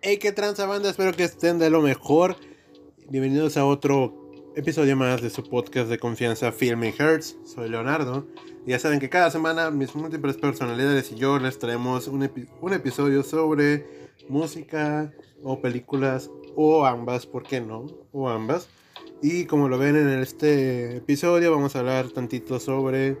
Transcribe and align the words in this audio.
Hey, 0.00 0.18
qué 0.18 0.30
tranza 0.30 0.64
banda, 0.64 0.90
espero 0.90 1.12
que 1.12 1.24
estén 1.24 1.58
de 1.58 1.70
lo 1.70 1.82
mejor. 1.82 2.36
Bienvenidos 3.08 3.56
a 3.56 3.66
otro 3.66 4.30
episodio 4.54 4.96
más 4.96 5.20
de 5.20 5.28
su 5.28 5.42
podcast 5.42 5.90
de 5.90 5.98
confianza 5.98 6.52
Filming 6.52 6.94
Hertz. 6.96 7.36
Soy 7.44 7.68
Leonardo. 7.68 8.24
Ya 8.64 8.78
saben 8.78 9.00
que 9.00 9.08
cada 9.08 9.28
semana 9.32 9.72
mis 9.72 9.96
múltiples 9.96 10.36
personalidades 10.36 11.10
y 11.10 11.16
yo 11.16 11.40
les 11.40 11.58
traemos 11.58 12.06
un, 12.06 12.22
episodio 12.72 13.24
sobre 13.24 13.86
música 14.28 15.12
o 15.42 15.60
películas 15.60 16.30
o 16.54 16.86
ambas, 16.86 17.26
¿por 17.26 17.42
qué 17.42 17.60
no? 17.60 17.86
O 18.12 18.28
ambas. 18.28 18.68
Y 19.20 19.46
como 19.46 19.68
lo 19.68 19.78
ven 19.78 19.96
en 19.96 20.10
este 20.20 20.98
episodio, 20.98 21.50
vamos 21.50 21.74
a 21.74 21.80
hablar 21.80 22.08
tantito 22.10 22.60
sobre 22.60 23.18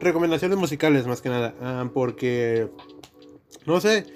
recomendaciones 0.00 0.56
musicales 0.56 1.06
más 1.06 1.20
que 1.20 1.28
nada. 1.28 1.54
Ah, 1.60 1.90
porque, 1.92 2.70
no 3.66 3.78
sé, 3.82 4.06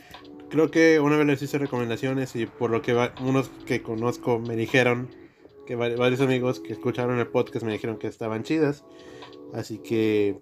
creo 0.49 0.71
que 0.71 1.01
una 1.01 1.17
vez 1.17 1.27
les 1.27 1.43
hice 1.43 1.59
recomendaciones 1.59 2.35
y 2.37 2.47
por 2.47 2.71
lo 2.71 2.83
que 2.83 2.95
unos 3.21 3.51
que 3.67 3.83
conozco 3.83 4.39
me 4.39 4.57
dijeron, 4.57 5.09
que 5.69 5.77
varios 5.77 6.23
amigos 6.23 6.61
que 6.61 6.73
escucharon 6.73 7.19
el 7.19 7.27
podcast 7.27 7.63
me 7.63 7.73
dijeron 7.73 7.99
que 7.99 8.07
estaban 8.07 8.43
chidas. 8.43 8.87
Así 9.53 9.77
que 9.77 10.39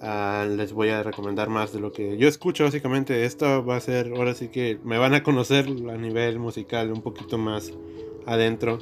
ah, 0.00 0.46
les 0.48 0.72
voy 0.72 0.88
a 0.88 1.02
recomendar 1.02 1.50
más 1.50 1.74
de 1.74 1.80
lo 1.80 1.92
que 1.92 2.16
yo 2.16 2.26
escucho 2.26 2.64
básicamente. 2.64 3.26
Esto 3.26 3.66
va 3.66 3.76
a 3.76 3.80
ser, 3.80 4.14
ahora 4.16 4.32
sí 4.32 4.48
que 4.48 4.78
me 4.82 4.96
van 4.96 5.12
a 5.12 5.22
conocer 5.22 5.66
a 5.66 5.98
nivel 5.98 6.38
musical 6.38 6.90
un 6.90 7.02
poquito 7.02 7.36
más 7.36 7.74
adentro. 8.24 8.78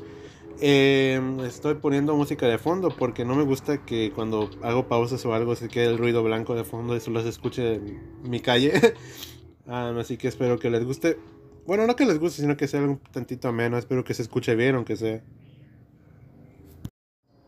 Em, 0.61 1.41
estoy 1.41 1.75
poniendo 1.75 2.15
música 2.15 2.47
de 2.47 2.59
fondo 2.59 2.91
porque 2.91 3.25
no 3.25 3.35
me 3.35 3.43
gusta 3.43 3.85
que 3.85 4.13
cuando 4.15 4.51
hago 4.63 4.87
pausas 4.87 5.27
o 5.27 5.35
algo 5.35 5.57
se 5.57 5.67
quede 5.67 5.87
el 5.87 5.99
ruido 5.99 6.23
blanco 6.23 6.55
de 6.55 6.63
fondo 6.63 6.95
y 6.95 7.01
solo 7.01 7.21
se 7.21 7.31
escuche 7.31 7.75
en 7.75 8.01
mi 8.23 8.39
calle. 8.39 8.95
así 9.67 10.17
que 10.17 10.29
espero 10.29 10.59
que 10.59 10.71
les 10.71 10.85
guste. 10.85 11.19
Bueno, 11.67 11.87
no 11.87 11.97
que 11.97 12.05
les 12.05 12.19
guste, 12.19 12.43
sino 12.43 12.57
que 12.57 12.69
sea 12.69 12.83
un 12.83 12.99
tantito 12.99 13.53
menos. 13.53 13.81
Espero 13.81 14.05
que 14.05 14.15
se 14.15 14.23
escuche 14.23 14.55
bien, 14.55 14.75
aunque 14.75 14.97
sea. 14.97 15.23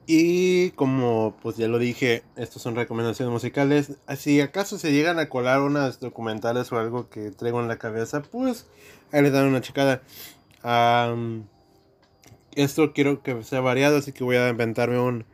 Y 0.07 0.71
como 0.73 1.37
pues 1.43 1.57
ya 1.57 1.67
lo 1.67 1.79
dije, 1.79 2.23
estos 2.37 2.63
son 2.63 2.77
recomendaciones 2.77 3.33
musicales. 3.33 3.99
Si 4.17 4.41
acaso 4.41 4.79
se 4.79 4.93
llegan 4.93 5.19
a 5.19 5.29
colar 5.29 5.61
unas 5.63 5.99
documentales 5.99 6.71
o 6.73 6.79
algo 6.79 7.11
que 7.11 7.33
traigo 7.33 7.61
en 7.61 7.67
la 7.69 7.79
cabeza, 7.79 8.23
pues 8.23 8.67
ahí 9.13 9.23
les 9.23 9.33
dan 9.33 9.47
una 9.47 9.61
checada. 9.61 10.03
esto 12.55 12.93
quiero 12.93 13.23
que 13.23 13.43
sea 13.43 13.61
variado, 13.61 13.97
así 13.99 14.13
que 14.13 14.25
voy 14.25 14.37
a 14.37 14.49
inventarme 14.49 14.99
un, 14.99 15.25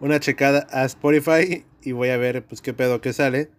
una 0.00 0.20
checada 0.20 0.66
a 0.70 0.84
Spotify 0.84 1.64
y 1.82 1.92
voy 1.92 2.10
a 2.10 2.16
ver 2.16 2.44
pues 2.44 2.60
qué 2.62 2.72
pedo 2.72 3.00
que 3.00 3.12
sale. 3.12 3.50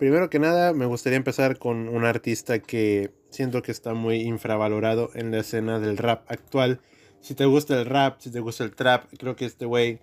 Primero 0.00 0.30
que 0.30 0.40
nada, 0.40 0.72
me 0.72 0.86
gustaría 0.86 1.16
empezar 1.16 1.58
con 1.58 1.88
un 1.88 2.04
artista 2.04 2.58
que 2.58 3.12
siento 3.30 3.62
que 3.62 3.70
está 3.70 3.94
muy 3.94 4.22
infravalorado 4.22 5.10
en 5.14 5.30
la 5.30 5.38
escena 5.38 5.78
del 5.78 5.96
rap 5.96 6.24
actual 6.28 6.80
si 7.20 7.34
te 7.34 7.44
gusta 7.44 7.78
el 7.78 7.86
rap, 7.86 8.18
si 8.18 8.30
te 8.30 8.40
gusta 8.40 8.64
el 8.64 8.74
trap, 8.74 9.04
creo 9.18 9.36
que 9.36 9.44
este 9.44 9.66
güey 9.66 10.00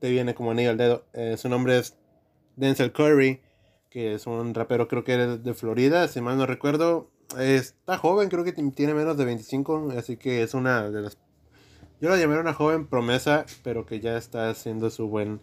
te 0.00 0.10
viene 0.10 0.34
como 0.34 0.50
anillo 0.50 0.70
al 0.70 0.76
dedo. 0.76 1.04
Eh, 1.12 1.36
su 1.38 1.48
nombre 1.48 1.78
es 1.78 1.96
Denzel 2.56 2.92
Curry, 2.92 3.40
que 3.90 4.14
es 4.14 4.26
un 4.26 4.54
rapero, 4.54 4.88
creo 4.88 5.04
que 5.04 5.14
es 5.14 5.42
de 5.42 5.54
Florida, 5.54 6.08
si 6.08 6.20
mal 6.20 6.36
no 6.36 6.46
recuerdo. 6.46 7.10
Está 7.38 7.96
joven, 7.96 8.28
creo 8.28 8.44
que 8.44 8.52
tiene 8.52 8.94
menos 8.94 9.16
de 9.16 9.24
25, 9.24 9.94
así 9.96 10.16
que 10.16 10.42
es 10.42 10.52
una 10.52 10.90
de 10.90 11.00
las... 11.00 11.18
Yo 12.00 12.10
la 12.10 12.18
llamaría 12.18 12.42
una 12.42 12.52
joven 12.52 12.86
promesa, 12.86 13.46
pero 13.62 13.86
que 13.86 14.00
ya 14.00 14.18
está 14.18 14.50
haciendo 14.50 14.90
su 14.90 15.08
buen... 15.08 15.40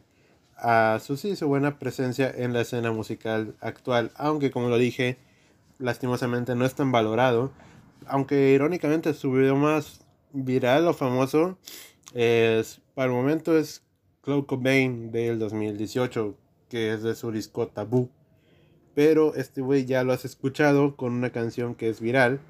Uh, 0.62 1.00
su, 1.00 1.16
sí, 1.16 1.38
su 1.38 1.48
buena 1.48 1.80
presencia 1.80 2.30
en 2.30 2.52
la 2.52 2.62
escena 2.62 2.92
musical 2.92 3.56
actual, 3.62 4.12
aunque 4.16 4.52
como 4.52 4.68
lo 4.68 4.78
dije, 4.78 5.18
lastimosamente 5.78 6.54
no 6.56 6.66
es 6.66 6.76
tan 6.76 6.92
valorado, 6.92 7.52
aunque 8.08 8.52
irónicamente 8.52 9.14
su 9.14 9.32
video 9.32 9.56
más 9.56 10.02
viral 10.34 10.88
o 10.88 10.94
famoso 10.94 11.58
es, 12.14 12.82
para 12.94 13.08
el 13.08 13.14
momento 13.14 13.58
es 13.58 13.84
Cloud 14.22 14.46
Cobain 14.46 15.12
del 15.12 15.40
2018, 15.40 16.36
que 16.70 16.94
es 16.94 17.04
de 17.04 17.16
su 17.16 17.32
disco 17.32 17.68
Tabú. 17.68 18.10
Pero 18.96 19.36
este 19.36 19.62
güey 19.62 19.86
ya 19.86 20.04
lo 20.04 20.12
has 20.12 20.26
escuchado 20.26 20.98
con 20.98 21.14
una 21.14 21.30
canción 21.30 21.74
que 21.74 21.88
es 21.88 22.02
viral, 22.02 22.42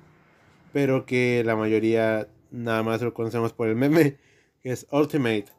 pero 0.73 1.05
que 1.05 1.43
la 1.45 1.55
mayoría 1.55 2.27
nada 2.49 2.81
más 2.81 3.01
lo 3.01 3.13
conocemos 3.13 3.53
por 3.53 3.67
el 3.67 3.75
meme, 3.75 4.17
es 4.63 4.87
Ultimate. 4.91 5.58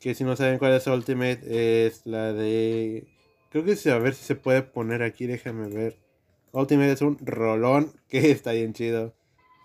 Que 0.00 0.14
si 0.14 0.24
no 0.24 0.34
saben 0.34 0.58
cuál 0.58 0.72
es 0.72 0.86
Ultimate, 0.86 1.86
es 1.86 2.06
la 2.06 2.32
de... 2.32 3.06
Creo 3.50 3.64
que 3.64 3.90
a 3.90 3.98
ver 3.98 4.14
si 4.14 4.24
se 4.24 4.34
puede 4.34 4.62
poner 4.62 5.02
aquí, 5.02 5.26
déjame 5.26 5.68
ver. 5.68 5.98
Ultimate 6.52 6.92
es 6.92 7.02
un 7.02 7.18
rolón 7.20 7.92
que 8.08 8.18
está 8.30 8.52
bien 8.52 8.72
chido. 8.72 9.14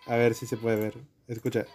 A 0.08 0.18
ver 0.18 0.34
si 0.34 0.46
se 0.46 0.58
puede 0.58 0.76
ver. 0.76 0.94
Escucha. 1.28 1.66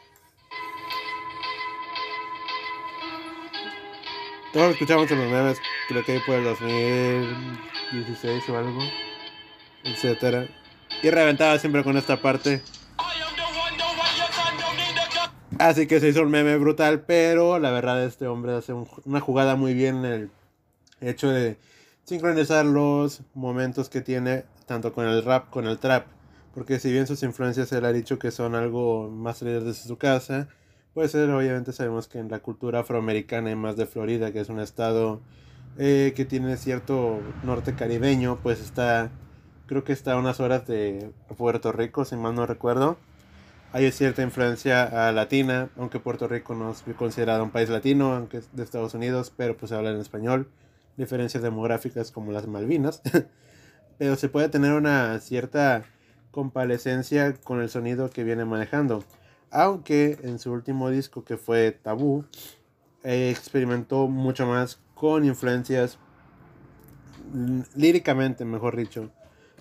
Todos 4.52 4.72
escuchamos 4.72 5.08
en 5.12 5.18
los 5.18 5.30
memes, 5.30 5.60
creo 5.88 6.04
que 6.04 6.20
por 6.26 6.34
el 6.34 6.44
2016 6.44 8.48
o 8.48 8.58
algo, 8.58 8.80
etcétera. 9.84 10.48
Y 11.04 11.10
reventaba 11.10 11.56
siempre 11.58 11.84
con 11.84 11.96
esta 11.96 12.20
parte. 12.20 12.60
Así 15.60 15.86
que 15.86 16.00
se 16.00 16.08
hizo 16.08 16.22
un 16.22 16.30
meme 16.30 16.56
brutal, 16.56 17.02
pero 17.02 17.58
la 17.58 17.70
verdad 17.70 18.02
este 18.04 18.26
hombre 18.26 18.54
hace 18.54 18.72
una 19.04 19.20
jugada 19.20 19.56
muy 19.56 19.74
bien 19.74 20.04
el 20.06 20.30
hecho 21.00 21.28
de 21.28 21.58
sincronizar 22.04 22.64
los 22.64 23.20
momentos 23.34 23.90
que 23.90 24.00
tiene 24.00 24.44
tanto 24.66 24.92
con 24.92 25.06
el 25.06 25.22
rap 25.22 25.50
con 25.50 25.66
el 25.66 25.78
trap. 25.78 26.06
Porque 26.54 26.80
si 26.80 26.90
bien 26.90 27.06
sus 27.06 27.22
influencias 27.22 27.70
él 27.72 27.84
ha 27.84 27.92
dicho 27.92 28.18
que 28.18 28.30
son 28.30 28.54
algo 28.54 29.10
más 29.10 29.38
salidas 29.38 29.64
desde 29.64 29.86
su 29.86 29.98
casa, 29.98 30.48
Puede 30.94 31.08
ser, 31.08 31.30
obviamente 31.30 31.72
sabemos 31.72 32.08
que 32.08 32.18
en 32.18 32.28
la 32.28 32.40
cultura 32.40 32.80
afroamericana 32.80 33.50
y 33.52 33.54
más 33.54 33.76
de 33.76 33.86
Florida, 33.86 34.32
que 34.32 34.40
es 34.40 34.48
un 34.48 34.58
estado 34.58 35.20
eh, 35.78 36.12
que 36.16 36.24
tiene 36.24 36.56
cierto 36.56 37.20
norte 37.44 37.76
caribeño, 37.76 38.40
pues 38.42 38.60
está, 38.60 39.10
creo 39.66 39.84
que 39.84 39.92
está 39.92 40.14
a 40.14 40.16
unas 40.16 40.40
horas 40.40 40.66
de 40.66 41.12
Puerto 41.36 41.70
Rico, 41.70 42.04
si 42.04 42.16
mal 42.16 42.34
no 42.34 42.44
recuerdo. 42.44 42.98
Hay 43.72 43.90
cierta 43.92 44.22
influencia 44.22 45.12
latina, 45.12 45.70
aunque 45.76 46.00
Puerto 46.00 46.26
Rico 46.26 46.54
no 46.54 46.72
es 46.72 46.82
considerado 46.96 47.44
un 47.44 47.50
país 47.50 47.68
latino, 47.68 48.14
aunque 48.14 48.38
es 48.38 48.54
de 48.54 48.64
Estados 48.64 48.94
Unidos, 48.94 49.32
pero 49.36 49.56
pues 49.56 49.70
se 49.70 49.76
habla 49.76 49.90
en 49.90 49.98
español. 49.98 50.50
Diferencias 50.96 51.42
demográficas 51.42 52.10
como 52.10 52.32
las 52.32 52.46
Malvinas. 52.46 53.02
pero 53.98 54.16
se 54.16 54.28
puede 54.28 54.48
tener 54.48 54.72
una 54.72 55.18
cierta 55.20 55.84
compalescencia 56.30 57.34
con 57.44 57.60
el 57.60 57.70
sonido 57.70 58.10
que 58.10 58.24
viene 58.24 58.44
manejando 58.44 59.04
aunque 59.50 60.18
en 60.22 60.38
su 60.38 60.52
último 60.52 60.90
disco 60.90 61.24
que 61.24 61.36
fue 61.36 61.72
Tabú, 61.72 62.24
eh, 63.02 63.30
experimentó 63.30 64.08
mucho 64.08 64.46
más 64.46 64.80
con 64.94 65.24
influencias 65.24 65.98
líricamente, 67.74 68.44
mejor 68.44 68.76
dicho, 68.76 69.10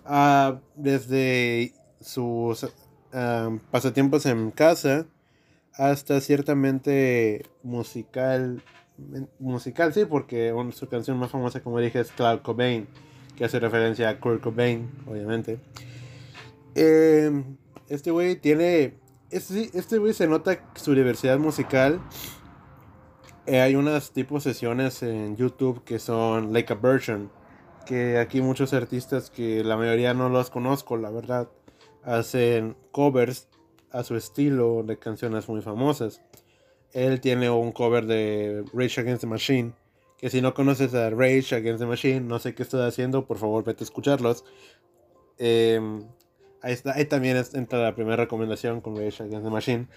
ah, 0.05 0.59
desde 0.75 1.73
sus 2.01 2.67
pasatiempos 3.71 4.25
en 4.25 4.51
casa 4.51 5.05
hasta 5.73 6.19
ciertamente 6.21 7.45
musical, 7.63 8.61
musical 9.39 9.93
sí, 9.93 10.05
porque 10.05 10.53
su 10.73 10.87
canción 10.87 11.17
más 11.17 11.31
famosa, 11.31 11.61
como 11.61 11.79
dije, 11.79 11.99
es 11.99 12.11
Cloud 12.11 12.41
Cobain, 12.41 12.87
que 13.35 13.45
hace 13.45 13.59
referencia 13.59 14.09
a 14.09 14.19
Kurt 14.19 14.41
Cobain, 14.41 14.89
obviamente. 15.07 15.59
Eh, 16.75 17.43
este 17.87 18.11
güey 18.11 18.35
tiene 18.35 18.99
este, 19.31 19.69
este 19.77 19.99
güey 19.99 20.13
se 20.13 20.27
nota 20.27 20.59
su 20.75 20.95
diversidad 20.95 21.37
musical. 21.37 22.01
Eh, 23.45 23.61
hay 23.61 23.75
unas 23.75 24.11
tipo 24.11 24.39
sesiones 24.39 25.03
en 25.03 25.35
YouTube 25.37 25.83
que 25.83 25.99
son 25.99 26.51
like 26.51 26.73
a 26.73 26.75
version. 26.75 27.31
Que 27.85 28.19
aquí 28.19 28.41
muchos 28.41 28.73
artistas 28.73 29.29
que 29.29 29.63
la 29.63 29.77
mayoría 29.77 30.13
no 30.13 30.29
los 30.29 30.49
conozco, 30.49 30.97
la 30.97 31.09
verdad, 31.09 31.49
hacen 32.03 32.75
covers 32.91 33.47
a 33.91 34.03
su 34.03 34.15
estilo 34.15 34.83
de 34.83 34.97
canciones 34.97 35.47
muy 35.49 35.61
famosas. 35.61 36.21
Él 36.91 37.21
tiene 37.21 37.49
un 37.49 37.71
cover 37.71 38.05
de 38.05 38.63
Rage 38.73 39.01
Against 39.01 39.21
the 39.21 39.27
Machine. 39.27 39.73
Que 40.17 40.29
si 40.29 40.41
no 40.41 40.53
conoces 40.53 40.93
a 40.93 41.09
Rage 41.09 41.55
Against 41.55 41.79
the 41.79 41.85
Machine, 41.85 42.21
no 42.21 42.39
sé 42.39 42.53
qué 42.53 42.63
estoy 42.63 42.81
haciendo, 42.81 43.25
por 43.25 43.37
favor 43.37 43.63
vete 43.63 43.83
a 43.83 43.85
escucharlos. 43.85 44.43
Eh, 45.37 45.79
Ahí, 46.61 47.05
también 47.05 47.41
entra 47.53 47.79
la 47.79 47.95
primera 47.95 48.17
recomendación 48.17 48.81
con 48.81 48.95
Rage 48.95 49.23
Against 49.23 49.45
the 49.45 49.49
Machine. 49.49 49.87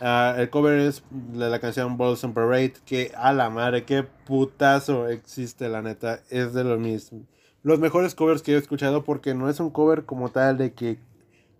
Ah, 0.00 0.34
el 0.38 0.48
cover 0.48 0.78
es 0.78 1.02
de 1.10 1.50
la 1.50 1.58
canción 1.58 1.98
Balls 1.98 2.22
and 2.24 2.32
Parade. 2.32 2.74
Que 2.86 3.12
a 3.16 3.32
la 3.32 3.50
madre, 3.50 3.84
qué 3.84 4.04
putazo 4.04 5.08
existe, 5.08 5.68
la 5.68 5.82
neta. 5.82 6.20
Es 6.30 6.54
de 6.54 6.64
los 6.64 6.78
mis 6.78 7.10
los 7.62 7.78
mejores 7.78 8.14
covers 8.14 8.40
que 8.40 8.54
he 8.54 8.56
escuchado 8.56 9.04
porque 9.04 9.34
no 9.34 9.50
es 9.50 9.60
un 9.60 9.68
cover 9.68 10.06
como 10.06 10.30
tal 10.30 10.56
de 10.56 10.72
que 10.72 10.98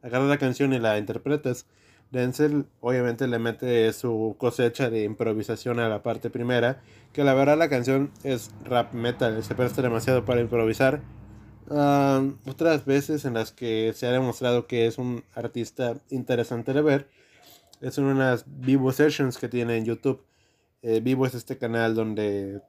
agarras 0.03 0.29
la 0.29 0.39
canción 0.39 0.73
y 0.73 0.79
la 0.79 0.99
interpretas. 0.99 1.67
Denzel 2.11 2.67
obviamente 2.81 3.29
le 3.29 3.39
mete 3.39 3.93
su 3.93 4.35
cosecha 4.39 4.91
de 4.91 5.05
improvisación 5.05 5.79
a 5.79 5.89
la 5.89 6.03
parte 6.03 6.29
primera, 6.29 6.83
que 7.13 7.23
la 7.23 7.35
verdad 7.35 7.57
la 7.57 7.69
canción 7.69 8.11
es 8.25 8.51
rap 8.65 8.93
metal, 8.95 9.43
se 9.45 9.55
presta 9.55 9.81
demasiado 9.81 10.25
para 10.25 10.41
improvisar, 10.41 11.03
otras 12.47 12.85
veces 12.85 13.25
en 13.25 13.35
las 13.35 13.53
que 13.53 13.93
se 13.95 14.07
ha 14.09 14.11
demostrado 14.11 14.67
que 14.67 14.87
es 14.87 14.99
un 14.99 15.23
artista 15.35 15.95
interesante 16.11 16.73
de 16.73 16.83
ver 16.83 17.09
es 17.81 17.97
en 17.99 18.05
unas 18.05 18.45
Vivo 18.47 18.93
Sessions 18.93 19.39
que 19.39 19.49
tiene 19.49 19.77
en 19.77 19.85
YouTube. 19.85 20.23
Eh, 20.83 21.01
Vivo 21.01 21.27
es 21.27 21.35
este 21.35 21.59
canal 21.59 21.95
donde 21.95 22.61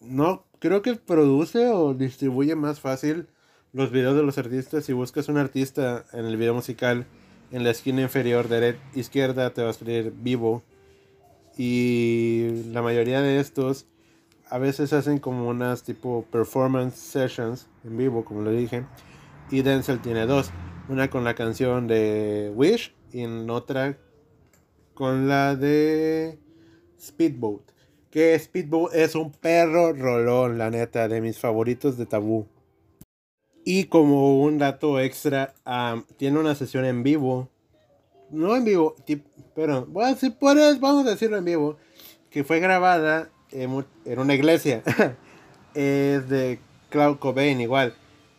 no 0.00 0.46
creo 0.58 0.82
que 0.82 0.94
produce 0.94 1.68
o 1.68 1.94
distribuye 1.94 2.54
más 2.54 2.80
fácil 2.80 3.28
los 3.74 3.90
videos 3.90 4.16
de 4.16 4.22
los 4.22 4.38
artistas. 4.38 4.84
Si 4.86 4.94
buscas 4.94 5.28
un 5.28 5.36
artista 5.36 6.06
en 6.12 6.24
el 6.24 6.38
video 6.38 6.54
musical, 6.54 7.06
en 7.50 7.64
la 7.64 7.70
esquina 7.70 8.00
inferior 8.00 8.48
derecha 8.48 8.80
izquierda 8.94 9.52
te 9.52 9.62
va 9.62 9.70
a 9.70 9.74
salir 9.74 10.14
Vivo. 10.16 10.62
Y 11.58 12.64
la 12.70 12.80
mayoría 12.82 13.20
de 13.20 13.38
estos 13.38 13.86
a 14.48 14.58
veces 14.58 14.92
hacen 14.92 15.18
como 15.18 15.48
unas 15.48 15.82
tipo 15.82 16.24
performance 16.30 16.94
sessions 16.94 17.68
en 17.84 17.96
vivo, 17.96 18.24
como 18.24 18.42
lo 18.42 18.50
dije. 18.50 18.86
Y 19.50 19.62
Denzel 19.62 20.00
tiene 20.00 20.26
dos. 20.26 20.50
Una 20.88 21.10
con 21.10 21.24
la 21.24 21.34
canción 21.34 21.86
de 21.86 22.52
Wish 22.54 22.94
y 23.12 23.24
otra 23.24 23.96
con 24.94 25.28
la 25.28 25.56
de 25.56 26.38
Speedboat. 27.00 27.62
Que 28.10 28.38
Speedboat 28.38 28.94
es 28.94 29.14
un 29.16 29.32
perro 29.32 29.92
rolón, 29.92 30.58
la 30.58 30.70
neta, 30.70 31.08
de 31.08 31.20
mis 31.20 31.38
favoritos 31.38 31.96
de 31.96 32.06
tabú. 32.06 32.46
Y 33.64 33.84
como 33.84 34.42
un 34.42 34.58
dato 34.58 35.00
extra, 35.00 35.54
tiene 36.16 36.38
una 36.38 36.54
sesión 36.54 36.84
en 36.84 37.02
vivo. 37.02 37.48
No 38.30 38.56
en 38.56 38.64
vivo, 38.64 38.94
pero 39.54 39.86
bueno, 39.86 40.16
si 40.16 40.30
puedes, 40.30 40.80
vamos 40.80 41.06
a 41.06 41.10
decirlo 41.10 41.36
en 41.38 41.44
vivo. 41.44 41.76
Que 42.30 42.44
fue 42.44 42.60
grabada 42.60 43.30
en 43.52 44.18
una 44.18 44.34
iglesia. 44.34 44.82
es 45.74 46.28
de 46.28 46.58
Cloud 46.90 47.18
Cobain 47.18 47.60
igual. 47.60 47.94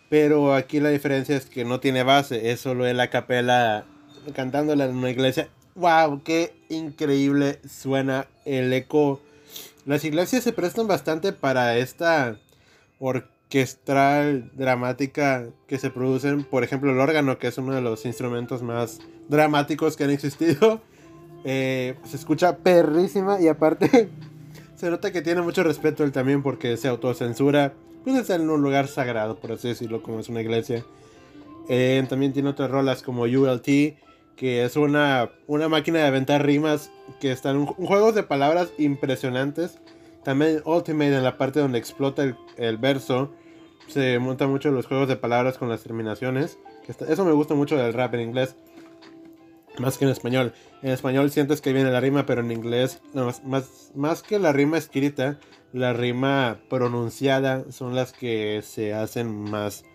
Pero 0.10 0.54
aquí 0.54 0.80
la 0.80 0.90
diferencia 0.90 1.36
es 1.36 1.46
que 1.46 1.66
no 1.66 1.80
tiene 1.80 2.04
base, 2.04 2.52
es 2.52 2.60
solo 2.60 2.92
la 2.94 3.10
capela 3.10 3.86
cantándola 4.34 4.86
en 4.86 4.96
una 4.96 5.10
iglesia. 5.10 5.50
¡Wow! 5.76 6.24
¡Qué 6.24 6.54
increíble 6.70 7.60
suena 7.68 8.28
el 8.46 8.72
eco! 8.72 9.22
Las 9.86 10.04
iglesias 10.06 10.44
se 10.44 10.54
prestan 10.54 10.88
bastante 10.88 11.34
para 11.34 11.78
esta 11.78 12.38
orquestral 13.46 14.52
dramática 14.54 15.48
que 15.68 15.78
se 15.78 15.90
producen. 15.90 16.44
Por 16.44 16.64
ejemplo, 16.64 16.92
el 16.92 17.00
órgano, 17.00 17.38
que 17.38 17.48
es 17.48 17.58
uno 17.58 17.74
de 17.74 17.82
los 17.82 18.06
instrumentos 18.06 18.62
más 18.62 19.00
dramáticos 19.30 19.96
que 19.96 20.04
han 20.04 20.10
existido. 20.10 20.82
Eh, 21.44 21.96
se 22.06 22.18
escucha 22.18 22.58
perrísima 22.58 23.40
y 23.40 23.48
aparte 23.48 24.10
se 24.76 24.90
nota 24.90 25.12
que 25.12 25.22
tiene 25.22 25.42
mucho 25.42 25.62
respeto 25.62 26.04
él 26.04 26.12
también 26.12 26.42
porque 26.42 26.76
se 26.78 26.88
autocensura. 26.88 27.74
Pues 28.04 28.18
está 28.18 28.36
en 28.36 28.50
un 28.50 28.62
lugar 28.62 28.88
sagrado, 28.88 29.38
por 29.40 29.52
así 29.52 29.68
decirlo, 29.68 30.02
como 30.04 30.20
es 30.20 30.30
una 30.30 30.42
iglesia. 30.42 30.84
Eh, 31.70 32.04
también 32.10 32.34
tiene 32.34 32.50
otras 32.50 32.70
rolas 32.70 33.02
como 33.02 33.24
ULT, 33.24 33.66
que 34.36 34.64
es 34.64 34.76
una, 34.76 35.32
una 35.48 35.70
máquina 35.70 36.00
de 36.00 36.06
aventar 36.06 36.46
rimas 36.46 36.92
que 37.20 37.32
están 37.32 37.58
un, 37.58 37.74
un 37.78 37.86
juego 37.88 38.12
de 38.12 38.24
palabras 38.24 38.70
impresionantes. 38.78 39.80
También 40.26 40.64
Ultimate 40.66 41.16
en 41.16 41.24
la 41.24 41.38
parte 41.38 41.60
donde 41.60 41.78
explota 41.78 42.24
el, 42.58 42.78
verso. 42.78 43.32
Se 43.88 44.18
monta 44.18 44.48
mucho 44.48 44.72
los 44.72 44.88
juegos 44.88 45.08
de 45.08 45.16
palabras 45.16 45.60
con 45.60 45.70
las 45.70 45.84
terminaciones. 45.84 46.58
eso 47.08 47.26
me 47.26 47.32
gusta 47.32 47.54
mucho 47.54 47.78
del 47.78 47.94
rap 47.94 48.16
en 48.16 48.22
inglés. 48.22 48.56
Más 49.78 50.00
que 50.00 50.06
en 50.06 50.12
español. 50.12 50.52
En 50.82 50.90
español 50.90 51.30
sientes 51.30 51.62
que 51.62 51.74
viene 51.74 51.92
la 51.92 52.00
rima, 52.00 52.26
pero 52.26 52.42
en 52.42 52.52
inglés, 52.52 53.02
más, 53.14 53.92
más, 53.94 54.24
que 54.24 54.40
la 54.40 54.52
rima 54.52 54.80
escrita, 54.80 55.38
la 55.74 55.94
rima 55.94 56.58
pronunciada 56.70 57.72
son 57.72 57.94
las 57.94 58.12
que 58.12 58.64
se 58.64 58.96
hacen 58.96 59.30
más. 59.30 59.86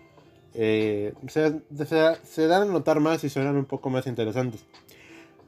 Eh, 0.53 1.13
se, 1.27 2.47
dan 2.47 2.61
a 2.61 2.71
notar 2.71 3.01
más 3.01 3.25
y 3.25 3.29
suenan 3.29 3.57
un 3.57 3.65
poco 3.65 3.89
más 3.89 4.07
interesantes. 4.07 4.65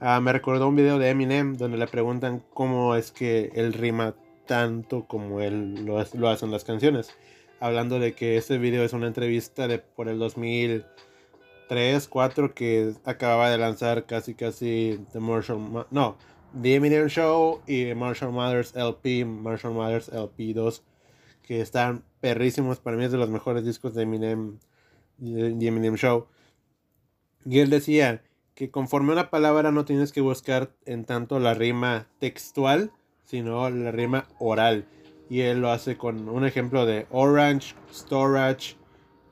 Ah, 0.01 0.19
me 0.19 0.33
recordó 0.33 0.67
un 0.67 0.75
video 0.75 0.99
de 0.99 1.09
Eminem 1.09 1.55
donde 1.55 1.77
le 1.77 1.87
preguntan 1.87 2.43
cómo 2.53 2.95
es 2.95 3.11
que 3.13 3.51
él 3.55 3.71
rima 3.71 4.15
tanto 4.45 5.05
como 5.05 5.41
él 5.41 5.85
lo, 5.85 6.03
lo 6.13 6.29
hace 6.29 6.45
en 6.45 6.51
las 6.51 6.63
canciones. 6.63 7.11
Hablando 7.59 7.99
de 7.99 8.13
que 8.13 8.37
este 8.37 8.57
video 8.57 8.83
es 8.83 8.93
una 8.93 9.07
entrevista 9.07 9.67
de 9.67 9.79
por 9.79 10.09
el 10.09 10.19
2000. 10.19 10.85
3, 11.67 12.07
4 12.07 12.53
que 12.53 12.93
acababa 13.05 13.49
de 13.49 13.57
lanzar 13.57 14.05
casi 14.05 14.35
casi 14.35 14.99
The 15.11 15.19
Marshall... 15.19 15.87
No, 15.89 16.17
The 16.61 16.75
Eminem 16.75 17.07
Show 17.07 17.61
y 17.65 17.95
Marshall 17.95 18.31
Mathers 18.31 18.75
LP, 18.75 19.25
Marshall 19.25 19.73
Mathers 19.73 20.09
LP 20.09 20.53
2, 20.53 20.83
que 21.41 21.61
están 21.61 22.03
perrísimos. 22.19 22.79
Para 22.79 22.97
mí 22.97 23.05
es 23.05 23.11
de 23.11 23.17
los 23.17 23.29
mejores 23.29 23.65
discos 23.65 23.95
de 23.95 24.03
Eminem, 24.03 24.59
The 25.19 25.67
Eminem 25.67 25.95
Show. 25.95 26.27
Y 27.45 27.59
él 27.59 27.69
decía 27.69 28.21
que 28.53 28.69
conforme 28.69 29.13
una 29.13 29.31
palabra 29.31 29.71
no 29.71 29.83
tienes 29.83 30.11
que 30.11 30.21
buscar 30.21 30.69
en 30.85 31.05
tanto 31.05 31.39
la 31.39 31.55
rima 31.55 32.07
textual, 32.19 32.91
sino 33.25 33.69
la 33.69 33.91
rima 33.91 34.27
oral. 34.39 34.85
Y 35.29 35.41
él 35.41 35.61
lo 35.61 35.71
hace 35.71 35.97
con 35.97 36.29
un 36.29 36.45
ejemplo 36.45 36.85
de 36.85 37.07
orange, 37.11 37.75
storage 37.91 38.75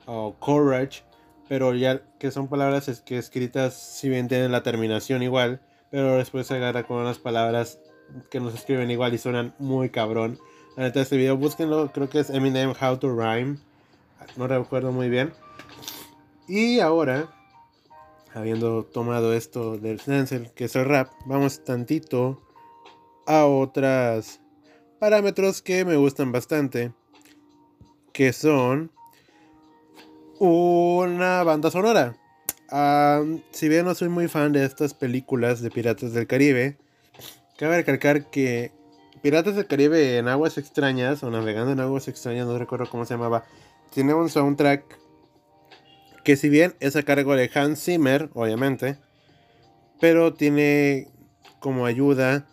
o 0.06 0.34
courage 0.38 1.04
pero 1.52 1.74
ya 1.74 2.02
que 2.18 2.30
son 2.30 2.48
palabras 2.48 3.02
que 3.04 3.18
escritas, 3.18 3.74
si 3.74 4.08
bien 4.08 4.26
tienen 4.26 4.52
la 4.52 4.62
terminación 4.62 5.22
igual, 5.22 5.60
pero 5.90 6.16
después 6.16 6.46
se 6.46 6.54
agarra 6.54 6.84
con 6.84 6.96
unas 6.96 7.18
palabras 7.18 7.78
que 8.30 8.40
nos 8.40 8.54
escriben 8.54 8.90
igual 8.90 9.12
y 9.12 9.18
suenan 9.18 9.54
muy 9.58 9.90
cabrón. 9.90 10.38
La 10.78 10.86
este 10.86 11.14
video, 11.14 11.36
búsquenlo, 11.36 11.92
creo 11.92 12.08
que 12.08 12.20
es 12.20 12.30
Eminem 12.30 12.70
How 12.70 12.96
to 12.96 13.14
Rhyme, 13.14 13.58
no 14.38 14.46
recuerdo 14.46 14.92
muy 14.92 15.10
bien. 15.10 15.34
Y 16.48 16.80
ahora, 16.80 17.28
habiendo 18.32 18.84
tomado 18.84 19.34
esto 19.34 19.76
del 19.76 20.00
stencil, 20.00 20.52
que 20.54 20.64
es 20.64 20.74
el 20.74 20.86
rap, 20.86 21.10
vamos 21.26 21.64
tantito 21.64 22.40
a 23.26 23.46
otras 23.46 24.40
parámetros 24.98 25.62
que 25.62 25.84
me 25.84 25.96
gustan 25.96 26.32
bastante, 26.32 26.92
que 28.12 28.32
son 28.32 28.90
una 30.38 31.42
banda 31.44 31.70
sonora. 31.70 32.16
si 33.50 33.68
bien 33.68 33.84
no 33.84 33.94
soy 33.94 34.08
muy 34.08 34.28
fan 34.28 34.52
de 34.52 34.64
estas 34.64 34.94
películas 34.94 35.60
de 35.60 35.70
Piratas 35.70 36.12
del 36.12 36.26
Caribe, 36.26 36.78
cabe 37.58 37.76
recalcar 37.76 38.30
que 38.30 38.72
Piratas 39.22 39.54
del 39.54 39.66
Caribe 39.66 40.18
en 40.18 40.28
aguas 40.28 40.58
extrañas, 40.58 41.22
o 41.22 41.30
navegando 41.30 41.72
en 41.72 41.80
aguas 41.80 42.08
extrañas, 42.08 42.46
no 42.46 42.58
recuerdo 42.58 42.90
cómo 42.90 43.04
se 43.04 43.14
llamaba, 43.14 43.44
tiene 43.90 44.14
un 44.14 44.28
soundtrack 44.28 44.98
que 46.24 46.36
si 46.36 46.48
bien 46.48 46.74
es 46.80 46.96
a 46.96 47.02
cargo 47.02 47.34
de 47.34 47.50
Hans 47.54 47.84
Zimmer, 47.84 48.30
obviamente, 48.34 48.98
pero 50.00 50.34
tiene 50.34 51.08
como 51.60 51.86
ayuda 51.86 52.46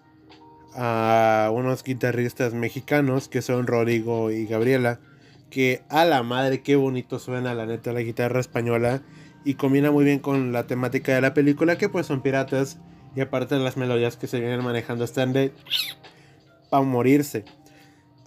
a 0.81 1.51
unos 1.53 1.83
guitarristas 1.83 2.53
mexicanos 2.53 3.27
que 3.27 3.41
son 3.41 3.67
Rodrigo 3.67 4.31
y 4.31 4.45
Gabriela 4.45 5.01
que 5.50 5.83
a 5.89 6.05
la 6.05 6.24
madre, 6.24 6.62
qué 6.62 6.77
bonito 6.77 7.19
suena 7.19 7.53
la 7.53 7.65
neta 7.65 7.91
la 7.91 8.01
guitarra 8.01 8.39
española 8.39 9.01
y 9.43 9.55
combina 9.55 9.91
muy 9.91 10.05
bien 10.05 10.19
con 10.19 10.53
la 10.53 10.67
temática 10.67 11.13
de 11.13 11.19
la 11.19 11.33
película 11.33 11.77
que 11.77 11.89
pues 11.89 12.05
son 12.05 12.21
piratas 12.21 12.77
y 13.13 13.19
aparte 13.19 13.57
las 13.57 13.75
melodías 13.75 14.15
que 14.15 14.27
se 14.27 14.39
vienen 14.39 14.63
manejando 14.63 15.03
están 15.03 15.33
de 15.33 15.51
para 16.69 16.83
morirse. 16.83 17.43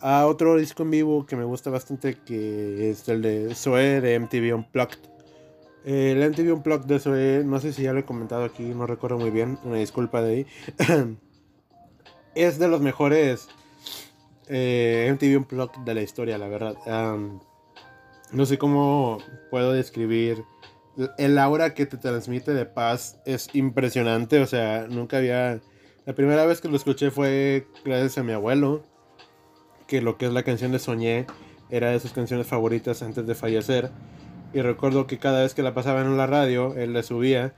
A 0.01 0.27
otro 0.27 0.57
disco 0.57 0.83
en 0.83 0.91
vivo 0.91 1.25
que 1.25 1.37
me 1.37 1.45
gusta 1.45 1.71
bastante 1.71 2.19
que 2.27 2.91
es 2.91 3.09
el 3.09 3.23
de 3.23 3.55
Zoe 3.55 4.03
de 4.03 4.19
MTV 4.19 4.55
Unplugged. 4.55 4.99
El 5.85 6.29
MTV 6.29 6.53
Unplugged 6.53 6.87
de 6.87 6.99
Zoe, 6.99 7.45
no 7.45 7.61
sé 7.61 7.73
si 7.73 7.83
ya 7.85 7.95
lo 7.95 8.01
he 8.01 8.05
comentado 8.05 8.45
aquí, 8.45 8.65
no 8.65 8.87
recuerdo 8.87 9.19
muy 9.19 9.31
bien, 9.31 9.59
una 9.65 9.77
disculpa 9.77 10.21
de 10.21 10.35
ahí. 10.35 10.47
es 12.35 12.59
de 12.59 12.69
los 12.69 12.81
mejores 12.81 13.49
eh, 14.49 15.09
MTV 15.13 15.39
Unplugged 15.39 15.81
de 15.85 15.95
la 15.95 16.03
historia, 16.03 16.39
la 16.39 16.49
verdad. 16.49 16.75
no 18.33 18.47
sé 18.47 18.59
cómo 18.59 19.19
puedo 19.51 19.73
describir. 19.73 20.45
El 21.17 21.39
aura 21.39 21.73
que 21.73 21.87
te 21.87 21.97
transmite 21.97 22.53
de 22.53 22.67
paz 22.67 23.19
es 23.25 23.49
impresionante. 23.55 24.41
O 24.41 24.47
sea, 24.47 24.87
nunca 24.89 25.19
había. 25.19 25.61
La 26.05 26.15
primera 26.15 26.45
vez 26.45 26.61
que 26.61 26.69
lo 26.69 26.77
escuché 26.77 27.11
fue 27.11 27.67
gracias 27.85 28.19
a 28.19 28.23
mi 28.23 28.33
abuelo. 28.33 28.83
Que 29.87 30.03
lo 30.03 30.19
que 30.19 30.27
es 30.27 30.33
la 30.33 30.43
canción 30.43 30.73
de 30.73 30.79
Soñé 30.79 31.27
era 31.71 31.91
de 31.91 32.01
sus 32.01 32.13
canciones 32.13 32.47
favoritas 32.47 33.03
antes 33.03 33.27
de 33.27 33.35
fallecer. 33.35 33.91
Y 34.53 34.61
recuerdo 34.61 35.07
que 35.07 35.19
cada 35.19 35.43
vez 35.43 35.55
que 35.55 35.63
la 35.63 35.73
pasaba 35.73 36.03
en 36.03 36.17
la 36.19 36.27
radio, 36.27 36.75
él 36.77 36.93
le 36.93 37.03
subía. 37.03 37.55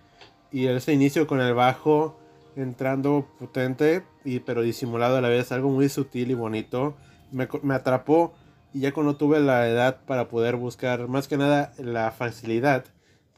Y 0.53 0.67
ese 0.67 0.93
inicio 0.93 1.27
con 1.27 1.41
el 1.41 1.55
bajo 1.55 2.17
entrando 2.57 3.27
potente, 3.39 4.05
y, 4.25 4.41
pero 4.41 4.63
disimulado 4.63 5.17
a 5.17 5.21
la 5.21 5.29
vez, 5.29 5.53
algo 5.53 5.71
muy 5.71 5.89
sutil 5.89 6.31
y 6.31 6.35
bonito. 6.35 6.95
Me, 7.33 7.49
me, 7.63 7.75
atrapó 7.75 8.35
y 8.73 8.81
ya 8.81 8.93
cuando 8.93 9.17
tuve 9.17 9.41
la 9.41 9.69
edad 9.69 10.01
para 10.07 10.29
poder 10.29 10.57
buscar, 10.57 11.09
más 11.09 11.29
que 11.29 11.37
nada 11.37 11.73
la 11.79 12.11
facilidad 12.13 12.85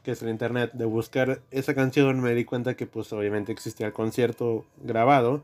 que 0.07 0.13
es 0.13 0.21
el 0.21 0.29
internet, 0.29 0.71
de 0.71 0.85
buscar 0.85 1.41
esa 1.51 1.75
canción, 1.75 2.21
me 2.21 2.33
di 2.33 2.45
cuenta 2.45 2.77
que 2.77 2.87
pues 2.87 3.11
obviamente 3.11 3.51
existía 3.51 3.87
el 3.87 3.91
concierto 3.91 4.65
grabado 4.77 5.43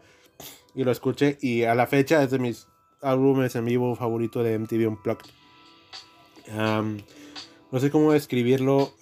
y 0.73 0.85
lo 0.85 0.91
escuché 0.93 1.37
y 1.41 1.63
a 1.63 1.75
la 1.75 1.85
fecha 1.85 2.23
es 2.23 2.31
de 2.31 2.39
mis 2.39 2.67
álbumes 3.01 3.57
en 3.57 3.65
vivo 3.65 3.93
favorito 3.97 4.41
de 4.41 4.57
MTV 4.57 4.87
Unplugged. 4.87 5.29
no 7.73 7.79
sé 7.81 7.91
cómo 7.91 8.13
describirlo. 8.13 8.93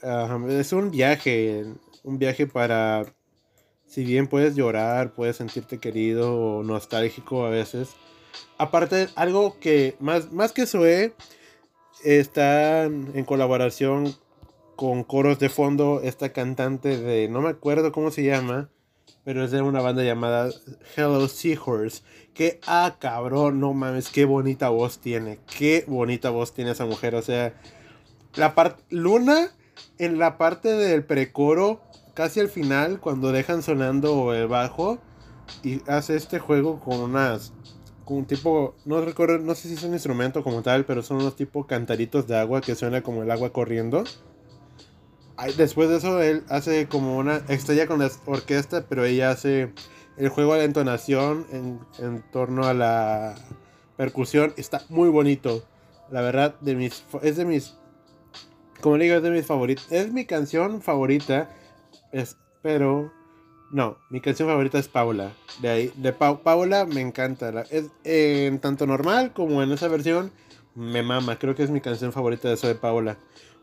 es 0.49 0.73
un 0.73 0.89
viaje, 0.89 1.65
un 2.01 2.17
viaje 2.17 2.47
para, 2.47 3.05
si 3.91 4.05
bien 4.05 4.27
puedes 4.27 4.55
llorar, 4.55 5.11
puedes 5.11 5.35
sentirte 5.35 5.77
querido 5.77 6.33
o 6.33 6.63
nostálgico 6.63 7.45
a 7.45 7.49
veces. 7.49 7.89
Aparte, 8.57 9.09
algo 9.15 9.59
que 9.59 9.97
más, 9.99 10.31
más 10.31 10.53
que 10.53 10.65
Zoe, 10.65 11.13
está 12.01 12.85
en 12.85 13.25
colaboración 13.25 14.15
con 14.77 15.03
coros 15.03 15.39
de 15.39 15.49
fondo 15.49 15.99
esta 16.05 16.31
cantante 16.31 16.97
de, 16.97 17.27
no 17.27 17.41
me 17.41 17.49
acuerdo 17.49 17.91
cómo 17.91 18.11
se 18.11 18.23
llama, 18.23 18.69
pero 19.25 19.43
es 19.43 19.51
de 19.51 19.61
una 19.61 19.81
banda 19.81 20.03
llamada 20.03 20.49
Hello 20.95 21.27
Seahorse. 21.27 22.01
Que, 22.33 22.61
ah, 22.67 22.95
cabrón, 22.97 23.59
no 23.59 23.73
mames, 23.73 24.07
qué 24.07 24.23
bonita 24.23 24.69
voz 24.69 24.99
tiene. 24.99 25.39
Qué 25.57 25.83
bonita 25.85 26.29
voz 26.29 26.53
tiene 26.53 26.71
esa 26.71 26.85
mujer. 26.85 27.13
O 27.15 27.21
sea, 27.21 27.53
la 28.35 28.55
parte. 28.55 28.81
Luna, 28.89 29.49
en 29.97 30.17
la 30.17 30.37
parte 30.37 30.69
del 30.69 31.03
precoro, 31.03 31.81
casi 32.13 32.39
al 32.39 32.49
final, 32.49 32.99
cuando 32.99 33.31
dejan 33.31 33.63
sonando 33.63 34.33
el 34.33 34.47
bajo, 34.47 34.99
y 35.63 35.81
hace 35.89 36.15
este 36.15 36.39
juego 36.39 36.79
con 36.79 36.99
unas. 36.99 37.53
Con 38.05 38.17
un 38.17 38.25
tipo. 38.25 38.75
No 38.85 39.01
recuerdo, 39.01 39.37
no 39.39 39.55
sé 39.55 39.67
si 39.67 39.75
es 39.75 39.83
un 39.83 39.93
instrumento 39.93 40.43
como 40.43 40.61
tal, 40.61 40.85
pero 40.85 41.03
son 41.03 41.17
unos 41.17 41.35
tipo 41.35 41.67
cantaritos 41.67 42.27
de 42.27 42.37
agua 42.37 42.61
que 42.61 42.75
suena 42.75 43.01
como 43.01 43.23
el 43.23 43.31
agua 43.31 43.51
corriendo 43.51 44.03
después 45.57 45.89
de 45.89 45.97
eso, 45.97 46.21
él 46.21 46.43
hace 46.49 46.87
como 46.87 47.17
una 47.17 47.37
estrella 47.47 47.87
con 47.87 47.99
la 47.99 48.09
orquesta, 48.25 48.85
pero 48.87 49.05
ella 49.05 49.31
hace 49.31 49.73
el 50.17 50.29
juego 50.29 50.53
de 50.53 50.59
la 50.59 50.65
entonación 50.65 51.45
en, 51.51 52.23
torno 52.31 52.65
a 52.65 52.73
la 52.73 53.35
percusión. 53.97 54.53
Está 54.57 54.83
muy 54.89 55.09
bonito. 55.09 55.63
La 56.11 56.21
verdad, 56.21 56.55
de 56.61 56.75
mis, 56.75 57.03
es 57.21 57.37
de 57.37 57.45
mis. 57.45 57.75
Como 58.81 58.97
le 58.97 59.05
digo, 59.05 59.17
es 59.17 59.23
de 59.23 59.31
mis 59.31 59.45
favoritos. 59.45 59.91
Es 59.91 60.11
mi 60.11 60.25
canción 60.25 60.81
favorita. 60.81 61.49
Es, 62.11 62.37
pero. 62.61 63.11
No, 63.71 63.97
mi 64.09 64.19
canción 64.19 64.49
favorita 64.49 64.77
es 64.79 64.89
Paula. 64.89 65.31
De 65.61 65.69
ahí, 65.69 65.93
de 65.95 66.11
Paula 66.11 66.85
me 66.85 66.99
encanta. 66.99 67.63
es, 67.69 67.85
en 68.03 68.59
tanto 68.59 68.85
normal 68.85 69.31
como 69.33 69.63
en 69.63 69.71
esa 69.71 69.87
versión, 69.87 70.31
me 70.75 71.03
mama. 71.03 71.39
Creo 71.39 71.55
que 71.55 71.63
es 71.63 71.69
mi 71.69 71.79
canción 71.79 72.11
favorita 72.11 72.49
de 72.49 72.55
eso 72.55 72.67
de 72.67 72.75
Paula. 72.75 73.17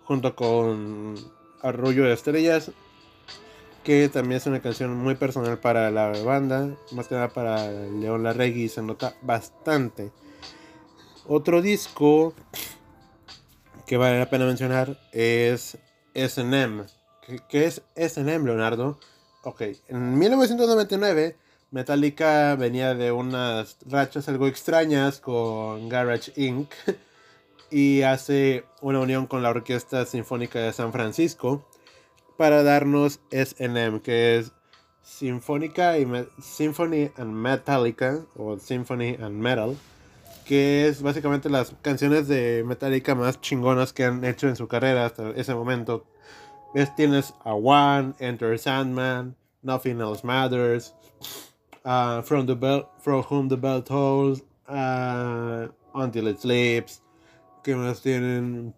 Junto 0.04 0.34
con 0.34 1.14
Arroyo 1.62 2.04
de 2.04 2.14
Estrellas, 2.14 2.72
que 3.84 4.08
también 4.08 4.38
es 4.38 4.46
una 4.46 4.60
canción 4.60 4.96
muy 4.96 5.14
personal 5.14 5.58
para 5.58 5.90
la 5.90 6.10
banda, 6.22 6.74
más 6.92 7.08
que 7.08 7.14
nada 7.14 7.28
para 7.28 7.70
León 7.70 8.22
Larregui, 8.22 8.68
se 8.68 8.82
nota 8.82 9.14
bastante. 9.22 10.10
Otro 11.26 11.60
disco 11.60 12.32
que 13.86 13.96
vale 13.96 14.18
la 14.18 14.30
pena 14.30 14.46
mencionar 14.46 14.98
es 15.12 15.78
SM. 16.14 16.84
¿Qué, 17.48 17.66
es 17.66 17.82
SM, 17.94 18.46
Leonardo? 18.46 18.98
Ok, 19.42 19.60
en 19.88 20.18
1999 20.18 21.36
Metallica 21.70 22.54
venía 22.54 22.94
de 22.94 23.12
unas 23.12 23.76
rachas 23.86 24.30
algo 24.30 24.46
extrañas 24.46 25.20
con 25.20 25.90
Garage 25.90 26.32
Inc. 26.36 26.72
y 27.70 28.00
hace 28.00 28.64
una 28.80 29.00
unión 29.00 29.26
con 29.26 29.42
la 29.42 29.50
Orquesta 29.50 30.06
Sinfónica 30.06 30.58
de 30.58 30.72
San 30.72 30.90
Francisco 30.90 31.68
para 32.38 32.62
darnos 32.62 33.20
SNM, 33.30 34.00
que 34.00 34.38
es 34.38 34.52
Sinfónica 35.02 35.98
y 35.98 36.06
Symphony 36.40 37.10
and 37.18 37.34
Metallica 37.34 38.20
o 38.36 38.58
Symphony 38.58 39.18
and 39.20 39.38
Metal, 39.38 39.76
que 40.46 40.88
es 40.88 41.02
básicamente 41.02 41.50
las 41.50 41.74
canciones 41.82 42.26
de 42.26 42.64
Metallica 42.66 43.14
más 43.14 43.38
chingonas 43.42 43.92
que 43.92 44.04
han 44.04 44.24
hecho 44.24 44.48
en 44.48 44.56
su 44.56 44.66
carrera 44.66 45.04
hasta 45.04 45.30
ese 45.32 45.54
momento. 45.54 46.06
Ves, 46.74 46.94
tienes 46.94 47.32
a 47.44 47.54
One, 47.54 48.14
Enter 48.20 48.58
Sandman, 48.58 49.34
Nothing 49.62 50.00
Else 50.00 50.22
Matters, 50.22 50.92
uh, 51.84 52.22
From 52.22 52.46
the 52.46 52.54
Bell, 52.54 52.90
From 53.00 53.22
Whom 53.22 53.48
the 53.48 53.56
Bell 53.56 53.82
Tolls, 53.82 54.42
uh, 54.68 55.68
Until 55.94 56.28
It 56.28 56.40
Sleeps, 56.40 57.02
¿Qué 57.62 57.74
más 57.74 58.00
tienen? 58.00 58.74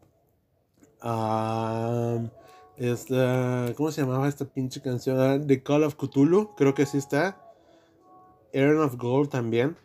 esta, 2.76 3.72
¿Cómo 3.76 3.90
se 3.90 4.00
llamaba 4.02 4.28
esta 4.28 4.44
pinche 4.44 4.80
canción? 4.80 5.20
Ah, 5.20 5.38
The 5.44 5.62
Call 5.62 5.84
of 5.84 5.96
Cthulhu, 5.96 6.54
creo 6.56 6.74
que 6.74 6.86
sí 6.86 6.98
está. 6.98 7.40
Aaron 8.54 8.80
of 8.80 8.96
Gold 8.96 9.30
también. 9.30 9.76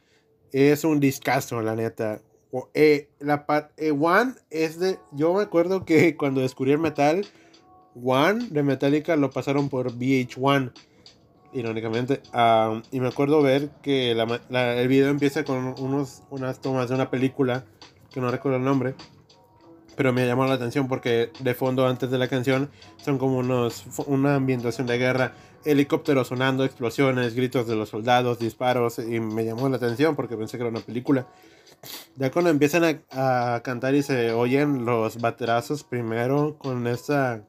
Es 0.51 0.83
un 0.83 0.99
discazo, 0.99 1.61
la 1.61 1.75
neta. 1.75 2.21
Eh, 2.73 3.09
la 3.19 3.45
eh, 3.77 3.91
One 3.91 4.33
es 4.49 4.79
de. 4.79 4.97
Yo 5.11 5.33
me 5.33 5.43
acuerdo 5.43 5.85
que 5.85 6.15
cuando 6.15 6.41
descubrí 6.41 6.71
el 6.71 6.79
metal, 6.79 7.25
One 8.01 8.47
de 8.49 8.63
Metallica 8.63 9.15
lo 9.15 9.31
pasaron 9.31 9.69
por 9.69 9.93
VH1, 9.93 10.71
irónicamente. 11.53 12.21
y 12.91 12.99
me 12.99 13.07
acuerdo 13.07 13.41
ver 13.41 13.69
que 13.81 14.11
el 14.11 14.87
video 14.87 15.09
empieza 15.09 15.43
con 15.45 15.75
unos, 15.79 16.23
unas 16.29 16.59
tomas 16.59 16.89
de 16.89 16.95
una 16.95 17.09
película 17.09 17.63
que 18.11 18.19
no 18.19 18.29
recuerdo 18.29 18.57
el 18.57 18.63
nombre, 18.63 18.95
pero 19.95 20.11
me 20.11 20.27
llamó 20.27 20.45
la 20.45 20.55
atención 20.55 20.87
porque 20.89 21.31
de 21.39 21.53
fondo 21.53 21.87
antes 21.87 22.11
de 22.11 22.17
la 22.17 22.27
canción 22.27 22.69
son 22.97 23.17
como 23.17 23.37
unos 23.37 23.85
una 24.07 24.35
ambientación 24.35 24.87
de 24.87 24.97
guerra, 24.97 25.33
helicópteros 25.63 26.27
sonando, 26.27 26.65
explosiones, 26.65 27.33
gritos 27.33 27.65
de 27.65 27.75
los 27.75 27.89
soldados, 27.89 28.39
disparos 28.39 28.99
y 28.99 29.21
me 29.21 29.45
llamó 29.45 29.69
la 29.69 29.77
atención 29.77 30.17
porque 30.17 30.35
pensé 30.35 30.57
que 30.57 30.63
era 30.63 30.69
una 30.69 30.81
película. 30.81 31.27
Ya 32.17 32.29
cuando 32.29 32.51
empiezan 32.51 32.83
a, 32.83 33.55
a 33.55 33.63
cantar 33.63 33.95
y 33.95 34.03
se 34.03 34.31
oyen 34.31 34.85
los 34.85 35.21
baterazos 35.21 35.83
primero 35.83 36.57
con 36.57 36.87
esa 36.87 37.45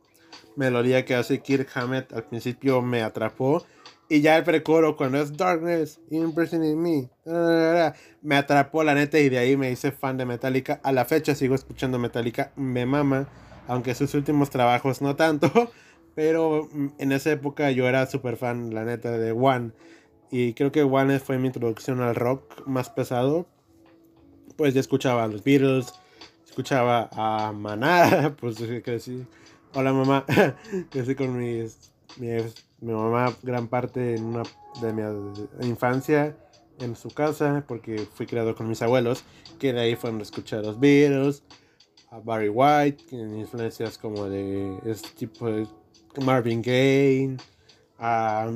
melodía 0.56 1.04
que 1.04 1.14
hace 1.14 1.40
Kirk 1.40 1.68
Hammett 1.74 2.12
al 2.12 2.24
principio 2.24 2.82
me 2.82 3.02
atrapó 3.02 3.64
y 4.08 4.20
ya 4.20 4.36
el 4.36 4.44
precoro, 4.44 4.96
cuando 4.96 5.18
es 5.18 5.36
Darkness, 5.36 5.98
Impressioning 6.10 6.80
Me, 6.80 7.10
me 8.22 8.36
atrapó 8.36 8.84
la 8.84 8.94
neta 8.94 9.18
y 9.18 9.28
de 9.28 9.38
ahí 9.38 9.56
me 9.56 9.70
hice 9.72 9.90
fan 9.90 10.16
de 10.16 10.24
Metallica. 10.24 10.80
A 10.84 10.92
la 10.92 11.04
fecha 11.04 11.34
sigo 11.34 11.56
escuchando 11.56 11.98
Metallica, 11.98 12.52
me 12.54 12.86
mama, 12.86 13.28
aunque 13.66 13.96
sus 13.96 14.14
últimos 14.14 14.50
trabajos 14.50 15.02
no 15.02 15.16
tanto. 15.16 15.50
Pero 16.14 16.68
mm, 16.72 16.86
en 16.98 17.12
esa 17.12 17.32
época 17.32 17.72
yo 17.72 17.88
era 17.88 18.06
súper 18.06 18.36
fan, 18.36 18.72
la 18.72 18.84
neta, 18.84 19.18
de 19.18 19.32
One. 19.32 19.72
Y 20.30 20.54
creo 20.54 20.70
que 20.70 20.84
One 20.84 21.18
fue 21.18 21.38
mi 21.38 21.48
introducción 21.48 22.00
al 22.00 22.14
rock 22.14 22.64
más 22.64 22.90
pesado. 22.90 23.48
Pues 24.56 24.72
ya 24.72 24.80
escuchaba 24.80 25.24
a 25.24 25.28
los 25.28 25.42
Beatles, 25.42 25.92
escuchaba 26.46 27.10
a 27.12 27.50
Maná, 27.50 28.36
pues 28.40 28.56
crecí. 28.84 29.26
Hola 29.78 29.92
mamá, 29.92 30.24
crecí 30.90 31.14
con 31.14 31.36
mis 31.36 31.92
mi 32.16 32.92
mamá 32.92 33.36
gran 33.42 33.68
parte 33.68 34.14
en 34.14 34.24
una, 34.24 34.42
de 34.80 34.90
mi 34.94 35.66
infancia 35.66 36.34
en 36.78 36.96
su 36.96 37.10
casa, 37.10 37.62
porque 37.68 37.98
fui 38.14 38.24
criado 38.24 38.54
con 38.54 38.70
mis 38.70 38.80
abuelos, 38.80 39.22
que 39.58 39.74
de 39.74 39.80
ahí 39.80 39.94
fueron 39.94 40.20
a 40.20 40.22
escuchar 40.22 40.64
los 40.64 40.80
Beatles, 40.80 41.42
a 42.10 42.20
Barry 42.20 42.48
White, 42.48 43.04
influencias 43.14 43.98
como 43.98 44.30
de 44.30 44.78
este 44.86 45.10
tipo 45.10 45.46
de 45.46 45.66
Marvin 46.24 46.62
Gaye, 46.62 47.36
a 47.98 48.50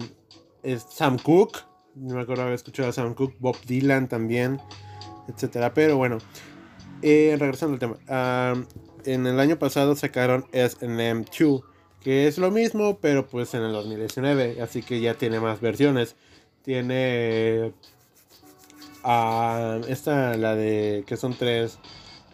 Sam 0.88 1.18
Cooke, 1.18 1.66
no 1.96 2.14
me 2.14 2.22
acuerdo 2.22 2.44
haber 2.44 2.54
escuchado 2.54 2.88
a 2.88 2.92
Sam 2.92 3.12
Cooke, 3.12 3.36
Bob 3.40 3.58
Dylan 3.66 4.08
también, 4.08 4.58
etcétera, 5.28 5.74
pero 5.74 5.98
bueno, 5.98 6.16
eh, 7.02 7.36
regresando 7.38 7.74
al 7.74 7.78
tema, 7.78 8.66
en 9.04 9.26
el 9.26 9.40
año 9.40 9.58
pasado 9.58 9.96
sacaron 9.96 10.44
SM2 10.52 11.62
que 12.02 12.26
es 12.26 12.38
lo 12.38 12.50
mismo, 12.50 12.98
pero 13.00 13.26
pues 13.26 13.54
en 13.54 13.62
el 13.62 13.72
2019, 13.72 14.62
así 14.62 14.82
que 14.82 15.00
ya 15.00 15.14
tiene 15.14 15.38
más 15.38 15.60
versiones. 15.60 16.16
Tiene 16.62 17.72
uh, 19.04 19.84
esta, 19.88 20.36
la 20.36 20.54
de 20.54 21.04
que 21.06 21.16
son 21.16 21.34
tres, 21.34 21.78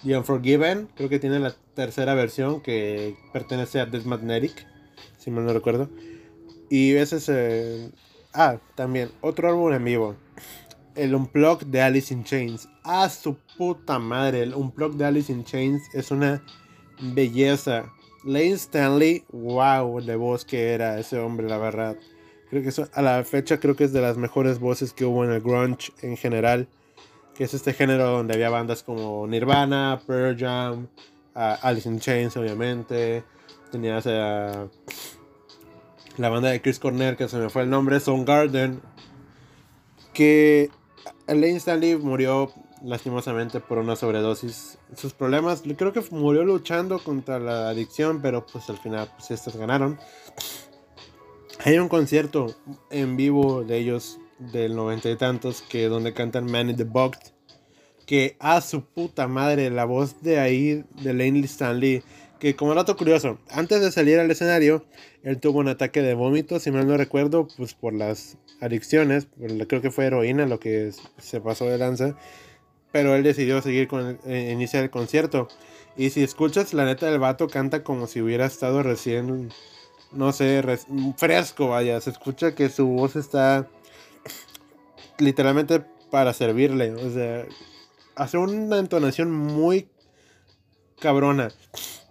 The 0.05 0.17
Unforgiven, 0.17 0.89
creo 0.95 1.09
que 1.09 1.19
tiene 1.19 1.41
la 1.41 1.55
tercera 1.75 2.15
versión 2.15 2.61
que 2.61 3.17
pertenece 3.33 3.81
a 3.81 3.87
Death 3.87 4.05
Magnetic, 4.05 4.67
si 5.19 5.31
mal 5.31 5.45
no 5.45 5.53
recuerdo. 5.53 5.91
Y 6.71 6.95
ese 6.95 7.17
es, 7.17 7.93
ah, 8.35 8.59
también 8.75 9.11
otro 9.21 9.49
álbum 9.49 9.73
en 9.73 9.85
vivo, 9.85 10.17
el 10.95 11.15
Unplugged 11.15 11.67
de 11.67 11.83
Alice 11.83 12.15
in 12.15 12.25
Chains. 12.25 12.69
Ah, 12.89 13.09
su 13.09 13.35
puta 13.59 13.99
madre, 13.99 14.45
el 14.45 14.55
Unplugged 14.55 14.97
de 14.97 15.07
Alice 15.07 15.33
in 15.33 15.45
Chains 15.45 15.83
es 15.93 16.13
una 16.13 16.41
belleza 17.01 17.93
Lane 18.25 18.53
Stanley, 18.53 19.25
wow, 19.33 20.01
de 20.01 20.15
voz 20.15 20.45
que 20.45 20.73
era 20.73 20.97
ese 21.01 21.19
hombre, 21.19 21.49
la 21.49 21.59
verdad. 21.59 21.97
Creo 22.49 22.63
que 22.63 22.71
a 22.93 23.03
la 23.03 23.25
fecha 23.25 23.59
creo 23.59 23.75
que 23.75 23.83
es 23.83 23.93
de 23.93 24.01
las 24.01 24.17
mejores 24.17 24.61
voces 24.61 24.93
que 24.93 25.05
hubo 25.05 25.25
en 25.25 25.33
el 25.33 25.41
grunge 25.41 25.93
en 26.01 26.17
general. 26.17 26.69
Que 27.35 27.43
es 27.43 27.55
este 27.55 27.73
género 27.73 28.09
donde 28.09 28.35
había 28.35 28.51
bandas 28.51 28.85
como 28.85 29.27
Nirvana, 29.27 30.01
Pearl 30.07 30.37
Jam, 30.39 30.87
Alice 31.35 31.89
in 31.89 31.99
Chains, 31.99 32.37
obviamente. 32.37 33.25
Tenías 33.73 34.07
la 34.07 34.69
banda 36.17 36.51
de 36.51 36.63
Chris 36.63 36.79
Cornell, 36.79 37.17
que 37.17 37.27
se 37.27 37.37
me 37.37 37.51
fue 37.51 37.63
el 37.63 37.71
nombre, 37.71 37.99
Soundgarden. 37.99 38.81
Que 40.13 40.71
Lane 41.27 41.57
Stanley 41.57 41.97
murió 41.97 42.53
lastimosamente 42.83 43.61
por 43.61 43.79
una 43.79 43.97
sobredosis. 43.97 44.79
Sus 44.97 45.13
problemas, 45.13 45.63
creo 45.77 45.93
que 45.93 46.03
murió 46.11 46.45
luchando 46.45 46.99
contra 46.99 47.39
la 47.39 47.69
adicción, 47.69 48.21
pero 48.23 48.47
pues 48.47 48.69
al 48.71 48.79
final 48.79 49.11
pues 49.17 49.31
estos 49.31 49.57
ganaron. 49.57 49.99
Hay 51.65 51.79
un 51.79 51.89
concierto 51.89 52.55
en 52.91 53.17
vivo 53.17 53.65
de 53.65 53.79
ellos 53.79 54.19
del 54.39 54.77
noventa 54.77 55.11
y 55.11 55.17
tantos 55.17 55.63
que 55.63 55.89
donde 55.89 56.13
cantan 56.13 56.51
Man 56.51 56.71
in 56.71 56.77
the 56.77 56.85
Box 56.85 57.33
que 58.07 58.37
a 58.39 58.61
su 58.61 58.85
puta 58.85 59.27
madre 59.27 59.71
la 59.71 59.85
voz 59.85 60.23
de 60.23 60.39
ahí 60.39 60.85
de 61.03 61.13
Laney 61.13 61.45
Stanley 61.45 62.03
que 62.39 62.55
como 62.55 62.75
dato 62.75 62.97
curioso, 62.97 63.39
antes 63.49 63.81
de 63.81 63.91
salir 63.91 64.19
al 64.19 64.31
escenario, 64.31 64.85
él 65.23 65.41
tuvo 65.41 65.61
un 65.61 65.69
ataque 65.69 66.03
de 66.03 66.15
vómito, 66.15 66.61
si 66.61 66.71
mal 66.71 66.87
no 66.87 66.97
recuerdo, 66.97 67.49
pues 67.57 67.75
por 67.75 67.95
las 67.95 68.37
adicciones, 68.61 69.29
creo 69.67 69.81
que 69.81 69.91
fue 69.91 70.07
heroína 70.07 70.47
lo 70.47 70.61
que 70.61 70.93
se 71.19 71.41
pasó 71.41 71.65
de 71.67 71.79
lanza, 71.79 72.17
pero 72.97 73.15
él 73.15 73.23
decidió 73.23 73.61
seguir 73.61 73.89
con 73.89 74.19
eh, 74.25 74.51
iniciar 74.55 74.83
el 74.83 74.89
concierto. 74.89 75.49
Y 75.99 76.09
si 76.09 76.23
escuchas, 76.23 76.73
la 76.73 76.87
neta 76.87 77.11
del 77.11 77.19
vato 77.21 77.47
canta 77.47 77.85
como 77.85 78.07
si 78.07 78.23
hubiera 78.23 78.47
estado 78.47 78.83
recién, 78.83 79.53
no 80.13 80.33
sé, 80.33 80.65
fresco, 81.19 81.69
vaya, 81.69 82.01
se 82.01 82.09
escucha 82.09 82.55
que 82.55 82.71
su 82.71 82.87
voz 82.87 83.15
está 83.15 83.69
literalmente 85.19 85.83
para 86.11 86.33
servirle, 86.33 86.95
o 86.95 87.11
sea, 87.13 87.45
hace 88.15 88.39
una 88.39 88.79
entonación 88.79 89.31
muy 89.31 89.91
cabrona. 90.99 91.51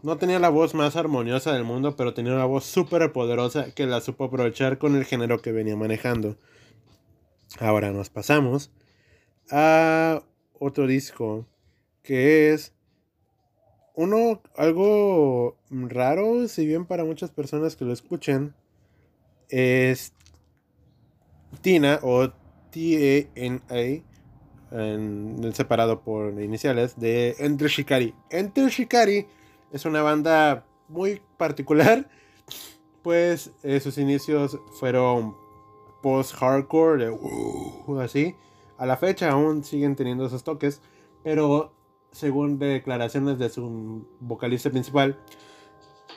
No 0.04 0.18
tenía 0.18 0.38
la 0.38 0.50
voz 0.50 0.76
más 0.76 0.96
armoniosa 0.96 1.52
del 1.52 1.64
mundo, 1.64 1.96
pero 1.96 2.14
tenía 2.14 2.34
una 2.34 2.46
voz 2.46 2.64
súper 2.64 3.12
poderosa 3.12 3.74
que 3.74 3.88
la 3.88 4.02
supo 4.02 4.26
aprovechar 4.26 4.78
con 4.78 4.96
el 4.96 5.06
género 5.06 5.42
que 5.42 5.52
venía 5.52 5.76
manejando. 5.76 6.38
Ahora 7.60 7.92
nos 7.92 8.12
pasamos 8.12 8.70
a 9.50 10.22
otro 10.60 10.88
disco 10.88 11.46
que 12.04 12.54
es 12.54 12.74
uno 13.96 14.42
algo 14.56 15.58
raro, 15.70 16.48
si 16.48 16.66
bien 16.66 16.86
para 16.86 17.06
muchas 17.06 17.32
personas 17.32 17.76
que 17.76 17.86
lo 17.86 17.94
escuchen, 17.94 18.54
es 19.50 20.14
Tina 21.62 22.00
o 22.02 22.30
T-A-N-A, 22.72 24.04
en 24.72 25.54
separado 25.54 26.02
por 26.02 26.42
iniciales, 26.42 27.00
de 27.00 27.36
Enter 27.40 27.70
Shikari. 27.70 28.14
Enter 28.30 28.70
Shikari 28.70 29.26
es 29.72 29.86
una 29.86 30.02
banda 30.02 30.66
muy 30.90 31.22
particular, 31.38 32.10
pues 33.02 33.52
eh, 33.64 33.80
sus 33.80 33.98
inicios 33.98 34.60
fueron 34.80 35.36
post-hardcore, 36.02 37.10
uh, 37.10 38.00
así. 38.00 38.36
A 38.78 38.86
la 38.86 38.98
fecha 38.98 39.32
aún 39.32 39.64
siguen 39.64 39.96
teniendo 39.96 40.26
esos 40.26 40.44
toques, 40.44 40.82
pero 41.24 41.74
según 42.12 42.60
declaraciones 42.60 43.38
de 43.40 43.50
su 43.50 44.08
vocalista 44.20 44.70
principal, 44.70 45.18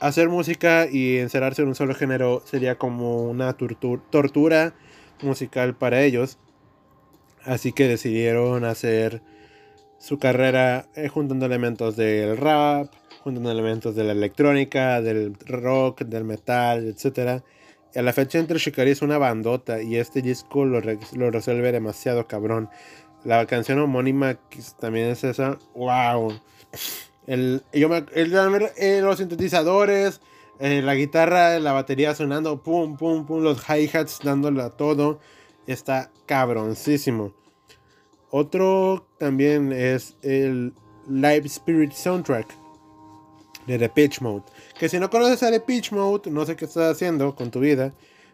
hacer 0.00 0.28
música 0.28 0.86
y 0.90 1.18
encerrarse 1.18 1.62
en 1.62 1.68
un 1.68 1.74
solo 1.74 1.94
género 1.94 2.42
sería 2.44 2.76
como 2.78 3.22
una 3.24 3.56
tortura 3.56 4.74
musical 5.22 5.76
para 5.76 6.02
ellos. 6.02 6.38
Así 7.44 7.72
que 7.72 7.88
decidieron 7.88 8.64
hacer 8.64 9.22
su 9.98 10.18
carrera 10.18 10.86
eh, 10.94 11.08
juntando 11.08 11.46
elementos 11.46 11.96
del 11.96 12.36
rap, 12.36 12.92
juntando 13.22 13.50
elementos 13.50 13.94
de 13.94 14.04
la 14.04 14.12
electrónica, 14.12 15.00
del 15.00 15.34
rock, 15.46 16.02
del 16.02 16.24
metal, 16.24 16.86
etc. 16.86 17.42
A 17.94 18.02
la 18.02 18.12
fecha 18.12 18.38
entre 18.38 18.58
Shikari 18.58 18.90
es 18.90 19.02
una 19.02 19.18
bandota 19.18 19.82
y 19.82 19.96
este 19.96 20.22
disco 20.22 20.64
lo, 20.64 20.80
lo 20.80 21.30
resuelve 21.30 21.72
demasiado 21.72 22.26
cabrón. 22.26 22.68
La 23.24 23.46
canción 23.46 23.78
homónima 23.80 24.38
también 24.78 25.08
es 25.08 25.24
esa. 25.24 25.58
¡Wow! 25.74 26.40
El, 27.26 27.62
yo 27.72 27.88
me, 27.88 28.04
el, 28.14 28.34
eh, 28.76 29.00
los 29.02 29.18
sintetizadores, 29.18 30.20
eh, 30.60 30.82
la 30.82 30.94
guitarra, 30.94 31.58
la 31.58 31.72
batería 31.72 32.14
sonando, 32.14 32.62
pum, 32.62 32.96
pum, 32.96 33.26
pum, 33.26 33.42
los 33.42 33.64
hi-hats 33.68 34.20
dándole 34.22 34.62
a 34.62 34.70
todo. 34.70 35.20
Está 35.66 36.10
cabroncísimo. 36.26 37.34
Otro 38.30 39.06
también 39.18 39.72
es 39.72 40.16
el 40.22 40.72
Live 41.08 41.46
Spirit 41.46 41.92
Soundtrack 41.92 42.46
de 43.66 43.78
The 43.78 43.88
Pitch 43.88 44.20
Mode. 44.20 44.44
Que 44.78 44.88
si 44.88 44.98
no 44.98 45.10
conoces 45.10 45.42
a 45.42 45.50
The 45.50 45.60
Pitch 45.60 45.92
Mode, 45.92 46.30
no 46.30 46.46
sé 46.46 46.54
qué 46.54 46.64
estás 46.64 46.92
haciendo 46.92 47.34
con 47.34 47.50
tu 47.50 47.60
vida, 47.60 47.92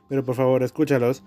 pero 0.09 0.24
por 0.24 0.35
favor 0.35 0.62
escúchalos. 0.62 1.22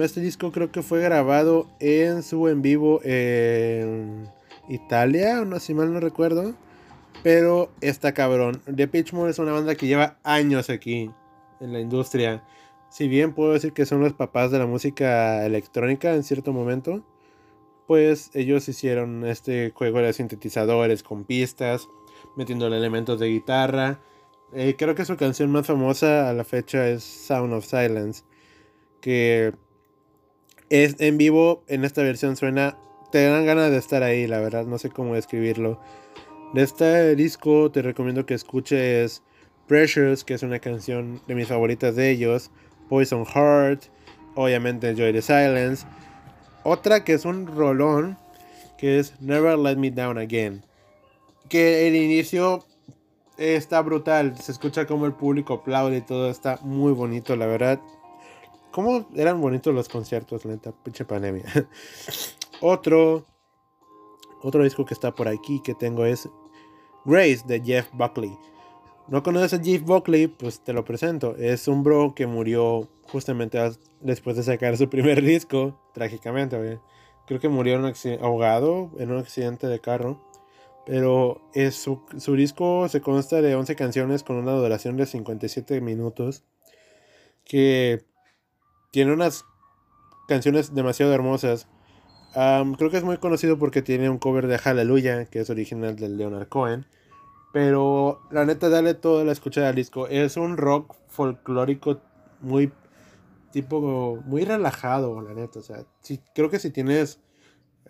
este 0.00 0.20
disco 0.20 0.52
creo 0.52 0.70
que 0.70 0.82
fue 0.82 1.00
grabado 1.00 1.68
en 1.80 2.22
su 2.22 2.48
en 2.48 2.62
vivo 2.62 3.00
en 3.02 4.28
Italia, 4.68 5.44
no 5.44 5.58
si 5.58 5.74
mal 5.74 5.92
no 5.92 6.00
recuerdo. 6.00 6.54
Pero 7.24 7.72
está 7.80 8.14
cabrón. 8.14 8.62
The 8.72 8.86
Pitch 8.86 9.12
Mode 9.12 9.30
es 9.30 9.40
una 9.40 9.52
banda 9.52 9.74
que 9.74 9.88
lleva 9.88 10.18
años 10.22 10.70
aquí 10.70 11.10
en 11.58 11.72
la 11.72 11.80
industria. 11.80 12.44
Si 12.90 13.08
bien 13.08 13.34
puedo 13.34 13.52
decir 13.52 13.72
que 13.72 13.86
son 13.86 14.00
los 14.00 14.12
papás 14.12 14.52
de 14.52 14.60
la 14.60 14.66
música 14.66 15.44
electrónica 15.44 16.14
en 16.14 16.22
cierto 16.22 16.52
momento 16.52 17.04
pues 17.88 18.30
ellos 18.34 18.68
hicieron 18.68 19.24
este 19.24 19.72
juego 19.74 20.00
de 20.00 20.12
sintetizadores 20.12 21.02
con 21.02 21.24
pistas, 21.24 21.88
metiendo 22.38 22.68
elementos 22.68 23.18
de 23.18 23.28
guitarra. 23.28 24.00
Eh, 24.54 24.76
creo 24.78 24.94
que 24.94 25.04
su 25.04 25.16
canción 25.16 25.50
más 25.50 25.66
famosa 25.66 26.30
a 26.30 26.32
la 26.32 26.44
fecha 26.44 26.88
es 26.88 27.02
Sound 27.02 27.52
of 27.52 27.66
Silence, 27.66 28.22
que 29.00 29.52
es 30.70 31.00
en 31.00 31.18
vivo, 31.18 31.64
en 31.66 31.84
esta 31.84 32.02
versión 32.02 32.36
suena, 32.36 32.78
te 33.10 33.26
dan 33.26 33.44
ganas 33.44 33.72
de 33.72 33.78
estar 33.78 34.04
ahí, 34.04 34.26
la 34.28 34.38
verdad, 34.38 34.66
no 34.66 34.78
sé 34.78 34.88
cómo 34.88 35.16
describirlo. 35.16 35.80
De 36.54 36.62
este 36.62 37.16
disco 37.16 37.72
te 37.72 37.82
recomiendo 37.82 38.24
que 38.24 38.34
escuches 38.34 39.22
Pressures, 39.66 40.22
que 40.22 40.34
es 40.34 40.42
una 40.44 40.60
canción 40.60 41.20
de 41.26 41.34
mis 41.34 41.48
favoritas 41.48 41.96
de 41.96 42.10
ellos, 42.10 42.52
Poison 42.88 43.26
Heart, 43.26 43.86
obviamente 44.36 44.94
Joy 44.94 45.12
the 45.12 45.22
Silence. 45.22 45.84
Otra 46.62 47.02
que 47.02 47.14
es 47.14 47.24
un 47.24 47.48
rolón, 47.48 48.16
que 48.78 49.00
es 49.00 49.20
Never 49.20 49.58
Let 49.58 49.76
Me 49.76 49.90
Down 49.90 50.18
Again. 50.18 50.67
Que 51.48 51.88
el 51.88 51.96
inicio 51.96 52.64
está 53.36 53.80
brutal, 53.82 54.36
se 54.36 54.52
escucha 54.52 54.86
como 54.86 55.06
el 55.06 55.12
público 55.12 55.54
aplaude 55.54 55.98
y 55.98 56.00
todo 56.02 56.30
está 56.30 56.58
muy 56.62 56.92
bonito, 56.92 57.36
la 57.36 57.46
verdad. 57.46 57.80
¿Cómo 58.70 59.08
eran 59.14 59.40
bonitos 59.40 59.74
los 59.74 59.88
conciertos, 59.88 60.44
lenta? 60.44 60.72
Pinche 60.72 61.04
pandemia. 61.04 61.44
otro, 62.60 63.24
otro 64.42 64.62
disco 64.62 64.84
que 64.84 64.94
está 64.94 65.14
por 65.14 65.28
aquí 65.28 65.60
que 65.62 65.74
tengo 65.74 66.04
es 66.04 66.28
Grace 67.04 67.42
de 67.46 67.60
Jeff 67.60 67.88
Buckley. 67.92 68.36
¿No 69.08 69.22
conoces 69.22 69.58
a 69.58 69.62
Jeff 69.62 69.82
Buckley? 69.82 70.26
Pues 70.26 70.60
te 70.60 70.74
lo 70.74 70.84
presento. 70.84 71.34
Es 71.36 71.66
un 71.66 71.82
bro 71.82 72.14
que 72.14 72.26
murió 72.26 72.88
justamente 73.10 73.58
después 74.00 74.36
de 74.36 74.42
sacar 74.42 74.76
su 74.76 74.90
primer 74.90 75.22
disco, 75.24 75.80
trágicamente. 75.94 76.78
Creo 77.26 77.40
que 77.40 77.48
murió 77.48 77.80
ahogado 78.20 78.90
en 78.98 79.10
un 79.10 79.18
accidente 79.18 79.66
de 79.66 79.80
carro. 79.80 80.20
Pero 80.88 81.42
su, 81.70 82.00
su, 82.16 82.34
disco 82.34 82.88
se 82.88 83.02
consta 83.02 83.42
de 83.42 83.54
11 83.54 83.76
canciones 83.76 84.22
con 84.22 84.36
una 84.36 84.52
duración 84.52 84.96
de 84.96 85.04
57 85.04 85.82
minutos. 85.82 86.44
Que 87.44 88.06
tiene 88.90 89.12
unas 89.12 89.44
canciones 90.28 90.74
demasiado 90.74 91.12
hermosas. 91.12 91.68
creo 92.32 92.90
que 92.90 92.96
es 92.96 93.04
muy 93.04 93.18
conocido 93.18 93.58
porque 93.58 93.82
tiene 93.82 94.08
un 94.08 94.18
cover 94.18 94.46
de 94.46 94.58
Hallelujah, 94.58 95.26
que 95.26 95.40
es 95.40 95.50
original 95.50 95.94
de 95.96 96.08
Leonard 96.08 96.48
Cohen. 96.48 96.86
Pero 97.52 98.22
la 98.30 98.46
neta, 98.46 98.70
dale 98.70 98.94
toda 98.94 99.24
la 99.24 99.32
escucha 99.32 99.68
al 99.68 99.74
disco. 99.74 100.06
Es 100.06 100.38
un 100.38 100.56
rock 100.56 100.96
folclórico 101.08 102.00
muy 102.40 102.72
tipo 103.50 104.22
muy 104.24 104.46
relajado, 104.46 105.20
la 105.20 105.34
neta. 105.34 105.58
O 105.58 105.62
sea, 105.62 105.84
si, 106.00 106.18
creo 106.34 106.48
que 106.48 106.58
si 106.58 106.70
tienes 106.70 107.20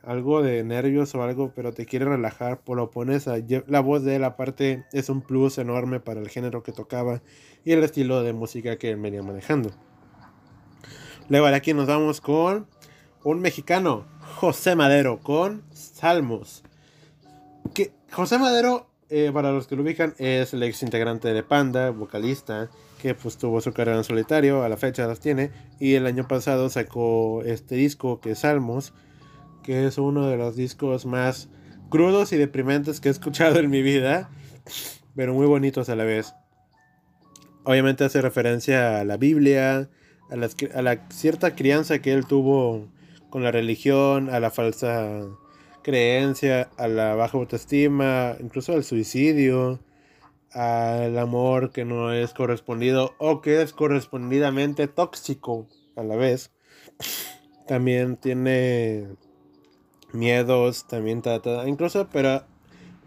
algo 0.02 0.42
de 0.42 0.64
nervios 0.64 1.14
o 1.14 1.22
algo, 1.22 1.52
pero 1.54 1.72
te 1.72 1.86
quiere 1.86 2.06
relajar, 2.06 2.60
pues 2.60 2.76
lo 2.76 2.90
pones 2.90 3.28
a 3.28 3.36
la 3.66 3.80
voz 3.80 4.02
de 4.04 4.16
él 4.16 4.24
aparte 4.24 4.84
es 4.92 5.08
un 5.08 5.20
plus 5.20 5.58
enorme 5.58 6.00
para 6.00 6.20
el 6.20 6.28
género 6.28 6.62
que 6.62 6.72
tocaba 6.72 7.22
y 7.64 7.72
el 7.72 7.84
estilo 7.84 8.22
de 8.22 8.32
música 8.32 8.76
que 8.76 8.90
él 8.90 8.96
venía 8.96 9.22
manejando. 9.22 9.70
Luego 11.28 11.46
de 11.46 11.56
aquí 11.56 11.74
nos 11.74 11.86
vamos 11.86 12.20
con 12.20 12.66
un 13.22 13.40
mexicano, 13.40 14.06
José 14.36 14.76
Madero, 14.76 15.18
con 15.20 15.62
Salmos. 15.72 16.62
Que 17.74 17.92
José 18.10 18.38
Madero, 18.38 18.88
eh, 19.10 19.30
para 19.34 19.52
los 19.52 19.66
que 19.66 19.76
lo 19.76 19.82
ubican, 19.82 20.14
es 20.16 20.54
el 20.54 20.62
ex 20.62 20.82
integrante 20.82 21.34
de 21.34 21.42
Panda, 21.42 21.90
vocalista, 21.90 22.70
que 23.02 23.14
pues 23.14 23.36
tuvo 23.36 23.60
su 23.60 23.72
carrera 23.72 23.98
en 23.98 24.04
solitario, 24.04 24.62
a 24.62 24.68
la 24.68 24.76
fecha 24.76 25.06
las 25.06 25.20
tiene, 25.20 25.50
y 25.78 25.94
el 25.94 26.06
año 26.06 26.26
pasado 26.26 26.70
sacó 26.70 27.42
este 27.44 27.74
disco 27.74 28.20
que 28.20 28.30
es 28.30 28.38
Salmos, 28.38 28.94
que 29.68 29.86
es 29.86 29.98
uno 29.98 30.26
de 30.28 30.38
los 30.38 30.56
discos 30.56 31.04
más 31.04 31.50
crudos 31.90 32.32
y 32.32 32.38
deprimentes 32.38 33.00
que 33.00 33.08
he 33.08 33.12
escuchado 33.12 33.58
en 33.58 33.68
mi 33.68 33.82
vida, 33.82 34.30
pero 35.14 35.34
muy 35.34 35.46
bonitos 35.46 35.90
a 35.90 35.94
la 35.94 36.04
vez. 36.04 36.32
Obviamente 37.64 38.02
hace 38.02 38.22
referencia 38.22 38.98
a 38.98 39.04
la 39.04 39.18
Biblia, 39.18 39.90
a 40.30 40.36
la, 40.80 41.08
cierta 41.10 41.54
crianza 41.54 41.98
que 41.98 42.14
él 42.14 42.24
tuvo 42.24 42.88
con 43.28 43.42
la 43.42 43.50
religión, 43.50 44.30
a 44.30 44.40
la 44.40 44.50
falsa 44.50 45.26
creencia 45.82 46.70
a 46.78 46.88
la 46.88 47.14
baja 47.14 47.36
autoestima, 47.36 48.36
incluso 48.40 48.72
al 48.72 48.84
suicidio, 48.84 49.80
al 50.50 51.18
amor 51.18 51.72
que 51.72 51.84
no 51.84 52.14
es 52.14 52.32
correspondido 52.32 53.14
o 53.18 53.42
que 53.42 53.60
es 53.60 53.74
correspondidamente 53.74 54.88
tóxico 54.88 55.68
a 55.94 56.04
la 56.04 56.16
vez. 56.16 56.52
También 57.66 58.16
tiene 58.16 59.08
miedos, 60.12 60.86
también 60.86 61.22
trata, 61.22 61.68
incluso, 61.68 62.08
pero 62.12 62.44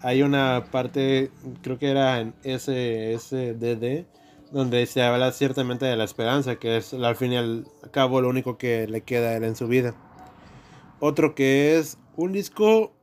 hay 0.01 0.23
una 0.23 0.65
parte, 0.71 1.31
creo 1.61 1.77
que 1.77 1.89
era 1.89 2.19
en 2.19 2.33
SSDD, 2.43 4.05
donde 4.51 4.85
se 4.85 5.01
habla 5.01 5.31
ciertamente 5.31 5.85
de 5.85 5.95
la 5.95 6.03
esperanza, 6.03 6.57
que 6.57 6.77
es 6.77 6.93
al 6.93 7.15
fin 7.15 7.33
y 7.33 7.37
al 7.37 7.67
cabo 7.91 8.21
lo 8.21 8.29
único 8.29 8.57
que 8.57 8.87
le 8.87 9.01
queda 9.01 9.29
a 9.29 9.37
él 9.37 9.43
en 9.43 9.55
su 9.55 9.67
vida. 9.67 9.95
Otro 10.99 11.35
que 11.35 11.77
es 11.77 11.97
un 12.15 12.31
disco 12.31 12.93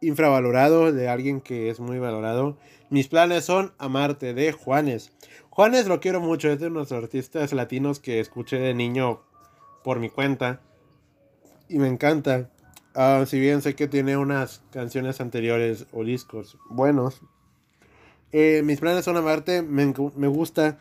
infravalorado 0.00 0.92
de 0.92 1.08
alguien 1.08 1.40
que 1.40 1.70
es 1.70 1.80
muy 1.80 1.98
valorado. 1.98 2.56
Mis 2.90 3.08
planes 3.08 3.44
son 3.44 3.72
Amarte 3.78 4.34
de 4.34 4.52
Juanes. 4.52 5.12
Juanes 5.50 5.86
lo 5.86 6.00
quiero 6.00 6.20
mucho, 6.20 6.50
es 6.50 6.60
de 6.60 6.68
unos 6.68 6.92
artistas 6.92 7.52
latinos 7.52 8.00
que 8.00 8.20
escuché 8.20 8.58
de 8.58 8.74
niño 8.74 9.22
por 9.82 9.98
mi 9.98 10.10
cuenta 10.10 10.60
y 11.68 11.78
me 11.78 11.88
encanta. 11.88 12.50
Ah, 12.98 13.24
si 13.26 13.38
bien 13.38 13.60
sé 13.60 13.74
que 13.74 13.88
tiene 13.88 14.16
unas 14.16 14.62
canciones 14.72 15.20
anteriores 15.20 15.86
o 15.92 16.02
discos 16.02 16.56
buenos. 16.70 17.20
Eh, 18.32 18.62
mis 18.64 18.80
planes 18.80 19.04
son 19.04 19.18
amarte, 19.18 19.60
me, 19.60 19.92
me 20.16 20.28
gusta. 20.28 20.78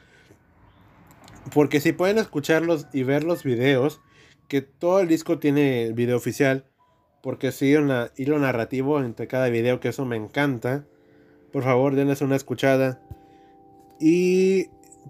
Porque 1.54 1.82
si 1.82 1.92
pueden 1.92 2.18
escucharlos 2.18 2.88
y 2.94 3.04
ver 3.04 3.26
los 3.26 3.44
videos, 3.44 4.00
que 4.48 4.62
todo 4.62 5.02
el 5.02 5.10
disco 5.10 5.40
tiene 5.40 5.92
video 5.92 6.16
oficial. 6.16 6.64
Porque 7.22 7.52
sigue 7.52 7.80
un 7.80 7.92
hilo 8.16 8.40
narrativo 8.40 9.02
entre 9.02 9.28
cada 9.28 9.50
video, 9.50 9.82
que 9.82 9.90
eso 9.90 10.06
me 10.06 10.16
encanta. 10.16 10.86
Por 11.52 11.64
favor, 11.64 11.96
denles 11.96 12.22
una 12.22 12.38
escuchada. 12.38 13.02
Y 14.00 14.68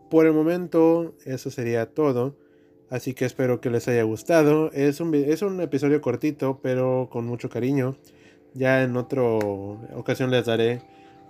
por 0.09 0.25
el 0.25 0.33
momento, 0.33 1.13
eso 1.23 1.51
sería 1.51 1.85
todo. 1.93 2.35
Así 2.89 3.13
que 3.13 3.25
espero 3.25 3.61
que 3.61 3.69
les 3.69 3.87
haya 3.87 4.03
gustado. 4.03 4.71
Es 4.71 4.99
un, 4.99 5.13
es 5.15 5.41
un 5.41 5.59
episodio 5.61 6.01
cortito, 6.01 6.59
pero 6.61 7.09
con 7.11 7.25
mucho 7.25 7.49
cariño. 7.49 7.95
Ya 8.53 8.83
en 8.83 8.95
otra 8.95 9.23
ocasión 9.23 10.31
les 10.31 10.45
daré 10.45 10.81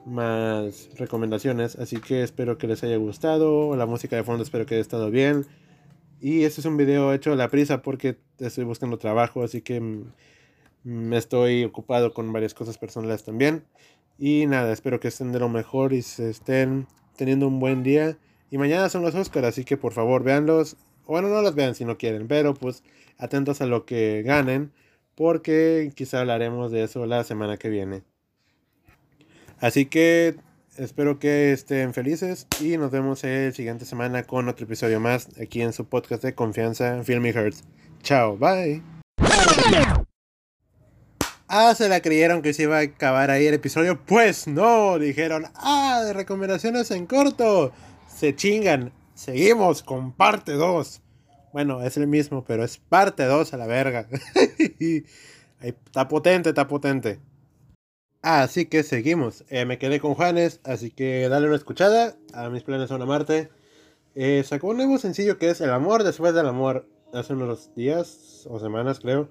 más 0.05 0.89
recomendaciones. 0.97 1.77
Así 1.77 1.97
que 1.97 2.23
espero 2.23 2.57
que 2.57 2.67
les 2.67 2.83
haya 2.83 2.97
gustado. 2.97 3.75
La 3.75 3.85
música 3.85 4.15
de 4.15 4.23
fondo 4.23 4.43
espero 4.43 4.65
que 4.65 4.75
haya 4.75 4.81
estado 4.81 5.09
bien. 5.09 5.45
Y 6.19 6.43
este 6.43 6.61
es 6.61 6.65
un 6.65 6.77
video 6.77 7.13
hecho 7.13 7.33
a 7.33 7.35
la 7.35 7.49
prisa 7.49 7.81
porque 7.81 8.17
estoy 8.39 8.65
buscando 8.65 8.97
trabajo. 8.97 9.43
Así 9.43 9.61
que 9.61 9.81
me 10.83 11.17
estoy 11.17 11.63
ocupado 11.63 12.13
con 12.13 12.31
varias 12.33 12.53
cosas 12.53 12.77
personales 12.77 13.23
también. 13.23 13.63
Y 14.17 14.45
nada, 14.45 14.71
espero 14.71 14.99
que 14.99 15.07
estén 15.07 15.31
de 15.31 15.39
lo 15.39 15.49
mejor 15.49 15.93
y 15.93 16.01
se 16.01 16.29
estén 16.29 16.87
teniendo 17.15 17.47
un 17.47 17.59
buen 17.59 17.81
día. 17.81 18.17
Y 18.51 18.57
mañana 18.57 18.89
son 18.89 19.01
los 19.01 19.15
Oscars, 19.15 19.47
así 19.47 19.65
que 19.65 19.77
por 19.77 19.93
favor 19.93 20.23
véanlos 20.23 20.77
bueno, 21.07 21.29
no 21.29 21.41
las 21.41 21.55
vean 21.55 21.75
si 21.75 21.85
no 21.85 21.97
quieren, 21.97 22.27
pero 22.27 22.53
pues 22.53 22.83
atentos 23.17 23.61
a 23.61 23.65
lo 23.65 23.85
que 23.85 24.23
ganen, 24.23 24.71
porque 25.15 25.91
quizá 25.95 26.21
hablaremos 26.21 26.71
de 26.71 26.83
eso 26.83 27.05
la 27.05 27.23
semana 27.23 27.57
que 27.57 27.69
viene. 27.69 28.03
Así 29.59 29.85
que 29.85 30.35
espero 30.77 31.19
que 31.19 31.53
estén 31.53 31.93
felices 31.93 32.47
y 32.59 32.77
nos 32.77 32.91
vemos 32.91 33.23
el 33.23 33.53
siguiente 33.53 33.85
semana 33.85 34.23
con 34.23 34.49
otro 34.49 34.65
episodio 34.65 34.99
más 34.99 35.29
aquí 35.39 35.61
en 35.61 35.73
su 35.73 35.85
podcast 35.85 36.23
de 36.23 36.35
confianza, 36.35 37.01
Filmy 37.03 37.31
Hearts. 37.31 37.63
Chao, 38.03 38.37
bye. 38.37 38.81
Ah, 41.47 41.75
se 41.75 41.87
la 41.87 42.01
creyeron 42.01 42.41
que 42.41 42.53
se 42.53 42.63
iba 42.63 42.77
a 42.77 42.81
acabar 42.81 43.29
ahí 43.29 43.45
el 43.45 43.53
episodio. 43.53 43.99
Pues 44.03 44.47
no, 44.47 44.97
dijeron, 44.97 45.45
ah, 45.55 46.01
de 46.03 46.13
recomendaciones 46.13 46.89
en 46.91 47.05
corto. 47.05 47.71
Se 48.07 48.35
chingan. 48.35 48.91
Seguimos 49.15 49.81
con 49.81 50.11
parte 50.11 50.51
2. 50.51 51.01
Bueno, 51.53 51.81
es 51.81 51.95
el 51.95 52.05
mismo, 52.05 52.43
pero 52.43 52.65
es 52.65 52.77
parte 52.77 53.23
2 53.23 53.53
a 53.53 53.57
la 53.57 53.65
verga. 53.65 54.09
está 55.61 56.09
potente, 56.09 56.49
está 56.49 56.67
potente. 56.67 57.21
Así 58.21 58.65
que 58.65 58.83
seguimos. 58.83 59.45
Eh, 59.47 59.63
me 59.63 59.77
quedé 59.77 60.01
con 60.01 60.15
Juanes, 60.15 60.59
así 60.65 60.91
que 60.91 61.29
dale 61.29 61.47
una 61.47 61.55
escuchada. 61.55 62.17
A 62.33 62.49
mis 62.49 62.63
planes 62.63 62.89
son 62.89 63.01
amarte. 63.01 63.49
Eh, 64.15 64.43
sacó 64.45 64.67
un 64.67 64.77
nuevo 64.77 64.97
sencillo 64.97 65.37
que 65.37 65.49
es 65.49 65.61
El 65.61 65.71
amor 65.71 66.03
después 66.03 66.33
del 66.33 66.47
amor. 66.47 66.85
Hace 67.13 67.33
unos 67.33 67.73
días 67.73 68.45
o 68.49 68.59
semanas, 68.59 68.99
creo. 68.99 69.29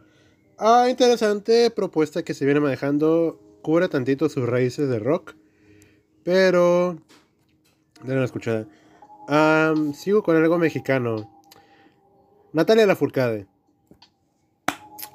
Ah, 0.56 0.86
interesante 0.88 1.70
propuesta 1.70 2.22
que 2.22 2.32
se 2.32 2.46
viene 2.46 2.60
manejando. 2.60 3.38
Cubre 3.60 3.88
tantito 3.88 4.30
sus 4.30 4.48
raíces 4.48 4.88
de 4.88 4.98
rock. 4.98 5.34
Pero. 6.22 6.96
Dale 8.00 8.14
una 8.14 8.24
escuchada 8.24 8.66
sigo 9.94 10.22
con 10.22 10.36
algo 10.36 10.58
mexicano. 10.58 11.30
Natalia 12.52 12.86
Lafourcade. 12.86 13.46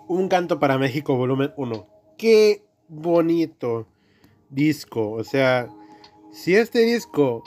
Un 0.08 0.28
canto 0.28 0.60
para 0.60 0.78
México, 0.78 1.16
volumen 1.16 1.54
1. 1.56 1.88
Qué 2.18 2.64
bonito 2.88 3.88
disco. 4.50 5.12
O 5.12 5.24
sea, 5.24 5.70
si 6.32 6.56
este 6.56 6.80
disco 6.80 7.44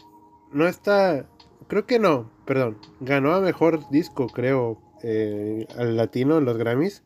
no 0.53 0.67
está. 0.69 1.27
Creo 1.69 1.87
que 1.87 1.99
no, 1.99 2.31
perdón. 2.45 2.79
Ganó 3.01 3.35
a 3.35 3.41
mejor 3.41 3.89
disco, 3.91 4.29
creo, 4.29 4.79
eh, 5.03 5.67
al 5.77 5.97
latino 5.97 6.39
en 6.39 6.45
los 6.45 6.57
Grammys. 6.57 7.03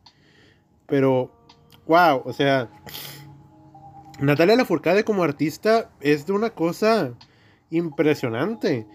Pero, 0.85 1.31
wow, 1.87 2.21
o 2.23 2.33
sea. 2.33 2.69
Natalia 4.19 4.55
Lafourcade 4.55 5.03
como 5.03 5.23
artista 5.23 5.91
es 5.99 6.25
de 6.25 6.33
una 6.33 6.49
cosa 6.51 7.13
impresionante 7.69 8.87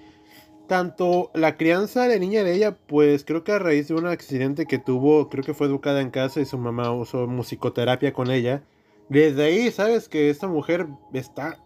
tanto 0.73 1.31
la 1.35 1.59
crianza 1.59 2.09
de 2.09 2.19
niña 2.19 2.45
de 2.45 2.55
ella, 2.55 2.79
pues 2.87 3.27
creo 3.27 3.45
que 3.45 3.53
a 3.53 3.59
raíz 3.59 3.89
de 3.89 3.95
un 3.95 4.07
accidente 4.07 4.65
que 4.65 4.79
tuvo, 4.79 5.29
creo 5.29 5.45
que 5.45 5.53
fue 5.53 5.67
educada 5.67 6.01
en 6.01 6.11
casa 6.11 6.41
y 6.41 6.47
su 6.47 6.57
mamá 6.57 6.91
usó 6.91 7.27
musicoterapia 7.27 8.15
con 8.15 8.31
ella. 8.31 8.63
Desde 9.11 9.45
ahí, 9.45 9.71
sabes 9.71 10.09
que 10.09 10.31
esta 10.31 10.49
mujer 10.49 10.87
está 11.13 11.63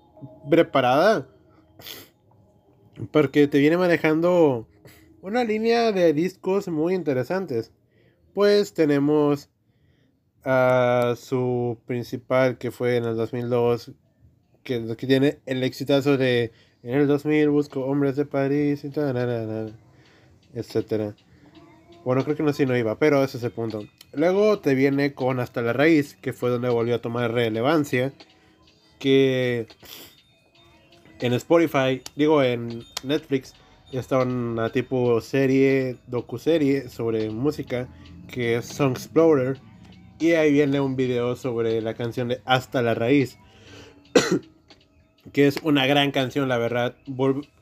preparada. 0.51 1.29
Porque 3.13 3.47
te 3.47 3.61
viene 3.61 3.77
manejando 3.77 4.67
una 5.23 5.45
línea 5.45 5.93
de 5.93 6.13
discos 6.13 6.67
muy 6.67 6.93
interesantes. 6.93 7.71
Pues 8.35 8.75
tenemos 8.75 9.51
a 10.45 11.15
su 11.17 11.79
principal 11.87 12.59
que 12.59 12.73
fue 12.73 12.97
en 12.97 13.05
el 13.05 13.15
2002, 13.15 13.93
que, 14.65 14.97
que 14.97 15.07
tiene 15.07 15.39
el 15.47 15.63
exitazo 15.63 16.17
de 16.17 16.51
en 16.87 17.01
el 17.01 17.09
2000 17.09 17.51
busco 17.51 17.81
hombres 17.85 18.15
de 18.15 18.27
París 18.27 18.85
y 18.85 18.91
tal, 18.91 19.75
etcétera. 20.55 21.17
Bueno, 22.05 22.23
creo 22.23 22.37
que 22.37 22.45
no 22.45 22.53
si 22.53 22.65
no 22.65 22.77
iba, 22.77 22.97
pero 22.97 23.25
ese 23.25 23.39
es 23.39 23.43
el 23.43 23.51
punto. 23.51 23.83
Luego 24.13 24.61
te 24.61 24.77
viene 24.77 25.13
con 25.13 25.41
Hasta 25.41 25.63
la 25.63 25.73
Raíz, 25.73 26.15
que 26.15 26.33
fue 26.33 26.49
donde 26.49 26.69
volvió 26.69 26.95
a 26.95 27.01
tomar 27.01 27.33
relevancia. 27.33 28.13
Que 29.01 29.67
en 31.19 31.33
Spotify, 31.33 32.03
digo 32.15 32.41
en 32.45 32.85
Netflix, 33.03 33.55
ya 33.91 33.99
está 33.99 34.19
una 34.19 34.71
tipo 34.71 35.21
serie, 35.21 35.97
docu-serie 36.07 36.89
sobre 36.89 37.31
música, 37.31 37.89
que 38.29 38.55
es 38.55 38.67
Song 38.67 38.93
Explorer. 38.93 39.59
Y 40.21 40.33
ahí 40.33 40.53
viene 40.53 40.79
un 40.79 40.95
video 40.95 41.35
sobre 41.35 41.81
la 41.81 41.95
canción 41.95 42.29
de 42.29 42.41
Hasta 42.45 42.81
la 42.81 42.95
Raíz. 42.95 43.39
que 45.33 45.47
es 45.47 45.59
una 45.63 45.87
gran 45.87 46.11
canción, 46.11 46.49
la 46.49 46.59
verdad. 46.59 46.97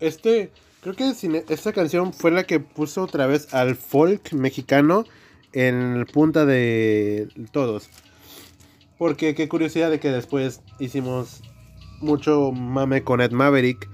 Este, 0.01 0.51
creo 0.81 0.95
que 0.95 1.13
esta 1.49 1.73
canción 1.73 2.13
fue 2.13 2.31
la 2.31 2.45
que 2.45 2.61
puso 2.61 3.03
otra 3.03 3.27
vez 3.27 3.53
al 3.55 3.77
folk 3.77 4.33
mexicano 4.33 5.05
en 5.53 6.07
punta 6.13 6.45
de 6.45 7.29
todos. 7.53 7.89
Porque 8.99 9.35
qué 9.35 9.49
curiosidad 9.49 9.91
de 9.91 10.01
que 10.01 10.11
después 10.11 10.61
hicimos 10.79 11.43
mucho 12.01 12.53
mame 12.53 13.03
con 13.03 13.21
Ed 13.21 13.33
Maverick, 13.33 13.89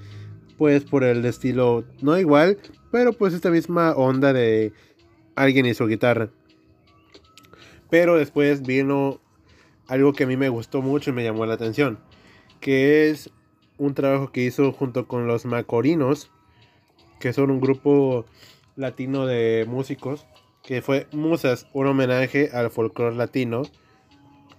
pues 0.59 0.85
por 0.85 1.05
el 1.05 1.25
estilo 1.25 1.85
no 2.03 2.19
igual, 2.19 2.59
pero 2.91 3.13
pues 3.13 3.35
esta 3.35 3.51
misma 3.51 3.93
onda 3.93 4.33
de 4.33 4.73
alguien 5.37 5.67
hizo 5.67 5.87
guitarra. 5.87 6.29
Pero 7.89 8.17
después 8.17 8.63
vino 8.63 9.21
algo 9.89 10.13
que 10.13 10.25
a 10.25 10.27
mí 10.27 10.37
me 10.37 10.49
gustó 10.49 10.83
mucho 10.83 11.11
y 11.11 11.13
me 11.13 11.25
llamó 11.25 11.47
la 11.47 11.55
atención, 11.55 11.99
que 12.61 13.11
es 13.11 13.31
un 13.81 13.95
trabajo 13.95 14.31
que 14.31 14.43
hizo 14.43 14.73
junto 14.73 15.09
con 15.09 15.27
los 15.27 15.47
Macorinos, 15.47 16.31
que 17.19 17.33
son 17.33 17.51
un 17.51 17.61
grupo 17.61 18.27
latino 18.77 19.27
de 19.27 19.65
músicos, 19.67 20.27
que 20.63 20.83
fue 20.83 21.07
Musas, 21.13 21.67
un 21.73 21.87
homenaje 21.87 22.51
al 22.53 22.71
folclore 22.71 23.17
latino, 23.17 23.63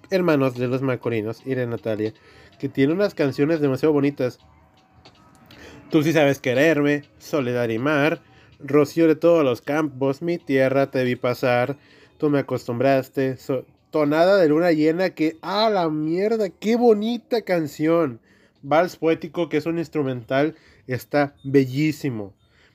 hermanos 0.10 0.56
de 0.56 0.68
los 0.68 0.82
Macorinos 0.82 1.44
y 1.46 1.54
de 1.54 1.68
Natalia, 1.68 2.14
que 2.60 2.68
tiene 2.68 2.94
unas 2.94 3.14
canciones 3.14 3.62
demasiado 3.62 3.94
bonitas. 3.94 4.40
Tú 5.92 6.02
sí 6.02 6.14
sabes 6.14 6.40
quererme, 6.40 7.04
Soledad 7.20 7.70
y 7.70 7.78
Mar, 7.78 8.24
Rocío 8.60 9.08
de 9.08 9.16
todos 9.16 9.44
los 9.44 9.62
campos, 9.62 10.24
mi 10.24 10.40
tierra 10.40 10.90
te 10.90 11.04
vi 11.04 11.16
pasar, 11.16 11.78
tú 12.18 12.32
me 12.32 12.40
acostumbraste, 12.40 13.38
Tonada 13.92 14.38
de 14.38 14.50
Luna 14.50 14.72
Llena, 14.72 15.12
que, 15.12 15.38
ah, 15.44 15.70
la 15.72 15.90
mierda, 15.90 16.50
qué 16.50 16.76
bonita 16.76 17.44
canción. 17.44 18.20
Vals 18.64 18.98
Poético, 18.98 19.50
que 19.50 19.58
es 19.58 19.66
un 19.66 19.78
instrumental, 19.78 20.56
está 20.88 21.36
bellísimo. 21.44 22.34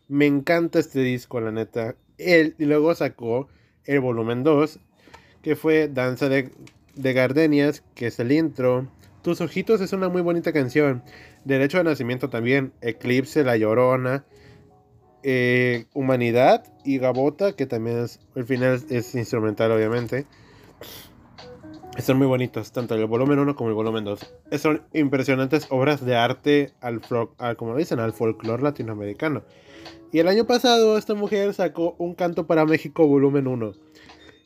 Me 0.08 0.26
encanta 0.26 0.78
este 0.78 1.00
disco, 1.00 1.40
la 1.40 1.52
neta. 1.52 1.96
Él, 2.18 2.54
y 2.58 2.64
luego 2.64 2.94
sacó 2.94 3.48
el 3.84 4.00
volumen 4.00 4.42
2, 4.42 4.80
que 5.42 5.56
fue 5.56 5.88
Danza 5.88 6.28
de, 6.28 6.50
de 6.94 7.12
Gardenias, 7.12 7.82
que 7.94 8.08
es 8.08 8.18
el 8.18 8.32
intro. 8.32 8.88
Tus 9.22 9.40
Ojitos 9.40 9.80
es 9.80 9.92
una 9.92 10.08
muy 10.08 10.22
bonita 10.22 10.52
canción. 10.52 11.02
Derecho 11.44 11.78
de 11.78 11.84
Nacimiento 11.84 12.30
también. 12.30 12.72
Eclipse, 12.80 13.44
La 13.44 13.56
Llorona. 13.56 14.24
Eh, 15.22 15.86
Humanidad 15.92 16.62
y 16.84 16.98
Gabota, 16.98 17.56
que 17.56 17.66
también 17.66 17.98
es, 17.98 18.20
el 18.36 18.44
final 18.44 18.80
es 18.88 19.14
instrumental, 19.16 19.72
obviamente. 19.72 20.26
Están 21.96 22.18
muy 22.18 22.26
bonitos, 22.26 22.72
tanto 22.72 22.94
el 22.94 23.06
volumen 23.06 23.38
1 23.38 23.56
como 23.56 23.70
el 23.70 23.74
volumen 23.74 24.04
2. 24.04 24.34
Son 24.58 24.82
impresionantes 24.92 25.66
obras 25.70 26.04
de 26.04 26.14
arte 26.14 26.72
al, 26.82 27.00
como 27.56 27.74
dicen, 27.74 28.00
al 28.00 28.12
folclore 28.12 28.62
latinoamericano. 28.62 29.44
Y 30.12 30.18
el 30.18 30.28
año 30.28 30.46
pasado 30.46 30.98
esta 30.98 31.14
mujer 31.14 31.54
sacó 31.54 31.96
un 31.98 32.14
canto 32.14 32.46
para 32.46 32.66
México 32.66 33.06
volumen 33.06 33.46
1, 33.46 33.72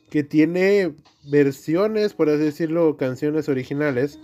que 0.09 0.23
tiene 0.23 0.95
versiones, 1.29 2.13
por 2.13 2.29
así 2.29 2.39
decirlo, 2.39 2.95
canciones 2.95 3.49
originales, 3.49 4.17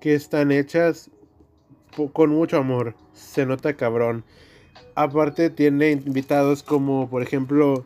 que 0.00 0.14
están 0.14 0.50
hechas 0.50 1.12
con 2.12 2.30
mucho 2.30 2.58
amor. 2.58 2.96
Se 3.12 3.46
nota 3.46 3.76
cabrón. 3.76 4.24
Aparte 4.96 5.48
tiene 5.48 5.92
invitados 5.92 6.64
como, 6.64 7.08
por 7.08 7.22
ejemplo, 7.22 7.84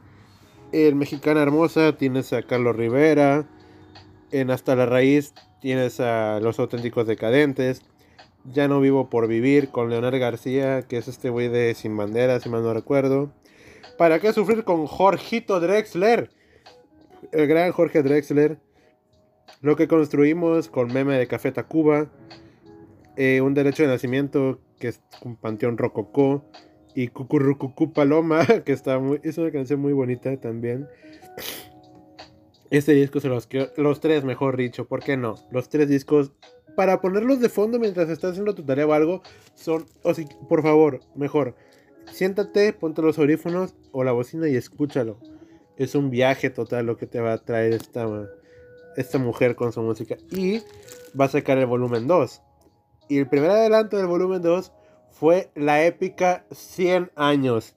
el 0.73 0.95
Mexicana 0.95 1.43
Hermosa, 1.43 1.99
tienes 1.99 2.33
a 2.33 2.43
Carlos 2.43 2.75
Rivera 2.75 3.47
en 4.33 4.51
Hasta 4.51 4.77
la 4.77 4.87
Raíz 4.87 5.35
tienes 5.61 6.01
a 6.01 6.41
Los 6.41 6.59
Auténticos 6.59 7.07
Decadentes. 7.07 7.83
Ya 8.45 8.69
no 8.69 8.81
vivo 8.81 9.11
por 9.11 9.29
vivir 9.29 9.71
con 9.71 9.91
Leonel 9.91 10.19
García, 10.19 10.83
que 10.83 10.99
es 10.99 11.09
este 11.09 11.31
güey 11.31 11.49
de 11.49 11.75
Sin 11.75 11.97
Bandera, 11.97 12.41
si 12.41 12.49
mal 12.49 12.63
no 12.63 12.73
recuerdo. 12.73 13.31
¿Para 13.99 14.21
qué 14.21 14.33
sufrir 14.33 14.65
con 14.65 14.87
Jorgito 14.87 15.61
Drexler? 15.61 16.31
El 17.33 17.47
gran 17.47 17.73
Jorge 17.73 18.03
Drexler. 18.03 18.59
Lo 19.61 19.77
que 19.77 19.89
construimos 19.89 20.69
con 20.69 20.93
Meme 20.93 21.19
de 21.19 21.27
Café 21.27 21.53
Tacuba. 21.53 22.07
Eh, 23.17 23.41
un 23.41 23.55
derecho 23.55 23.83
de 23.83 23.89
nacimiento 23.89 24.61
que 24.79 24.89
es 24.89 25.03
un 25.23 25.37
panteón 25.37 25.77
rococó. 25.77 26.45
Y 26.95 27.09
Cucurrucucú 27.09 27.93
Paloma, 27.93 28.47
que 28.65 28.73
está 28.73 28.99
muy, 28.99 29.21
es 29.23 29.39
una 29.39 29.51
canción 29.51 29.81
muy 29.81 29.93
bonita 29.93 30.37
también. 30.41 30.89
Este 32.71 32.93
disco 32.93 33.21
se 33.21 33.29
los 33.29 33.47
quiero, 33.47 33.71
los 33.77 34.01
tres 34.01 34.25
mejor 34.25 34.57
dicho, 34.57 34.87
¿por 34.87 35.03
qué 35.03 35.17
no? 35.17 35.37
Los 35.51 35.71
tres 35.71 35.89
discos, 35.89 36.33
para 36.77 37.01
ponerlos 37.01 37.41
de 37.41 37.49
fondo 37.49 37.79
mientras 37.79 38.11
estás 38.11 38.33
haciendo 38.33 38.55
tu 38.55 38.63
tarea 38.63 38.87
o 38.87 38.93
algo, 38.93 39.23
son, 39.55 39.87
o 40.03 40.13
si, 40.13 40.27
por 40.49 40.63
favor, 40.63 41.01
mejor, 41.15 41.55
siéntate, 42.13 42.75
ponte 42.75 43.01
los 43.01 43.19
audífonos 43.19 43.75
o 43.91 44.05
la 44.05 44.13
bocina 44.13 44.49
y 44.49 44.57
escúchalo. 44.57 45.19
Es 45.79 45.95
un 45.95 46.11
viaje 46.11 46.51
total 46.51 46.87
lo 46.87 46.97
que 46.97 47.07
te 47.07 47.21
va 47.21 47.33
a 47.33 47.39
traer 47.39 47.73
esta, 47.73 48.07
esta 48.97 49.19
mujer 49.19 49.55
con 49.55 49.73
su 49.73 49.81
música. 49.81 50.17
Y 50.31 50.61
va 51.19 51.27
a 51.27 51.29
sacar 51.29 51.57
el 51.57 51.67
volumen 51.67 52.07
2. 52.07 52.43
Y 53.09 53.19
el 53.19 53.29
primer 53.29 53.51
adelanto 53.51 53.97
del 53.97 54.09
volumen 54.09 54.43
2 54.43 54.73
fue 55.11 55.51
la 55.55 55.85
épica 55.87 56.45
100 56.51 57.13
años. 57.15 57.75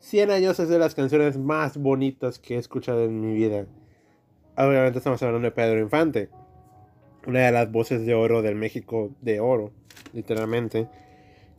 100 0.00 0.30
años 0.30 0.58
es 0.58 0.68
de 0.68 0.78
las 0.78 0.94
canciones 0.94 1.38
más 1.38 1.76
bonitas 1.76 2.38
que 2.38 2.56
he 2.56 2.58
escuchado 2.58 3.04
en 3.04 3.20
mi 3.20 3.34
vida. 3.34 3.66
Obviamente 4.56 4.98
estamos 4.98 5.20
hablando 5.20 5.46
de 5.46 5.50
Pedro 5.50 5.80
Infante, 5.80 6.28
una 7.26 7.40
de 7.40 7.50
las 7.50 7.72
voces 7.72 8.06
de 8.06 8.14
oro 8.14 8.40
del 8.40 8.54
México 8.54 9.10
de 9.20 9.40
oro, 9.40 9.72
literalmente. 10.12 10.88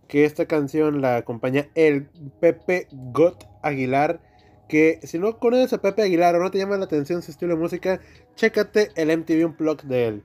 Que 0.08 0.24
esta 0.24 0.46
canción 0.46 1.02
la 1.02 1.18
acompaña 1.18 1.68
el 1.76 2.06
Pepe 2.40 2.88
Got 2.92 3.44
Aguilar. 3.62 4.22
Que 4.70 5.00
si 5.04 5.20
no 5.20 5.40
conoces 5.40 5.74
a 5.74 5.82
Pepe 5.82 6.04
Aguilar 6.04 6.36
o 6.36 6.40
no 6.40 6.52
te 6.52 6.58
llama 6.58 6.78
la 6.78 6.86
atención 6.86 7.22
su 7.22 7.32
estilo 7.32 7.56
de 7.56 7.60
música, 7.60 8.00
chécate 8.36 8.92
el 8.96 9.16
MTV 9.18 9.46
Unplugged 9.46 9.90
de 9.90 10.08
él. 10.08 10.24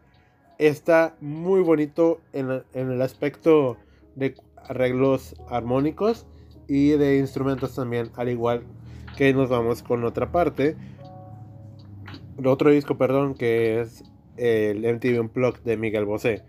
Está 0.58 1.16
muy 1.20 1.62
bonito 1.62 2.20
en, 2.32 2.62
en 2.72 2.92
el 2.92 3.02
aspecto 3.02 3.78
de 4.14 4.36
arreglos 4.56 5.34
armónicos 5.48 6.24
y 6.68 6.90
de 6.90 7.18
instrumentos 7.18 7.74
también, 7.74 8.12
al 8.14 8.28
igual 8.28 8.62
que 9.16 9.34
nos 9.34 9.48
vamos 9.48 9.82
con 9.82 10.04
otra 10.04 10.30
parte 10.30 10.76
otro 12.46 12.70
disco, 12.70 12.96
perdón, 12.96 13.34
que 13.34 13.80
es 13.80 14.04
el 14.36 14.84
MTV 14.84 15.20
Unplugged 15.20 15.62
de 15.62 15.76
Miguel 15.76 16.04
Bosé. 16.04 16.42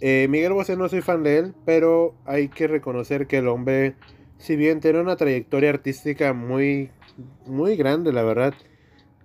Eh, 0.00 0.26
Miguel 0.28 0.52
Bosé 0.52 0.76
no 0.76 0.88
soy 0.88 1.00
fan 1.00 1.22
de 1.22 1.38
él, 1.38 1.54
pero 1.64 2.14
hay 2.24 2.48
que 2.48 2.66
reconocer 2.66 3.26
que 3.26 3.38
el 3.38 3.48
hombre, 3.48 3.94
si 4.38 4.56
bien 4.56 4.80
tiene 4.80 5.00
una 5.00 5.16
trayectoria 5.16 5.70
artística 5.70 6.32
muy, 6.32 6.90
muy 7.46 7.76
grande, 7.76 8.12
la 8.12 8.22
verdad, 8.22 8.54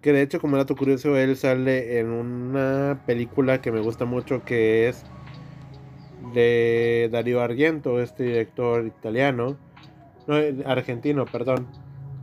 que 0.02 0.14
de 0.14 0.22
hecho 0.22 0.40
como 0.40 0.58
dato 0.58 0.76
curioso, 0.76 1.18
él 1.18 1.36
sale 1.36 2.00
en 2.00 2.08
una 2.08 3.04
película 3.06 3.62
que 3.62 3.72
me 3.72 3.82
gusta 3.82 4.06
mucho 4.06 4.44
que 4.44 4.88
es 4.88 5.04
de 6.34 7.10
Darío 7.12 7.42
Argento, 7.42 8.00
este 8.02 8.24
director 8.24 8.86
italiano, 8.86 9.58
no, 10.28 10.36
argentino, 10.66 11.26
perdón 11.26 11.68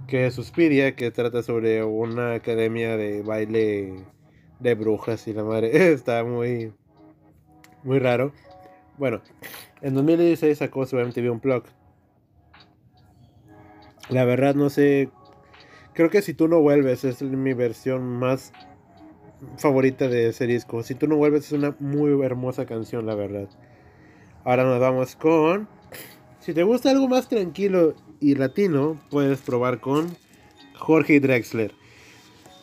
que 0.07 0.31
Suspiria, 0.31 0.95
que 0.95 1.11
trata 1.11 1.43
sobre 1.43 1.83
una 1.83 2.35
academia 2.35 2.97
de 2.97 3.23
baile 3.23 4.05
de 4.61 4.75
brujas 4.75 5.27
y 5.27 5.33
la 5.33 5.45
madre. 5.45 5.93
Está 5.93 6.25
muy, 6.25 6.73
muy 7.83 7.99
raro. 7.99 8.33
Bueno, 8.99 9.21
en 9.83 9.95
2016 9.95 10.59
sacó 10.59 10.87
su 10.87 10.97
MTV 10.97 11.31
Unplugged. 11.31 11.71
La 14.09 14.25
verdad 14.25 14.55
no 14.55 14.71
sé. 14.71 15.11
Creo 15.93 16.11
que 16.11 16.23
si 16.23 16.35
tú 16.35 16.47
no 16.47 16.61
vuelves 16.61 17.05
es 17.05 17.23
mi 17.23 17.55
versión 17.55 18.07
más 18.07 18.53
favorita 19.59 20.09
de 20.09 20.29
ese 20.29 20.47
disco. 20.47 20.83
Si 20.83 20.95
tú 20.95 21.09
no 21.09 21.17
vuelves 21.17 21.47
es 21.47 21.53
una 21.53 21.75
muy 21.81 22.25
hermosa 22.25 22.67
canción, 22.67 23.07
la 23.07 23.15
verdad. 23.15 23.49
Ahora 24.45 24.65
nos 24.65 24.79
vamos 24.79 25.17
con... 25.17 25.69
Si 26.39 26.55
te 26.55 26.63
gusta 26.63 26.91
algo 26.91 27.09
más 27.09 27.29
tranquilo 27.29 27.97
y 28.21 28.35
latino, 28.35 29.01
puedes 29.11 29.41
probar 29.41 29.81
con 29.81 30.17
Jorge 30.75 31.21
Drexler. 31.21 31.73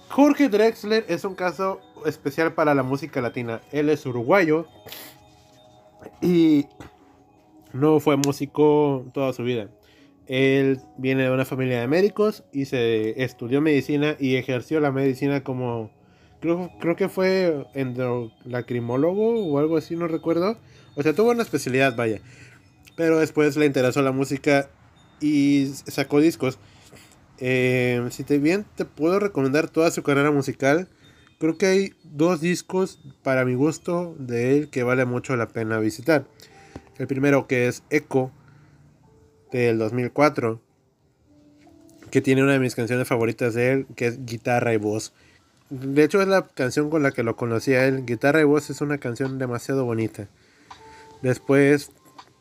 Jorge 0.09 0.49
Drexler 0.49 1.05
es 1.07 1.25
un 1.25 1.35
caso 1.35 1.81
especial 2.05 2.53
para 2.53 2.75
la 2.75 2.83
música 2.83 3.21
latina. 3.21 3.61
Él 3.71 3.89
es 3.89 4.05
uruguayo 4.05 4.67
y 6.21 6.65
no 7.73 7.99
fue 7.99 8.17
músico 8.17 9.05
toda 9.13 9.33
su 9.33 9.43
vida. 9.43 9.69
Él 10.27 10.79
viene 10.97 11.23
de 11.23 11.31
una 11.31 11.45
familia 11.45 11.81
de 11.81 11.87
médicos 11.87 12.43
y 12.53 12.65
se 12.65 13.23
estudió 13.23 13.59
medicina 13.59 14.15
y 14.19 14.35
ejerció 14.35 14.79
la 14.79 14.91
medicina 14.91 15.43
como 15.43 15.91
creo, 16.39 16.69
creo 16.79 16.95
que 16.95 17.09
fue 17.09 17.65
endolacrimólogo 17.73 19.45
o 19.45 19.59
algo 19.59 19.77
así, 19.77 19.95
no 19.95 20.07
recuerdo. 20.07 20.57
O 20.95 21.01
sea, 21.01 21.13
tuvo 21.13 21.31
una 21.31 21.41
especialidad, 21.43 21.95
vaya. 21.95 22.21
Pero 22.95 23.19
después 23.19 23.57
le 23.57 23.65
interesó 23.65 24.01
la 24.01 24.11
música 24.11 24.69
y 25.23 25.71
sacó 25.87 26.19
discos. 26.19 26.59
Eh, 27.39 28.05
si 28.11 28.23
te 28.23 28.37
bien 28.37 28.65
te 28.75 28.85
puedo 28.85 29.19
recomendar 29.19 29.69
toda 29.69 29.89
su 29.89 30.03
carrera 30.03 30.31
musical. 30.31 30.87
Creo 31.39 31.57
que 31.57 31.65
hay 31.65 31.93
dos 32.03 32.41
discos 32.41 32.99
para 33.23 33.43
mi 33.45 33.55
gusto 33.55 34.15
de 34.19 34.57
él 34.57 34.69
que 34.69 34.83
vale 34.83 35.05
mucho 35.05 35.35
la 35.35 35.47
pena 35.47 35.79
visitar. 35.79 36.25
El 36.97 37.07
primero 37.07 37.47
que 37.47 37.67
es 37.67 37.83
Echo 37.89 38.31
del 39.51 39.77
2004, 39.77 40.61
que 42.11 42.21
tiene 42.21 42.43
una 42.43 42.53
de 42.53 42.59
mis 42.59 42.75
canciones 42.75 43.07
favoritas 43.07 43.53
de 43.53 43.71
él, 43.71 43.87
que 43.95 44.07
es 44.07 44.25
Guitarra 44.25 44.73
y 44.73 44.77
Voz. 44.77 45.13
De 45.69 46.03
hecho 46.03 46.21
es 46.21 46.27
la 46.27 46.47
canción 46.47 46.89
con 46.89 47.01
la 47.01 47.11
que 47.11 47.23
lo 47.23 47.35
conocí 47.35 47.73
a 47.73 47.87
él. 47.87 48.05
Guitarra 48.05 48.41
y 48.41 48.45
Voz 48.45 48.69
es 48.69 48.81
una 48.81 48.99
canción 48.99 49.39
demasiado 49.39 49.85
bonita. 49.85 50.27
Después 51.21 51.91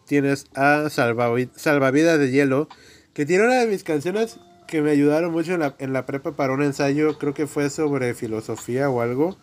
tienes 0.06 0.46
a 0.54 0.88
Salvavidas 0.90 2.18
de 2.18 2.30
Hielo, 2.30 2.68
que 3.12 3.26
tiene 3.26 3.44
una 3.44 3.60
de 3.60 3.66
mis 3.66 3.84
canciones 3.84 4.38
que 4.66 4.82
me 4.82 4.90
ayudaron 4.90 5.32
mucho 5.32 5.52
en 5.54 5.60
la, 5.60 5.74
en 5.78 5.92
la 5.92 6.06
prepa 6.06 6.32
para 6.32 6.52
un 6.52 6.62
ensayo, 6.62 7.18
creo 7.18 7.34
que 7.34 7.46
fue 7.46 7.68
sobre 7.70 8.14
filosofía 8.14 8.88
o 8.88 9.00
algo, 9.02 9.36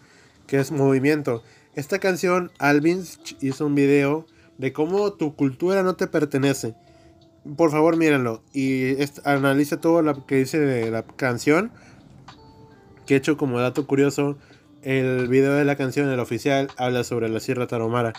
que 0.48 0.60
es 0.60 0.72
Movimiento. 0.72 1.44
Esta 1.76 2.00
canción, 2.00 2.52
Alvin 2.58 3.04
hizo 3.42 3.66
un 3.66 3.76
video 3.76 4.26
de 4.58 4.74
cómo 4.74 5.14
tu 5.14 5.36
cultura 5.36 5.84
no 5.84 5.96
te 5.96 6.08
pertenece. 6.08 6.74
Por 7.56 7.72
favor, 7.72 7.96
mírenlo 7.96 8.44
y 8.54 8.96
analiza 9.24 9.80
todo 9.80 10.02
lo 10.02 10.26
que 10.26 10.38
dice 10.38 10.60
de 10.60 10.92
la 10.92 11.04
canción. 11.04 11.72
Que 13.06 13.14
he 13.14 13.18
hecho 13.18 13.38
como 13.38 13.60
dato 13.60 13.88
curioso, 13.88 14.38
el 14.82 15.28
video 15.28 15.54
de 15.54 15.66
la 15.66 15.76
canción, 15.76 16.10
el 16.10 16.20
oficial, 16.20 16.70
habla 16.78 17.04
sobre 17.04 17.30
la 17.30 17.40
Sierra 17.40 17.68
Taromara 17.68 18.14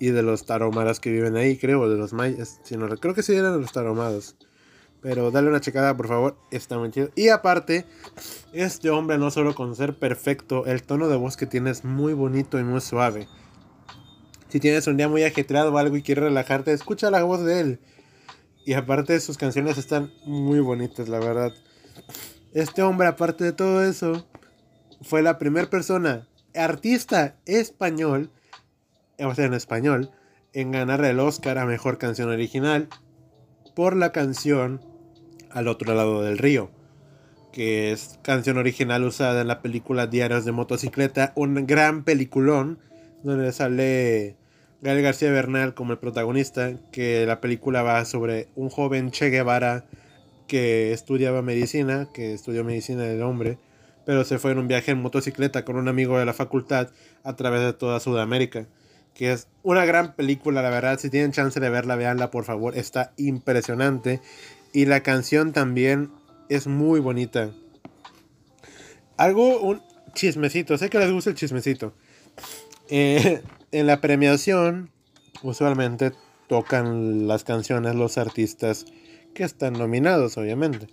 y 0.00 0.10
de 0.10 0.22
los 0.22 0.46
taromaras 0.46 0.98
que 0.98 1.10
viven 1.10 1.36
ahí, 1.36 1.58
creo, 1.58 1.88
de 1.88 1.96
los 1.96 2.14
mayas. 2.14 2.58
Si 2.64 2.76
no, 2.76 2.88
creo 2.88 3.14
que 3.14 3.22
sí 3.22 3.34
eran 3.34 3.60
los 3.60 3.70
taromadas. 3.70 4.34
Pero 5.02 5.30
dale 5.30 5.48
una 5.48 5.60
checada, 5.60 5.96
por 5.96 6.08
favor. 6.08 6.38
Está 6.50 6.78
muy 6.78 6.90
chido. 6.90 7.10
Y 7.14 7.28
aparte, 7.28 7.86
este 8.52 8.90
hombre 8.90 9.18
no 9.18 9.30
solo 9.30 9.54
con 9.54 9.76
ser 9.76 9.98
perfecto, 9.98 10.66
el 10.66 10.82
tono 10.82 11.08
de 11.08 11.16
voz 11.16 11.36
que 11.36 11.46
tiene 11.46 11.70
es 11.70 11.84
muy 11.84 12.14
bonito 12.14 12.58
y 12.58 12.64
muy 12.64 12.80
suave. 12.80 13.28
Si 14.48 14.58
tienes 14.58 14.86
un 14.86 14.96
día 14.96 15.08
muy 15.08 15.22
ajetreado 15.22 15.72
o 15.72 15.78
algo 15.78 15.96
y 15.96 16.02
quieres 16.02 16.24
relajarte, 16.24 16.72
escucha 16.72 17.10
la 17.10 17.22
voz 17.22 17.44
de 17.44 17.60
él. 17.60 17.80
Y 18.64 18.72
aparte 18.72 19.20
sus 19.20 19.36
canciones 19.36 19.78
están 19.78 20.12
muy 20.24 20.60
bonitas, 20.60 21.08
la 21.08 21.18
verdad. 21.18 21.52
Este 22.52 22.82
hombre, 22.82 23.06
aparte 23.06 23.44
de 23.44 23.52
todo 23.52 23.84
eso, 23.84 24.26
fue 25.02 25.22
la 25.22 25.38
primera 25.38 25.70
persona, 25.70 26.26
artista 26.54 27.36
español, 27.46 28.30
o 29.22 29.34
sea, 29.34 29.46
en 29.46 29.54
español, 29.54 30.10
en 30.52 30.72
ganar 30.72 31.04
el 31.04 31.20
Oscar 31.20 31.58
a 31.58 31.66
Mejor 31.66 31.98
Canción 31.98 32.28
Original 32.28 32.88
por 33.74 33.96
la 33.96 34.12
canción 34.12 34.80
Al 35.50 35.68
otro 35.68 35.94
lado 35.94 36.22
del 36.22 36.38
río, 36.38 36.70
que 37.52 37.90
es 37.90 38.18
canción 38.22 38.56
original 38.56 39.04
usada 39.04 39.40
en 39.40 39.48
la 39.48 39.62
película 39.62 40.06
Diarios 40.06 40.44
de 40.44 40.52
Motocicleta, 40.52 41.32
un 41.34 41.66
gran 41.66 42.04
peliculón 42.04 42.78
donde 43.24 43.52
sale 43.52 44.36
Gael 44.80 45.02
García 45.02 45.30
Bernal 45.30 45.74
como 45.74 45.92
el 45.92 45.98
protagonista, 45.98 46.72
que 46.92 47.26
la 47.26 47.40
película 47.40 47.82
va 47.82 48.04
sobre 48.04 48.48
un 48.54 48.70
joven 48.70 49.10
Che 49.10 49.30
Guevara 49.30 49.84
que 50.46 50.92
estudiaba 50.92 51.42
medicina, 51.42 52.08
que 52.14 52.32
estudió 52.32 52.64
medicina 52.64 53.02
del 53.02 53.22
hombre, 53.22 53.58
pero 54.04 54.24
se 54.24 54.38
fue 54.38 54.52
en 54.52 54.58
un 54.58 54.68
viaje 54.68 54.90
en 54.92 55.02
motocicleta 55.02 55.64
con 55.64 55.76
un 55.76 55.88
amigo 55.88 56.18
de 56.18 56.24
la 56.24 56.32
facultad 56.32 56.88
a 57.22 57.36
través 57.36 57.60
de 57.60 57.72
toda 57.72 58.00
Sudamérica. 58.00 58.66
Que 59.14 59.32
es 59.32 59.48
una 59.62 59.84
gran 59.84 60.14
película, 60.14 60.62
la 60.62 60.70
verdad. 60.70 60.98
Si 60.98 61.10
tienen 61.10 61.32
chance 61.32 61.60
de 61.60 61.70
verla, 61.70 61.96
véanla 61.96 62.30
por 62.30 62.44
favor. 62.44 62.76
Está 62.76 63.12
impresionante. 63.16 64.20
Y 64.72 64.86
la 64.86 65.02
canción 65.02 65.52
también 65.52 66.10
es 66.48 66.66
muy 66.66 67.00
bonita. 67.00 67.50
Algo, 69.16 69.60
un 69.60 69.82
chismecito. 70.14 70.78
Sé 70.78 70.88
que 70.90 70.98
les 70.98 71.12
gusta 71.12 71.30
el 71.30 71.36
chismecito. 71.36 71.92
Eh, 72.88 73.42
en 73.72 73.86
la 73.86 74.00
premiación, 74.00 74.90
usualmente 75.42 76.12
tocan 76.48 77.28
las 77.28 77.44
canciones 77.44 77.94
los 77.94 78.18
artistas 78.18 78.84
que 79.34 79.44
están 79.44 79.74
nominados, 79.74 80.36
obviamente. 80.36 80.88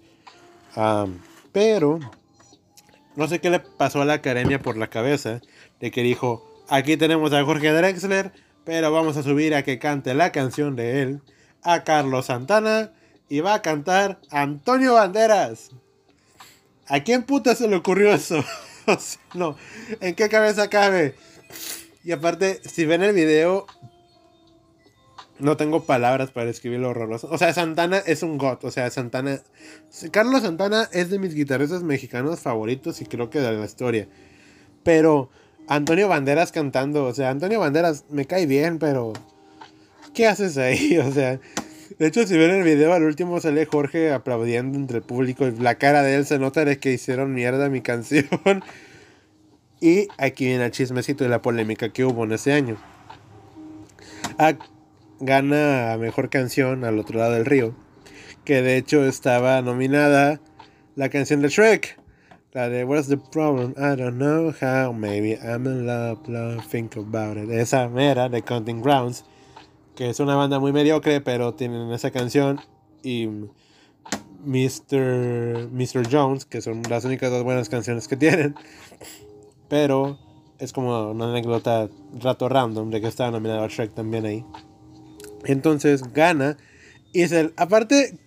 pero 1.52 2.00
no 3.16 3.28
sé 3.28 3.40
qué 3.40 3.50
le 3.50 3.60
pasó 3.60 4.02
a 4.02 4.06
la 4.06 4.14
academia 4.14 4.60
por 4.60 4.78
la 4.78 4.92
cabeza 4.92 5.42
de 5.80 5.90
que 5.90 6.04
dijo, 6.04 6.57
aquí 6.70 6.98
tenemos 6.98 7.34
a 7.34 7.44
Jorge 7.44 7.72
Drexler, 7.72 8.32
pero 8.64 8.92
vamos 8.92 9.18
a 9.18 9.24
subir 9.24 9.56
a 9.56 9.64
que 9.64 9.80
cante 9.80 10.14
la 10.14 10.32
canción 10.32 10.76
de 10.76 11.02
él, 11.02 11.22
a 11.64 11.84
Carlos 11.84 12.28
Santana, 12.28 12.92
y 13.30 13.40
va 13.42 13.56
a 13.56 13.62
cantar 13.62 14.20
Antonio 14.30 14.94
Banderas. 14.94 15.72
¿A 16.88 17.02
quién 17.02 17.24
puta 17.24 17.56
se 17.56 17.68
le 17.68 17.76
ocurrió 17.76 18.14
eso? 18.14 18.44
no, 19.34 19.58
¿en 20.00 20.16
qué 20.16 20.30
cabeza 20.30 20.70
cabe? 20.70 21.16
Y 22.04 22.12
aparte, 22.14 22.62
si 22.64 22.86
ven 22.86 23.04
el 23.04 23.14
video, 23.14 23.68
no 25.40 25.58
tengo 25.58 25.84
palabras 25.84 26.32
para 26.32 26.48
describir 26.48 26.80
lo 26.80 26.90
horroroso. 26.90 27.28
O 27.30 27.38
sea, 27.38 27.54
Santana 27.54 27.98
es 27.98 28.24
un 28.24 28.38
god. 28.38 28.60
O 28.64 28.72
sea, 28.72 28.90
Santana. 28.90 29.42
Carlos 30.12 30.42
Santana 30.42 30.90
es 30.94 31.10
de 31.10 31.20
mis 31.20 31.36
guitarristas 31.36 31.84
mexicanos 31.84 32.40
favoritos 32.40 33.02
y 33.02 33.06
creo 33.06 33.30
que 33.30 33.40
de 33.40 33.52
la 33.52 33.66
historia. 33.66 34.08
Pero 34.84 35.30
Antonio 35.68 36.08
Banderas 36.08 36.52
cantando. 36.52 37.06
O 37.06 37.14
sea, 37.14 37.30
Antonio 37.30 37.60
Banderas 37.60 38.06
me 38.10 38.26
cae 38.26 38.46
bien, 38.46 38.80
pero. 38.80 39.14
¿Qué 40.14 40.28
haces 40.28 40.58
ahí? 40.58 40.98
O 41.06 41.12
sea. 41.12 41.40
De 42.00 42.08
hecho, 42.08 42.28
si 42.28 42.38
ven 42.38 42.52
el 42.52 42.64
video, 42.64 42.94
al 42.94 43.04
último 43.04 43.40
sale 43.40 43.66
Jorge 43.66 44.12
aplaudiendo 44.12 44.78
entre 44.78 44.98
el 44.98 45.04
público. 45.04 45.48
Y 45.48 45.52
la 45.52 45.76
cara 45.76 46.04
de 46.04 46.16
él 46.16 46.26
se 46.26 46.38
nota 46.38 46.64
de 46.64 46.78
que 46.78 46.92
hicieron 46.92 47.34
mierda 47.34 47.70
mi 47.70 47.82
canción. 47.84 48.28
y 49.80 50.08
aquí 50.18 50.46
viene 50.46 50.66
el 50.66 50.72
chismecito 50.72 51.24
de 51.24 51.30
la 51.30 51.42
polémica 51.42 51.90
que 51.90 52.06
hubo 52.06 52.24
en 52.26 52.34
ese 52.34 52.54
año. 52.54 52.78
Ah, 54.38 54.54
gana 55.20 55.98
mejor 55.98 56.30
canción 56.30 56.84
al 56.84 57.00
otro 57.00 57.18
lado 57.18 57.34
del 57.34 57.46
río. 57.46 57.74
Que 58.44 58.62
de 58.62 58.78
hecho 58.78 59.04
estaba 59.06 59.62
nominada 59.62 60.40
la 60.96 61.10
canción 61.10 61.42
de 61.42 61.50
Shrek. 61.50 61.97
De 62.58 62.86
What's 62.86 63.08
the 63.08 63.18
problem? 63.18 63.76
I 63.78 63.96
don't 63.96 64.18
know 64.18 64.52
how. 64.52 64.92
Maybe 64.92 65.38
I'm 65.38 65.68
in 65.68 65.86
love, 65.86 66.28
love, 66.28 66.66
think 66.66 66.98
about 66.98 67.38
it. 67.38 67.52
Esa 67.52 67.88
mera 67.88 68.30
de 68.30 68.42
Counting 68.42 68.82
Grounds. 68.82 69.24
Que 69.96 70.10
es 70.10 70.20
una 70.20 70.36
banda 70.36 70.60
muy 70.60 70.74
mediocre, 70.74 71.22
pero 71.22 71.54
tienen 71.54 71.92
esa 71.92 72.10
canción. 72.10 72.60
Y 73.04 73.28
Mr. 74.44 75.70
Mr. 75.72 76.12
Jones, 76.12 76.46
que 76.46 76.62
son 76.62 76.82
las 76.90 77.06
únicas 77.06 77.30
dos 77.30 77.44
buenas 77.44 77.70
canciones 77.70 78.08
que 78.08 78.18
tienen. 78.18 78.56
Pero 79.70 80.18
es 80.58 80.74
como 80.74 81.12
una 81.12 81.30
anécdota 81.30 81.90
rato 82.20 82.50
random 82.50 82.90
de 82.90 83.02
que 83.02 83.08
estaba 83.08 83.30
nominado 83.30 83.66
a 83.66 83.68
Shrek 83.68 83.94
también 83.94 84.26
ahí. 84.26 84.44
Entonces 85.46 86.12
gana. 86.12 86.58
Y 87.14 87.22
es 87.22 87.32
el. 87.32 87.54
Aparte, 87.56 88.18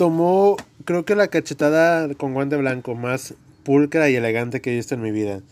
tomó, 0.00 0.56
creo 0.86 1.04
que 1.04 1.14
la 1.14 1.28
cachetada 1.28 2.14
con 2.14 2.32
guante 2.32 2.56
blanco 2.56 2.94
más 2.94 3.34
pulcra 3.64 4.08
y 4.08 4.16
elegante 4.16 4.62
que 4.62 4.72
he 4.72 4.76
visto 4.76 4.94
en 4.94 5.02
mi 5.02 5.10
vida. 5.10 5.42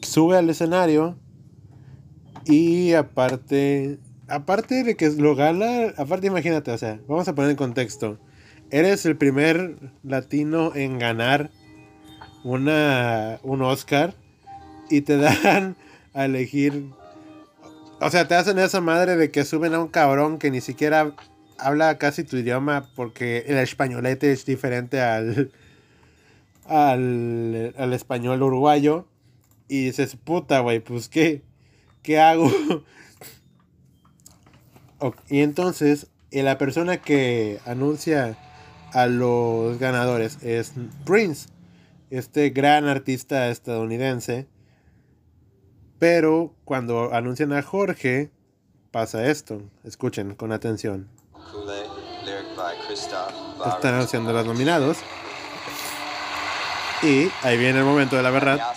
Sube 0.00 0.38
al 0.38 0.48
escenario. 0.48 1.18
Y 2.46 2.94
aparte. 2.94 3.98
Aparte 4.26 4.84
de 4.84 4.96
que 4.96 5.10
lo 5.10 5.36
gana. 5.36 5.92
Aparte, 5.98 6.28
imagínate, 6.28 6.70
o 6.70 6.78
sea, 6.78 6.98
vamos 7.06 7.28
a 7.28 7.34
poner 7.34 7.50
en 7.50 7.58
contexto. 7.58 8.18
Eres 8.70 9.04
el 9.04 9.18
primer 9.18 9.76
latino 10.02 10.74
en 10.74 10.98
ganar 10.98 11.50
una, 12.42 13.38
un 13.42 13.60
Oscar. 13.60 14.14
Y 14.88 15.02
te 15.02 15.16
dan 15.42 15.76
a 16.14 16.24
elegir 16.24 16.86
o 18.02 18.08
sea, 18.08 18.26
te 18.26 18.34
hacen 18.34 18.58
esa 18.58 18.80
madre 18.80 19.16
de 19.16 19.30
que 19.30 19.44
suben 19.44 19.74
a 19.74 19.78
un 19.78 19.88
cabrón 19.88 20.38
que 20.38 20.50
ni 20.50 20.62
siquiera 20.62 21.12
habla 21.60 21.98
casi 21.98 22.24
tu 22.24 22.36
idioma 22.36 22.90
porque 22.94 23.44
el 23.46 23.58
españolete 23.58 24.32
es 24.32 24.44
diferente 24.44 25.00
al, 25.00 25.52
al, 26.66 27.92
español 27.92 28.42
uruguayo. 28.42 29.06
Y 29.68 29.84
dices, 29.84 30.16
puta, 30.16 30.60
güey, 30.60 30.80
pues 30.80 31.08
qué, 31.08 31.42
qué 32.02 32.18
hago. 32.18 32.50
y 35.28 35.40
entonces, 35.40 36.08
la 36.32 36.58
persona 36.58 36.96
que 36.96 37.60
anuncia 37.66 38.36
a 38.92 39.06
los 39.06 39.78
ganadores 39.78 40.42
es 40.42 40.72
Prince, 41.04 41.48
este 42.10 42.50
gran 42.50 42.86
artista 42.86 43.48
estadounidense 43.50 44.48
pero 46.00 46.54
cuando 46.64 47.12
anuncian 47.12 47.52
a 47.52 47.60
Jorge, 47.60 48.30
pasa 48.90 49.30
esto. 49.30 49.62
Escuchen 49.84 50.34
con 50.34 50.50
atención. 50.50 51.08
Están 53.66 53.94
anunciando 53.94 54.32
los 54.32 54.46
nominados. 54.46 54.98
Y 57.02 57.30
ahí 57.42 57.56
viene 57.56 57.78
el 57.78 57.84
momento 57.84 58.16
de 58.16 58.22
la 58.22 58.30
verdad. 58.30 58.74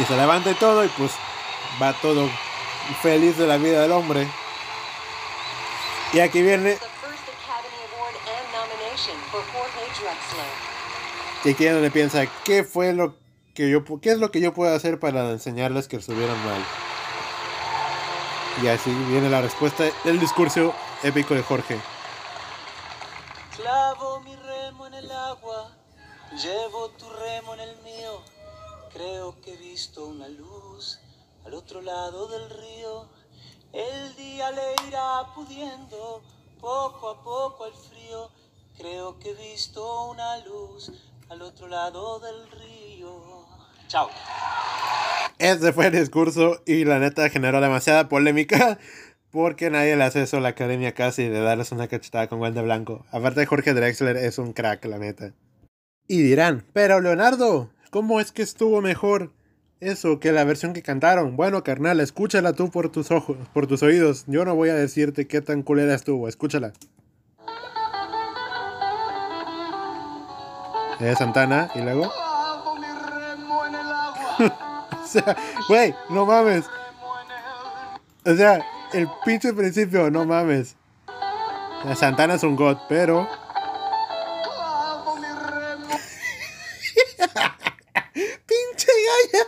Y 0.00 0.04
se 0.04 0.16
levanta 0.16 0.50
y 0.50 0.54
todo 0.54 0.84
y 0.84 0.88
pues 0.88 1.12
va 1.80 1.92
todo 1.94 2.28
feliz 3.02 3.36
de 3.36 3.46
la 3.46 3.56
vida 3.56 3.82
del 3.82 3.92
hombre. 3.92 4.28
Y 6.12 6.20
aquí 6.20 6.42
viene 6.42 6.78
y 11.44 11.54
que 11.54 11.72
le 11.72 11.90
piensa, 11.90 12.26
¿qué 12.44 12.62
fue 12.64 12.92
lo 12.92 13.21
qué 13.54 14.10
es 14.10 14.18
lo 14.18 14.30
que 14.30 14.40
yo 14.40 14.52
puedo 14.52 14.74
hacer 14.74 14.98
para 14.98 15.30
enseñarles 15.30 15.88
que 15.88 15.96
estuvieron 15.96 16.38
mal? 16.44 16.62
Y 18.62 18.66
así 18.68 18.90
viene 19.08 19.30
la 19.30 19.40
respuesta 19.40 19.84
del 20.04 20.20
discurso 20.20 20.74
épico 21.02 21.34
de 21.34 21.42
Jorge. 21.42 21.80
Clavo 23.56 24.20
mi 24.20 24.34
remo 24.36 24.86
en 24.86 24.94
el 24.94 25.10
agua, 25.10 25.76
llevo 26.42 26.90
tu 26.90 27.08
remo 27.10 27.54
en 27.54 27.60
el 27.60 27.76
mío. 27.82 28.22
Creo 28.92 29.40
que 29.40 29.54
he 29.54 29.56
visto 29.56 30.06
una 30.06 30.28
luz 30.28 31.00
al 31.46 31.54
otro 31.54 31.80
lado 31.80 32.28
del 32.28 32.50
río. 32.50 33.08
El 33.72 34.14
día 34.16 34.50
le 34.50 34.88
irá 34.88 35.26
pudiendo 35.34 36.22
poco 36.60 37.08
a 37.08 37.22
poco 37.22 37.64
al 37.64 37.72
frío 37.72 38.30
Creo 38.76 39.18
que 39.18 39.30
he 39.30 39.34
visto 39.34 40.06
una 40.10 40.38
luz 40.38 40.90
al 41.28 41.42
otro 41.42 41.68
lado 41.68 42.18
del 42.20 42.50
río. 42.50 42.81
Chao. 43.88 44.08
Ese 45.38 45.72
fue 45.72 45.86
el 45.86 45.92
discurso 45.92 46.62
y 46.66 46.84
la 46.84 46.98
neta 46.98 47.28
generó 47.28 47.60
demasiada 47.60 48.08
polémica 48.08 48.78
porque 49.30 49.70
nadie 49.70 49.96
le 49.96 50.04
hace 50.04 50.22
eso 50.22 50.36
a 50.36 50.40
la 50.40 50.50
academia 50.50 50.92
casi 50.92 51.28
de 51.28 51.40
darles 51.40 51.72
una 51.72 51.88
cachetada 51.88 52.28
con 52.28 52.38
guante 52.38 52.62
blanco. 52.62 53.04
Aparte 53.10 53.46
Jorge 53.46 53.74
Drexler 53.74 54.16
es 54.16 54.38
un 54.38 54.52
crack, 54.52 54.84
la 54.84 54.98
neta. 54.98 55.32
Y 56.06 56.22
dirán, 56.22 56.64
pero 56.72 57.00
Leonardo, 57.00 57.70
¿cómo 57.90 58.20
es 58.20 58.32
que 58.32 58.42
estuvo 58.42 58.80
mejor 58.80 59.32
eso 59.82 60.20
que 60.20 60.30
la 60.30 60.44
versión 60.44 60.72
que 60.72 60.82
cantaron. 60.82 61.36
Bueno, 61.36 61.64
carnal, 61.64 62.00
escúchala 62.00 62.52
tú 62.52 62.70
por 62.70 62.90
tus 62.90 63.10
ojos, 63.10 63.36
por 63.52 63.66
tus 63.66 63.82
oídos. 63.82 64.24
Yo 64.28 64.44
no 64.44 64.54
voy 64.54 64.68
a 64.68 64.74
decirte 64.74 65.26
qué 65.26 65.40
tan 65.40 65.62
culera 65.62 65.94
estuvo, 65.94 66.28
escúchala. 66.28 66.72
Es 71.00 71.18
Santana, 71.18 71.68
y 71.74 71.80
luego. 71.80 72.12
Sea, 75.12 75.36
güey, 75.68 75.94
no 76.10 76.26
mames. 76.26 76.64
O 78.24 78.34
sea, 78.34 78.64
el 78.92 79.08
pinche 79.24 79.52
principio, 79.52 80.10
no 80.10 80.24
mames. 80.24 80.76
Santana 81.96 82.34
es 82.34 82.42
un 82.42 82.56
god, 82.56 82.78
pero. 82.88 83.28
¡Pinche 88.14 88.92
galla! 89.08 89.46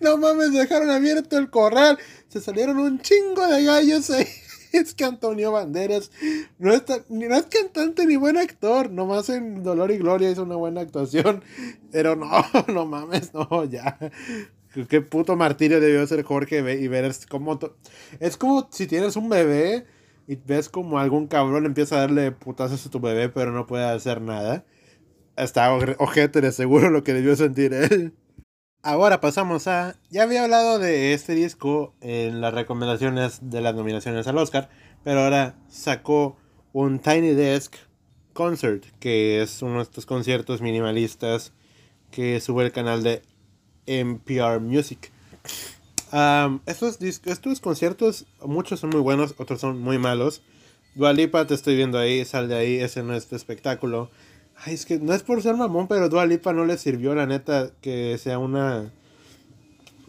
no 0.00 0.16
mames, 0.16 0.52
dejaron 0.52 0.90
abierto 0.90 1.38
el 1.38 1.50
corral. 1.50 1.98
Se 2.28 2.40
salieron 2.40 2.78
un 2.78 3.00
chingo 3.00 3.46
de 3.46 3.64
gallos 3.64 4.10
ahí. 4.10 4.28
Es 4.76 4.94
que 4.94 5.04
Antonio 5.04 5.52
Banderas 5.52 6.10
no 6.58 6.72
es, 6.72 6.84
no 7.08 7.36
es 7.36 7.46
cantante 7.46 8.06
ni 8.06 8.16
buen 8.16 8.36
actor. 8.36 8.90
Nomás 8.90 9.28
en 9.30 9.62
Dolor 9.62 9.90
y 9.90 9.98
Gloria 9.98 10.30
hizo 10.30 10.42
una 10.42 10.56
buena 10.56 10.82
actuación. 10.82 11.42
Pero 11.90 12.16
no, 12.16 12.30
no 12.72 12.86
mames, 12.86 13.32
no, 13.34 13.64
ya. 13.64 13.98
Qué 14.88 15.00
puto 15.00 15.36
martirio 15.36 15.80
debió 15.80 16.06
ser 16.06 16.22
Jorge 16.22 16.58
y 16.78 16.88
ver 16.88 17.10
cómo... 17.28 17.58
Es 18.20 18.36
como 18.36 18.68
si 18.70 18.86
tienes 18.86 19.16
un 19.16 19.28
bebé 19.28 19.86
y 20.26 20.36
ves 20.36 20.68
como 20.68 20.98
algún 20.98 21.28
cabrón 21.28 21.66
empieza 21.66 21.96
a 21.96 22.00
darle 22.00 22.32
putazos 22.32 22.84
a 22.84 22.90
tu 22.90 23.00
bebé, 23.00 23.28
pero 23.28 23.52
no 23.52 23.66
puede 23.66 23.84
hacer 23.84 24.20
nada. 24.20 24.64
Está 25.36 25.72
ojete 25.72 26.40
de 26.40 26.52
seguro 26.52 26.90
lo 26.90 27.04
que 27.04 27.14
debió 27.14 27.36
sentir 27.36 27.72
él. 27.72 28.12
Ahora 28.86 29.20
pasamos 29.20 29.66
a. 29.66 29.96
Ya 30.10 30.22
había 30.22 30.44
hablado 30.44 30.78
de 30.78 31.12
este 31.12 31.34
disco 31.34 31.92
en 32.00 32.40
las 32.40 32.54
recomendaciones 32.54 33.40
de 33.50 33.60
las 33.60 33.74
nominaciones 33.74 34.28
al 34.28 34.38
Oscar, 34.38 34.70
pero 35.02 35.22
ahora 35.22 35.56
sacó 35.68 36.36
un 36.72 37.00
Tiny 37.00 37.30
Desk 37.30 37.74
Concert, 38.32 38.84
que 39.00 39.42
es 39.42 39.60
uno 39.60 39.78
de 39.78 39.82
estos 39.82 40.06
conciertos 40.06 40.60
minimalistas 40.60 41.52
que 42.12 42.38
sube 42.38 42.64
el 42.64 42.70
canal 42.70 43.02
de 43.02 43.22
NPR 43.86 44.60
Music. 44.60 45.10
estos, 46.66 47.02
estos 47.02 47.60
conciertos, 47.60 48.26
muchos 48.40 48.78
son 48.78 48.90
muy 48.90 49.00
buenos, 49.00 49.34
otros 49.38 49.60
son 49.60 49.80
muy 49.80 49.98
malos. 49.98 50.42
Dualipa, 50.94 51.44
te 51.48 51.54
estoy 51.54 51.74
viendo 51.74 51.98
ahí, 51.98 52.24
sal 52.24 52.46
de 52.46 52.54
ahí, 52.54 52.76
ese 52.76 53.02
no 53.02 53.14
es 53.14 53.26
tu 53.26 53.34
espectáculo. 53.34 54.12
Ay, 54.64 54.74
es 54.74 54.86
que 54.86 54.98
no 54.98 55.12
es 55.12 55.22
por 55.22 55.42
ser 55.42 55.56
mamón, 55.56 55.86
pero 55.86 56.08
Dua 56.08 56.26
Lipa 56.26 56.52
no 56.52 56.64
le 56.64 56.78
sirvió, 56.78 57.14
la 57.14 57.26
neta, 57.26 57.70
que 57.80 58.16
sea 58.18 58.38
una. 58.38 58.90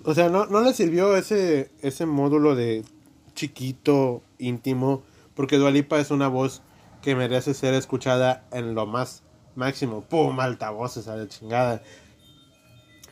O 0.04 0.14
sea, 0.14 0.30
no, 0.30 0.46
no 0.46 0.62
le 0.62 0.74
sirvió 0.74 1.16
ese, 1.18 1.70
ese 1.82 2.06
módulo 2.06 2.56
de 2.56 2.84
chiquito, 3.36 4.22
íntimo, 4.40 5.04
porque 5.36 5.58
Dua 5.58 5.72
Lipa 5.72 6.00
es 6.00 6.12
una 6.12 6.28
voz 6.28 6.62
que 7.02 7.16
merece 7.16 7.54
ser 7.54 7.74
escuchada 7.74 8.46
en 8.52 8.74
lo 8.74 8.86
más 8.86 9.24
máximo. 9.56 10.02
¡Pum! 10.02 10.40
Altavoces 10.40 11.08
a 11.08 11.16
la 11.16 11.28
chingada. 11.28 11.82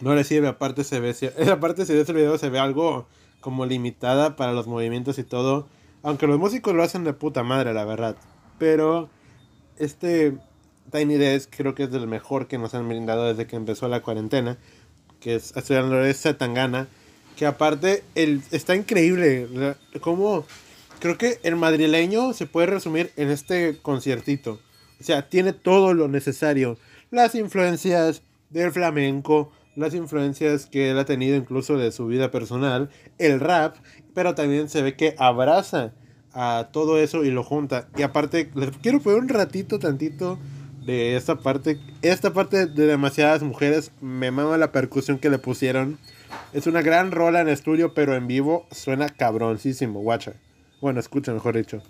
No 0.02 0.16
le 0.16 0.24
sirve, 0.24 0.48
aparte 0.48 0.84
se 0.84 1.00
ve. 1.00 1.16
Aparte, 1.52 1.86
si 1.86 1.94
de 1.94 2.02
ese 2.02 2.14
video 2.14 2.38
se 2.38 2.50
ve 2.50 2.60
algo 2.60 3.08
como 3.42 3.66
limitada 3.66 4.36
para 4.36 4.54
los 4.54 4.68
movimientos 4.68 5.18
y 5.20 5.24
todo. 5.24 5.68
Aunque 6.04 6.28
los 6.28 6.40
músicos 6.40 6.76
lo 6.76 6.84
hacen 6.84 7.04
de 7.04 7.14
puta 7.14 7.44
madre, 7.44 7.74
la 7.74 7.86
verdad. 7.86 8.16
Pero 8.58 9.10
este 9.78 10.38
Tiny 10.92 11.16
Desk 11.16 11.54
creo 11.56 11.76
que 11.76 11.84
es 11.84 11.92
del 11.92 12.08
mejor 12.08 12.48
que 12.48 12.58
nos 12.58 12.74
han 12.74 12.88
brindado 12.88 13.28
desde 13.28 13.48
que 13.48 13.56
empezó 13.56 13.88
la 13.88 14.02
cuarentena. 14.02 14.58
Que 15.20 15.36
es, 15.36 15.54
hablando 15.56 15.98
de 15.98 16.14
Tangana. 16.34 16.88
Que 17.36 17.46
aparte 17.46 18.04
el, 18.16 18.42
está 18.52 18.76
increíble. 18.76 19.48
Creo 21.00 21.18
que 21.18 21.40
el 21.44 21.56
madrileño 21.56 22.34
se 22.34 22.46
puede 22.46 22.68
resumir 22.68 23.12
en 23.18 23.30
este 23.30 23.78
conciertito. 23.82 24.60
O 25.00 25.04
sea, 25.04 25.28
tiene 25.30 25.54
todo 25.54 25.94
lo 25.94 26.08
necesario. 26.08 26.78
Las 27.12 27.36
influencias 27.36 28.22
del 28.50 28.72
flamenco, 28.72 29.52
las 29.76 29.94
influencias 29.94 30.66
que 30.66 30.92
él 30.92 31.00
ha 31.00 31.06
tenido 31.06 31.36
incluso 31.36 31.78
de 31.78 31.92
su 31.92 32.08
vida 32.08 32.32
personal, 32.32 32.90
el 33.18 33.40
rap, 33.40 33.76
pero 34.14 34.36
también 34.36 34.70
se 34.70 34.82
ve 34.82 34.96
que 34.96 35.16
abraza 35.18 35.94
a 36.34 36.70
todo 36.72 36.98
eso 36.98 37.24
y 37.24 37.32
lo 37.32 37.44
junta. 37.44 37.90
Y 37.98 38.02
aparte, 38.02 38.50
les 38.56 38.72
quiero 38.78 39.02
poner 39.02 39.20
un 39.20 39.30
ratito, 39.30 39.80
tantito, 39.80 40.40
de 40.86 41.16
esta 41.16 41.38
parte. 41.38 41.80
Esta 42.02 42.32
parte 42.34 42.68
de 42.68 42.86
demasiadas 42.86 43.42
mujeres 43.44 43.92
me 44.02 44.32
mama 44.32 44.58
la 44.58 44.72
percusión 44.72 45.18
que 45.18 45.30
le 45.30 45.40
pusieron. 45.40 45.98
Es 46.54 46.68
una 46.68 46.82
gran 46.82 47.12
rola 47.12 47.42
en 47.42 47.50
estudio, 47.50 47.94
pero 47.94 48.16
en 48.16 48.28
vivo 48.28 48.68
suena 48.72 49.10
cabroncísimo, 49.10 50.00
guacha. 50.02 50.34
Bueno, 50.82 51.00
escucha, 51.00 51.34
mejor 51.34 51.56
dicho. 51.58 51.82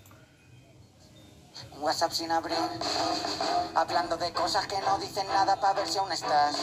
WhatsApp 1.86 2.10
sin 2.10 2.32
abrir, 2.32 2.58
hablando 3.76 4.16
de 4.16 4.32
cosas 4.32 4.66
que 4.66 4.74
no 4.80 4.98
dicen 4.98 5.24
nada 5.28 5.54
para 5.60 5.74
ver 5.74 5.86
si 5.86 5.98
aún 5.98 6.10
estás. 6.10 6.56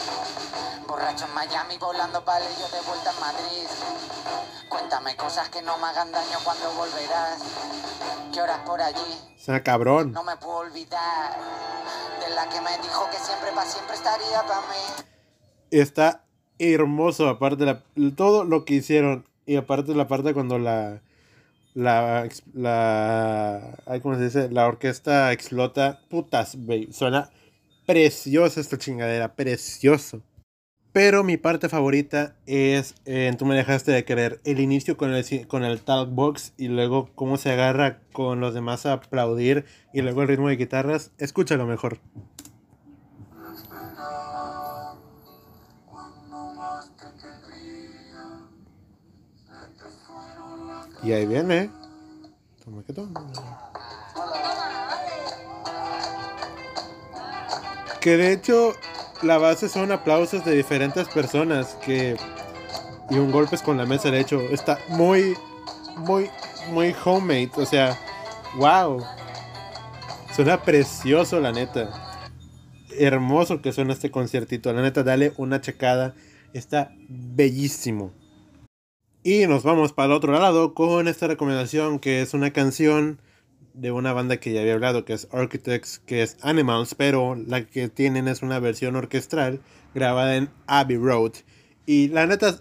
Borracho 0.86 1.24
en 1.24 1.32
Miami, 1.32 1.78
volando 1.78 2.22
para 2.22 2.44
yo 2.44 2.68
de 2.68 2.86
vuelta 2.86 3.08
a 3.08 3.20
Madrid. 3.20 3.66
Cuéntame 4.68 5.16
cosas 5.16 5.48
que 5.48 5.62
no 5.62 5.78
me 5.78 5.86
hagan 5.86 6.12
daño 6.12 6.36
cuando 6.44 6.70
volverás. 6.72 7.40
¿Qué 8.34 8.42
horas 8.42 8.58
por 8.66 8.82
allí? 8.82 9.34
Sea 9.38 9.62
cabrón. 9.62 10.12
No 10.12 10.24
me 10.24 10.36
puedo 10.36 10.58
olvidar 10.58 11.32
de 12.20 12.34
la 12.34 12.46
que 12.50 12.60
me 12.60 12.76
dijo 12.82 13.08
que 13.10 13.16
siempre 13.16 13.50
para 13.52 13.66
siempre 13.66 13.96
estaría 13.96 14.42
para 14.42 14.60
mí. 14.60 15.04
Está 15.70 16.26
hermoso, 16.58 17.30
aparte 17.30 17.64
de 17.64 18.10
todo 18.10 18.44
lo 18.44 18.66
que 18.66 18.74
hicieron. 18.74 19.26
Y 19.46 19.56
aparte 19.56 19.94
la 19.94 20.06
parte 20.06 20.34
cuando 20.34 20.58
la 20.58 21.00
la, 21.74 22.28
la, 22.54 23.76
¿cómo 24.02 24.16
se 24.16 24.24
dice? 24.24 24.48
La 24.50 24.66
orquesta 24.66 25.32
explota, 25.32 26.00
putas, 26.08 26.56
suena 26.90 27.30
preciosa 27.86 28.60
esta 28.60 28.78
chingadera, 28.78 29.34
precioso. 29.34 30.22
Pero 30.92 31.24
mi 31.24 31.36
parte 31.36 31.68
favorita 31.68 32.36
es, 32.46 32.94
eh, 33.04 33.32
tú 33.36 33.46
me 33.46 33.56
dejaste 33.56 33.90
de 33.90 34.04
querer, 34.04 34.40
el 34.44 34.60
inicio 34.60 34.96
con 34.96 35.12
el, 35.12 35.46
con 35.48 35.64
el 35.64 35.80
talk 35.80 36.10
box 36.10 36.52
y 36.56 36.68
luego 36.68 37.10
cómo 37.16 37.36
se 37.36 37.50
agarra 37.50 37.98
con 38.12 38.38
los 38.38 38.54
demás 38.54 38.86
a 38.86 38.92
aplaudir 38.92 39.64
y 39.92 40.02
luego 40.02 40.22
el 40.22 40.28
ritmo 40.28 40.48
de 40.48 40.56
guitarras. 40.56 41.10
Escúchalo 41.18 41.66
mejor. 41.66 41.98
Y 51.04 51.12
ahí 51.12 51.26
viene. 51.26 51.70
Toma 52.64 52.82
que 52.82 52.92
toma. 52.94 53.30
Que 58.00 58.16
de 58.16 58.32
hecho 58.32 58.74
la 59.22 59.38
base 59.38 59.68
son 59.68 59.92
aplausos 59.92 60.44
de 60.44 60.54
diferentes 60.56 61.08
personas 61.08 61.76
que 61.84 62.16
y 63.10 63.18
un 63.18 63.30
golpe 63.30 63.54
es 63.56 63.62
con 63.62 63.76
la 63.76 63.86
mesa 63.86 64.10
de 64.10 64.20
hecho 64.20 64.40
está 64.40 64.78
muy 64.88 65.34
muy 65.98 66.30
muy 66.70 66.94
homemade 67.04 67.50
o 67.56 67.66
sea 67.66 67.98
wow 68.56 69.02
suena 70.34 70.62
precioso 70.62 71.38
la 71.40 71.52
neta 71.52 71.90
hermoso 72.98 73.60
que 73.60 73.72
suena 73.72 73.92
este 73.92 74.10
conciertito 74.10 74.72
la 74.72 74.82
neta 74.82 75.02
dale 75.02 75.32
una 75.36 75.60
checada 75.60 76.14
está 76.52 76.92
bellísimo 77.08 78.12
y 79.24 79.46
nos 79.46 79.62
vamos 79.62 79.94
para 79.94 80.06
el 80.06 80.12
otro 80.12 80.38
lado 80.38 80.74
con 80.74 81.08
esta 81.08 81.26
recomendación 81.26 81.98
que 81.98 82.20
es 82.20 82.34
una 82.34 82.52
canción 82.52 83.18
de 83.72 83.90
una 83.90 84.12
banda 84.12 84.36
que 84.36 84.52
ya 84.52 84.60
había 84.60 84.74
hablado, 84.74 85.06
que 85.06 85.14
es 85.14 85.28
Architects, 85.32 85.98
que 85.98 86.22
es 86.22 86.36
Animals, 86.42 86.94
pero 86.94 87.34
la 87.34 87.64
que 87.64 87.88
tienen 87.88 88.28
es 88.28 88.42
una 88.42 88.60
versión 88.60 88.96
orquestral 88.96 89.60
grabada 89.94 90.36
en 90.36 90.50
Abbey 90.66 90.98
Road. 90.98 91.32
Y 91.86 92.08
la 92.08 92.26
neta, 92.26 92.60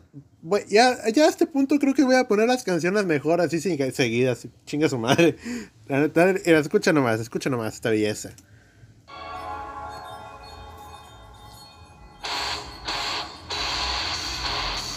ya, 0.69 0.97
ya 1.11 1.25
a 1.25 1.29
este 1.29 1.47
punto 1.47 1.77
creo 1.79 1.93
que 1.93 2.05
voy 2.05 2.15
a 2.15 2.29
poner 2.29 2.47
las 2.47 2.63
canciones 2.63 3.05
mejor, 3.05 3.41
así 3.41 3.59
seguidas, 3.59 4.47
chinga 4.65 4.87
su 4.87 4.97
madre. 4.97 5.35
La 5.89 5.99
neta, 5.99 6.31
escucha 6.31 6.93
nomás, 6.93 7.19
escucha 7.19 7.49
nomás 7.49 7.75
esta 7.75 7.89
belleza. 7.89 8.33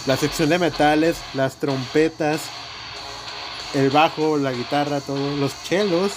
La 0.06 0.16
sección 0.16 0.48
de 0.48 0.58
metales, 0.58 1.16
las 1.34 1.56
trompetas, 1.56 2.42
el 3.74 3.90
bajo, 3.90 4.36
la 4.36 4.52
guitarra, 4.52 5.00
todos 5.00 5.38
los 5.38 5.52
chelos. 5.64 6.12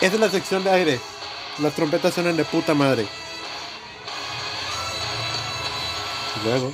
Esa 0.00 0.14
es 0.14 0.20
la 0.20 0.30
sección 0.30 0.64
de 0.64 0.70
aire. 0.70 1.00
Las 1.58 1.74
trompetas 1.74 2.14
suenan 2.14 2.36
de 2.36 2.44
puta 2.44 2.74
madre. 2.74 3.06
luego. 6.44 6.72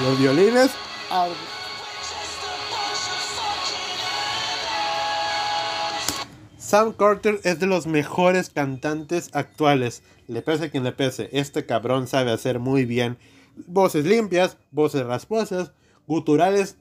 Los 0.00 0.18
violines. 0.18 0.70
Sam 6.58 6.92
Carter 6.94 7.40
es 7.44 7.60
de 7.60 7.66
los 7.66 7.86
mejores 7.86 8.48
cantantes 8.48 9.30
actuales. 9.34 10.02
Le 10.32 10.42
pese 10.42 10.64
a 10.64 10.70
quien 10.70 10.84
le 10.84 10.92
pese. 10.92 11.28
Este 11.32 11.66
cabrón 11.66 12.06
sabe 12.06 12.32
hacer 12.32 12.58
muy 12.58 12.84
bien 12.84 13.18
voces 13.66 14.06
limpias, 14.06 14.56
voces 14.70 15.04
rasposas, 15.04 15.72
guturales 16.06 16.78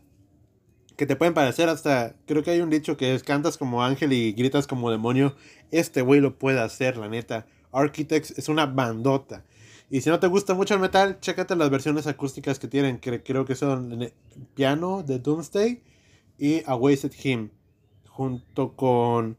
que 0.96 1.06
te 1.06 1.16
pueden 1.16 1.34
parecer 1.34 1.70
hasta. 1.70 2.16
Creo 2.26 2.44
que 2.44 2.52
hay 2.52 2.62
un 2.62 2.70
dicho 2.70 2.98
que 2.98 3.14
es 3.14 3.24
cantas 3.24 3.58
como 3.58 3.84
ángel 3.84 4.14
y 4.14 4.32
gritas 4.34 4.68
como 4.68 4.90
demonio. 4.90 5.36
Este 5.72 6.02
güey 6.02 6.22
lo 6.22 6.38
puede 6.38 6.60
hacer, 6.60 6.98
la 6.98 7.10
neta. 7.10 7.46
Architects 7.72 8.38
es 8.38 8.50
una 8.50 8.66
bandota. 8.66 9.44
Y 9.90 10.02
si 10.02 10.10
no 10.10 10.20
te 10.20 10.28
gusta 10.28 10.54
mucho 10.54 10.74
el 10.74 10.80
metal, 10.80 11.20
chécate 11.20 11.56
las 11.58 11.70
versiones 11.70 12.08
acústicas 12.08 12.60
que 12.60 12.70
tienen, 12.70 13.00
que 13.00 13.22
creo 13.22 13.44
que 13.44 13.56
son 13.56 14.10
Piano 14.54 15.04
de 15.04 15.20
Doomsday 15.20 15.84
y 16.38 16.64
A 16.66 16.76
Wasted 16.76 17.12
Him, 17.22 17.50
junto 18.08 18.74
con... 18.78 19.38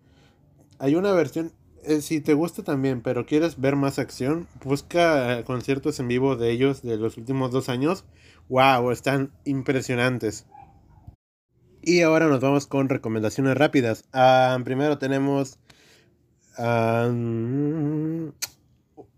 Hay 0.79 0.95
una 0.95 1.13
versión, 1.13 1.53
eh, 1.85 2.01
si 2.01 2.21
te 2.21 2.35
gusta 2.35 2.63
también, 2.63 3.03
pero 3.03 3.27
quieres 3.27 3.61
ver 3.61 3.77
más 3.77 3.99
acción, 3.99 4.47
busca 4.65 5.39
eh, 5.39 5.45
conciertos 5.45 5.99
en 6.01 6.09
vivo 6.09 6.37
de 6.37 6.51
ellos 6.51 6.83
de 6.83 6.97
los 6.97 7.17
últimos 7.17 7.51
dos 7.51 7.69
años. 7.69 8.05
¡Wow! 8.49 8.91
Están 8.91 9.33
impresionantes. 9.45 10.47
Y 11.83 12.03
ahora 12.03 12.27
nos 12.29 12.41
vamos 12.41 12.67
con 12.67 12.89
recomendaciones 12.89 13.57
rápidas. 13.57 14.05
Ah, 14.13 14.59
primero 14.65 14.99
tenemos 14.99 15.59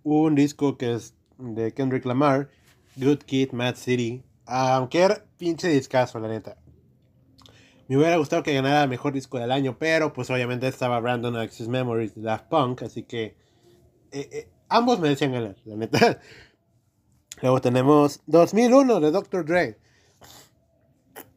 un 0.04 0.34
disco 0.34 0.78
que 0.78 0.94
es 0.94 1.14
de 1.38 1.72
Kendrick 1.72 2.04
Lamar, 2.04 2.48
Good 2.96 3.18
Kid, 3.18 3.52
Mad 3.52 3.74
City. 3.74 4.22
Aunque 4.46 5.00
era 5.00 5.24
pinche 5.36 5.68
discazo, 5.68 6.18
la 6.20 6.28
neta. 6.28 6.56
Me 7.86 7.98
hubiera 7.98 8.16
gustado 8.16 8.42
que 8.42 8.54
ganara 8.54 8.86
mejor 8.86 9.12
disco 9.12 9.38
del 9.38 9.52
año, 9.52 9.76
pero 9.78 10.12
pues 10.14 10.30
obviamente 10.30 10.66
estaba 10.66 11.00
Random 11.00 11.36
Access 11.36 11.68
Memories 11.68 12.14
de 12.14 12.22
Daft 12.22 12.46
Punk, 12.48 12.82
así 12.82 13.02
que 13.02 13.36
eh, 14.10 14.28
eh, 14.32 14.48
ambos 14.68 15.00
merecían 15.00 15.32
ganar, 15.32 15.56
la 15.64 15.76
neta. 15.76 16.20
Luego 17.42 17.60
tenemos 17.60 18.22
2001 18.26 19.00
de 19.00 19.10
Dr. 19.10 19.44
Dre. 19.44 19.78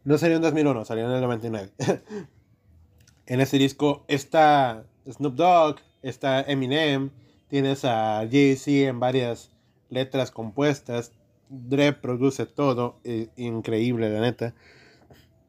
No 0.06 0.18
salió 0.18 0.38
en 0.38 0.42
2001, 0.42 0.86
salió 0.86 1.06
en 1.06 1.12
el 1.12 1.22
99. 1.22 1.72
en 3.26 3.42
ese 3.42 3.58
disco 3.58 4.06
está 4.08 4.86
Snoop 5.12 5.36
Dogg, 5.36 5.80
está 6.02 6.42
Eminem, 6.42 7.10
tienes 7.50 7.84
a 7.84 8.26
Jay-Z 8.32 8.88
en 8.88 9.02
varias 9.02 9.52
letras 9.90 10.32
compuestas. 10.32 11.12
Dre 11.50 11.92
produce 11.92 12.46
todo, 12.46 13.02
increíble 13.36 14.10
la 14.10 14.22
neta. 14.22 14.54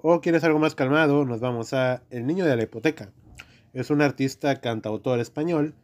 O 0.00 0.20
quieres 0.20 0.44
algo 0.44 0.60
más 0.60 0.76
calmado, 0.76 1.24
nos 1.24 1.40
vamos 1.40 1.72
a 1.72 2.04
El 2.10 2.24
Niño 2.24 2.44
de 2.44 2.54
la 2.54 2.62
Hipoteca. 2.62 3.10
Es 3.72 3.90
un 3.90 4.00
artista 4.00 4.60
cantautor 4.60 5.18
español 5.18 5.74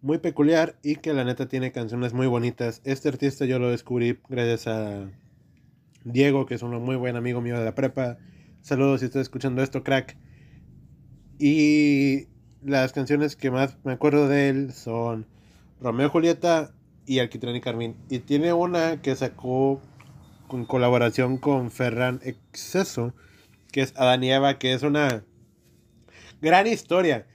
muy 0.00 0.16
peculiar 0.16 0.76
y 0.82 0.96
que 0.96 1.12
la 1.12 1.22
neta 1.22 1.48
tiene 1.48 1.70
canciones 1.70 2.14
muy 2.14 2.26
bonitas. 2.26 2.80
Este 2.84 3.10
artista 3.10 3.44
yo 3.44 3.58
lo 3.58 3.70
descubrí 3.70 4.20
gracias 4.30 4.68
a 4.68 5.10
Diego, 6.02 6.46
que 6.46 6.54
es 6.54 6.62
un 6.62 6.82
muy 6.82 6.96
buen 6.96 7.16
amigo 7.16 7.42
mío 7.42 7.58
de 7.58 7.64
la 7.66 7.74
prepa. 7.74 8.16
Saludos 8.62 9.00
si 9.00 9.06
estás 9.06 9.20
escuchando 9.20 9.62
esto, 9.62 9.84
crack. 9.84 10.16
Y 11.38 12.28
las 12.64 12.94
canciones 12.94 13.36
que 13.36 13.50
más 13.50 13.76
me 13.84 13.92
acuerdo 13.92 14.28
de 14.28 14.48
él 14.48 14.72
son 14.72 15.26
Romeo 15.82 16.06
y 16.06 16.10
Julieta 16.10 16.72
y 17.04 17.18
Alquitrán 17.18 17.54
y 17.54 17.60
Carmín. 17.60 17.96
Y 18.08 18.20
tiene 18.20 18.54
una 18.54 19.02
que 19.02 19.14
sacó 19.14 19.82
con 20.46 20.64
colaboración 20.64 21.36
con 21.36 21.70
Ferran 21.70 22.20
Exceso, 22.22 23.12
que 23.72 23.82
es 23.82 23.92
Adán 23.96 24.24
y 24.24 24.30
Eva, 24.30 24.58
que 24.58 24.72
es 24.72 24.82
una 24.82 25.24
gran 26.40 26.66
historia. 26.66 27.26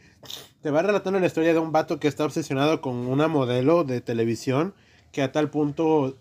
Te 0.61 0.71
va 0.71 0.81
relatando 0.81 1.19
la 1.19 1.27
historia 1.27 1.53
de 1.53 1.59
un 1.59 1.71
vato 1.71 1.99
que 1.99 2.07
está 2.07 2.25
obsesionado 2.25 2.81
con 2.81 2.95
una 2.95 3.27
modelo 3.27 3.83
de 3.83 4.01
televisión 4.01 4.73
que 5.11 5.21
a 5.21 5.31
tal 5.31 5.49
punto 5.49 6.17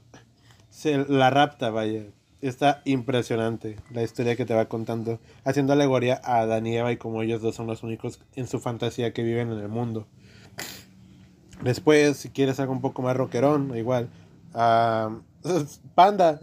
se 0.70 0.98
la 0.98 1.30
rapta, 1.30 1.70
vaya. 1.70 2.04
Está 2.40 2.82
impresionante 2.84 3.76
la 3.92 4.02
historia 4.02 4.34
que 4.34 4.44
te 4.44 4.54
va 4.54 4.64
contando, 4.64 5.20
haciendo 5.44 5.72
alegoría 5.72 6.20
a 6.24 6.40
Adán 6.40 6.66
y 6.66 6.76
Eva 6.76 6.90
y 6.90 6.96
como 6.96 7.22
ellos 7.22 7.40
dos 7.40 7.54
son 7.54 7.68
los 7.68 7.84
únicos 7.84 8.20
en 8.34 8.48
su 8.48 8.58
fantasía 8.58 9.12
que 9.12 9.22
viven 9.22 9.52
en 9.52 9.60
el 9.60 9.68
mundo. 9.68 10.08
Después, 11.62 12.16
si 12.16 12.30
quieres 12.30 12.58
algo 12.58 12.72
un 12.72 12.80
poco 12.80 13.02
más 13.02 13.16
rockerón, 13.16 13.76
igual. 13.76 14.08
Uh, 14.54 15.20
Panda, 15.94 16.40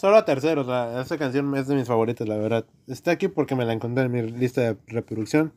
solo 0.00 0.16
a 0.16 0.24
terceros. 0.24 0.66
La, 0.66 1.02
esa 1.02 1.18
canción 1.18 1.54
es 1.56 1.66
de 1.66 1.74
mis 1.74 1.86
favoritas, 1.86 2.26
la 2.26 2.36
verdad. 2.38 2.64
Está 2.88 3.10
aquí 3.10 3.28
porque 3.28 3.54
me 3.54 3.66
la 3.66 3.74
encontré 3.74 4.04
en 4.04 4.12
mi 4.12 4.22
lista 4.22 4.62
de 4.62 4.76
reproducción. 4.86 5.52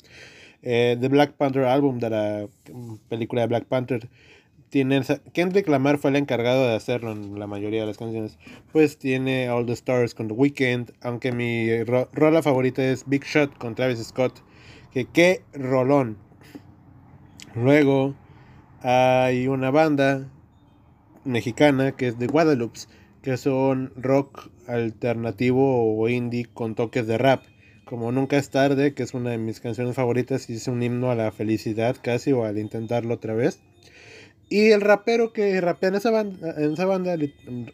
Eh, 0.61 0.97
The 0.99 1.07
Black 1.07 1.33
Panther 1.33 1.63
Album 1.63 1.99
de 1.99 2.09
la 2.09 2.47
película 3.07 3.41
de 3.41 3.47
Black 3.47 3.65
Panther. 3.65 4.09
Tiene, 4.69 5.01
Kendrick 5.33 5.67
Lamar 5.69 5.97
fue 5.97 6.09
el 6.09 6.17
encargado 6.17 6.67
de 6.67 6.75
hacerlo 6.75 7.11
en 7.11 7.39
la 7.39 7.47
mayoría 7.47 7.81
de 7.81 7.87
las 7.87 7.97
canciones. 7.97 8.37
Pues 8.73 8.97
tiene 8.97 9.49
All 9.49 9.65
the 9.65 9.73
Stars 9.73 10.13
con 10.13 10.27
The 10.27 10.33
Weeknd. 10.33 10.91
Aunque 11.01 11.31
mi 11.31 11.81
rola 11.83 12.41
favorita 12.41 12.83
es 12.83 13.07
Big 13.07 13.23
Shot 13.23 13.57
con 13.57 13.75
Travis 13.75 14.03
Scott. 14.03 14.43
Que 14.91 15.05
qué 15.05 15.43
rolón. 15.53 16.17
Luego 17.55 18.15
hay 18.81 19.47
una 19.47 19.71
banda 19.71 20.27
mexicana 21.23 21.93
que 21.93 22.09
es 22.09 22.19
de 22.19 22.27
Guadalupe, 22.27 22.79
que 23.23 23.37
son 23.37 23.93
rock 23.95 24.49
alternativo 24.67 25.97
o 25.97 26.09
indie 26.09 26.45
con 26.53 26.75
toques 26.75 27.07
de 27.07 27.17
rap. 27.17 27.43
Como 27.85 28.11
Nunca 28.11 28.37
es 28.37 28.49
tarde, 28.49 28.93
que 28.93 29.03
es 29.03 29.13
una 29.13 29.31
de 29.31 29.37
mis 29.37 29.61
canciones 29.61 29.95
favoritas 29.95 30.49
y 30.49 30.55
es 30.55 30.67
un 30.67 30.83
himno 30.83 31.09
a 31.09 31.15
la 31.15 31.31
felicidad 31.31 31.95
casi 32.01 32.33
o 32.33 32.43
al 32.43 32.57
intentarlo 32.59 33.13
otra 33.13 33.33
vez. 33.33 33.61
Y 34.49 34.71
el 34.71 34.81
rapero 34.81 35.31
que 35.31 35.59
rapea 35.61 35.89
en 35.89 35.95
esa 35.95 36.11
banda, 36.11 36.53
en 36.57 36.73
esa 36.73 36.85
banda 36.85 37.15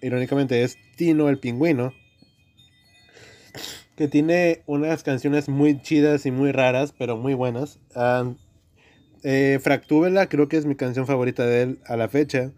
irónicamente, 0.01 0.63
es 0.63 0.77
Tino 0.95 1.29
el 1.29 1.39
Pingüino. 1.39 1.93
Que 3.95 4.07
tiene 4.07 4.61
unas 4.67 5.03
canciones 5.03 5.49
muy 5.49 5.81
chidas 5.81 6.25
y 6.25 6.31
muy 6.31 6.51
raras, 6.51 6.93
pero 6.97 7.17
muy 7.17 7.33
buenas. 7.33 7.79
Eh, 9.23 9.59
Fractúbela 9.61 10.29
creo 10.29 10.47
que 10.47 10.57
es 10.57 10.65
mi 10.65 10.75
canción 10.75 11.07
favorita 11.07 11.45
de 11.45 11.63
él 11.63 11.79
a 11.85 11.97
la 11.97 12.07
fecha. 12.07 12.51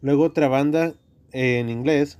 Luego 0.00 0.24
otra 0.24 0.48
banda 0.48 0.94
en 1.32 1.68
inglés. 1.68 2.18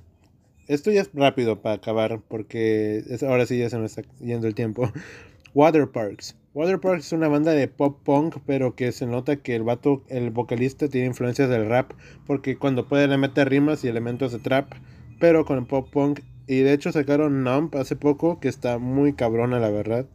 Esto 0.67 0.91
ya 0.91 1.01
es 1.01 1.09
rápido 1.13 1.61
para 1.61 1.75
acabar 1.75 2.21
porque 2.27 3.03
ahora 3.27 3.45
sí 3.45 3.57
ya 3.57 3.69
se 3.69 3.77
me 3.77 3.85
está 3.85 4.03
yendo 4.19 4.47
el 4.47 4.55
tiempo. 4.55 4.91
Water 5.53 5.89
Parks. 5.89 6.35
Water 6.53 6.79
Parks 6.79 7.07
es 7.07 7.11
una 7.13 7.27
banda 7.27 7.51
de 7.51 7.67
pop 7.67 7.99
punk, 8.03 8.37
pero 8.45 8.75
que 8.75 8.91
se 8.91 9.05
nota 9.05 9.37
que 9.37 9.55
el 9.55 9.63
vato, 9.63 10.03
el 10.07 10.29
vocalista, 10.31 10.87
tiene 10.87 11.07
influencias 11.07 11.49
del 11.49 11.67
rap, 11.67 11.91
porque 12.25 12.57
cuando 12.57 12.87
puede 12.87 13.07
le 13.07 13.17
mete 13.17 13.43
rimas 13.45 13.83
y 13.83 13.87
elementos 13.87 14.31
de 14.31 14.39
trap, 14.39 14.71
pero 15.19 15.45
con 15.45 15.57
el 15.57 15.65
pop 15.65 15.89
punk. 15.89 16.21
Y 16.47 16.59
de 16.59 16.73
hecho 16.73 16.91
sacaron 16.91 17.43
Nump 17.43 17.75
hace 17.75 17.95
poco, 17.95 18.39
que 18.39 18.49
está 18.49 18.77
muy 18.77 19.13
cabrona, 19.13 19.59
la 19.59 19.69
verdad. 19.69 20.05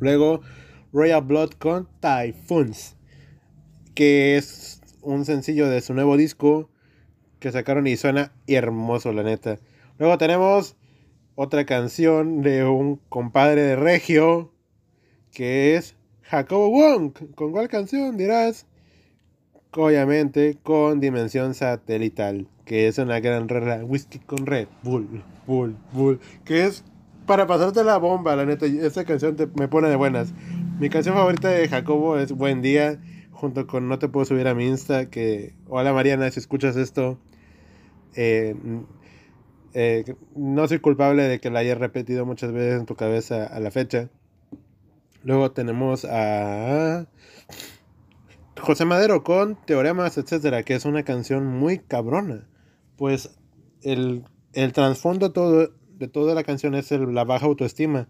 Luego 0.00 0.42
Royal 0.92 1.22
Blood 1.22 1.50
con 1.58 1.88
Typhoons, 2.00 2.96
que 3.94 4.36
es 4.36 4.80
un 5.02 5.24
sencillo 5.24 5.68
de 5.68 5.80
su 5.80 5.94
nuevo 5.94 6.16
disco 6.16 6.70
que 7.44 7.52
sacaron 7.52 7.86
y 7.86 7.98
suena 7.98 8.32
hermoso, 8.46 9.12
la 9.12 9.22
neta. 9.22 9.58
Luego 9.98 10.16
tenemos 10.16 10.76
otra 11.34 11.66
canción 11.66 12.40
de 12.40 12.64
un 12.64 12.96
compadre 13.10 13.60
de 13.60 13.76
Regio, 13.76 14.50
que 15.30 15.76
es 15.76 15.94
Jacobo 16.22 16.70
Wong. 16.70 17.12
¿Con 17.34 17.52
cuál 17.52 17.68
canción 17.68 18.16
dirás? 18.16 18.66
Obviamente 19.72 20.56
con 20.62 21.00
Dimensión 21.00 21.52
Satelital, 21.52 22.48
que 22.64 22.88
es 22.88 22.96
una 22.96 23.20
gran 23.20 23.50
regla. 23.50 23.84
Whisky 23.84 24.20
con 24.20 24.46
Red 24.46 24.68
Bull, 24.82 25.22
Bull, 25.46 25.76
Bull, 25.92 26.20
que 26.46 26.64
es 26.64 26.82
para 27.26 27.46
pasarte 27.46 27.84
la 27.84 27.98
bomba, 27.98 28.36
la 28.36 28.46
neta. 28.46 28.64
Esta 28.64 29.04
canción 29.04 29.36
me 29.56 29.68
pone 29.68 29.90
de 29.90 29.96
buenas. 29.96 30.32
Mi 30.80 30.88
canción 30.88 31.14
favorita 31.14 31.50
de 31.50 31.68
Jacobo 31.68 32.16
es 32.16 32.32
Buen 32.32 32.62
Día, 32.62 32.98
junto 33.32 33.66
con 33.66 33.86
No 33.86 33.98
Te 33.98 34.08
Puedo 34.08 34.24
Subir 34.24 34.48
a 34.48 34.54
mi 34.54 34.66
Insta, 34.66 35.10
que... 35.10 35.52
Hola 35.68 35.92
Mariana, 35.92 36.30
si 36.30 36.40
escuchas 36.40 36.76
esto, 36.76 37.18
eh, 38.16 38.54
eh, 39.74 40.04
no 40.36 40.68
soy 40.68 40.78
culpable 40.78 41.24
de 41.24 41.40
que 41.40 41.50
la 41.50 41.60
hayas 41.60 41.78
repetido 41.78 42.24
muchas 42.24 42.52
veces 42.52 42.80
en 42.80 42.86
tu 42.86 42.94
cabeza 42.94 43.44
a 43.44 43.58
la 43.60 43.70
fecha. 43.70 44.08
Luego 45.24 45.50
tenemos 45.52 46.04
a 46.04 47.06
José 48.60 48.84
Madero 48.84 49.24
con 49.24 49.56
Teoremas, 49.66 50.16
etcétera, 50.16 50.62
que 50.62 50.74
es 50.74 50.84
una 50.84 51.02
canción 51.02 51.46
muy 51.46 51.78
cabrona. 51.78 52.46
Pues 52.96 53.36
el, 53.82 54.24
el 54.52 54.72
trasfondo 54.72 55.32
todo, 55.32 55.70
de 55.98 56.08
toda 56.08 56.34
la 56.34 56.44
canción 56.44 56.74
es 56.74 56.90
la 56.92 57.24
baja 57.24 57.46
autoestima. 57.46 58.08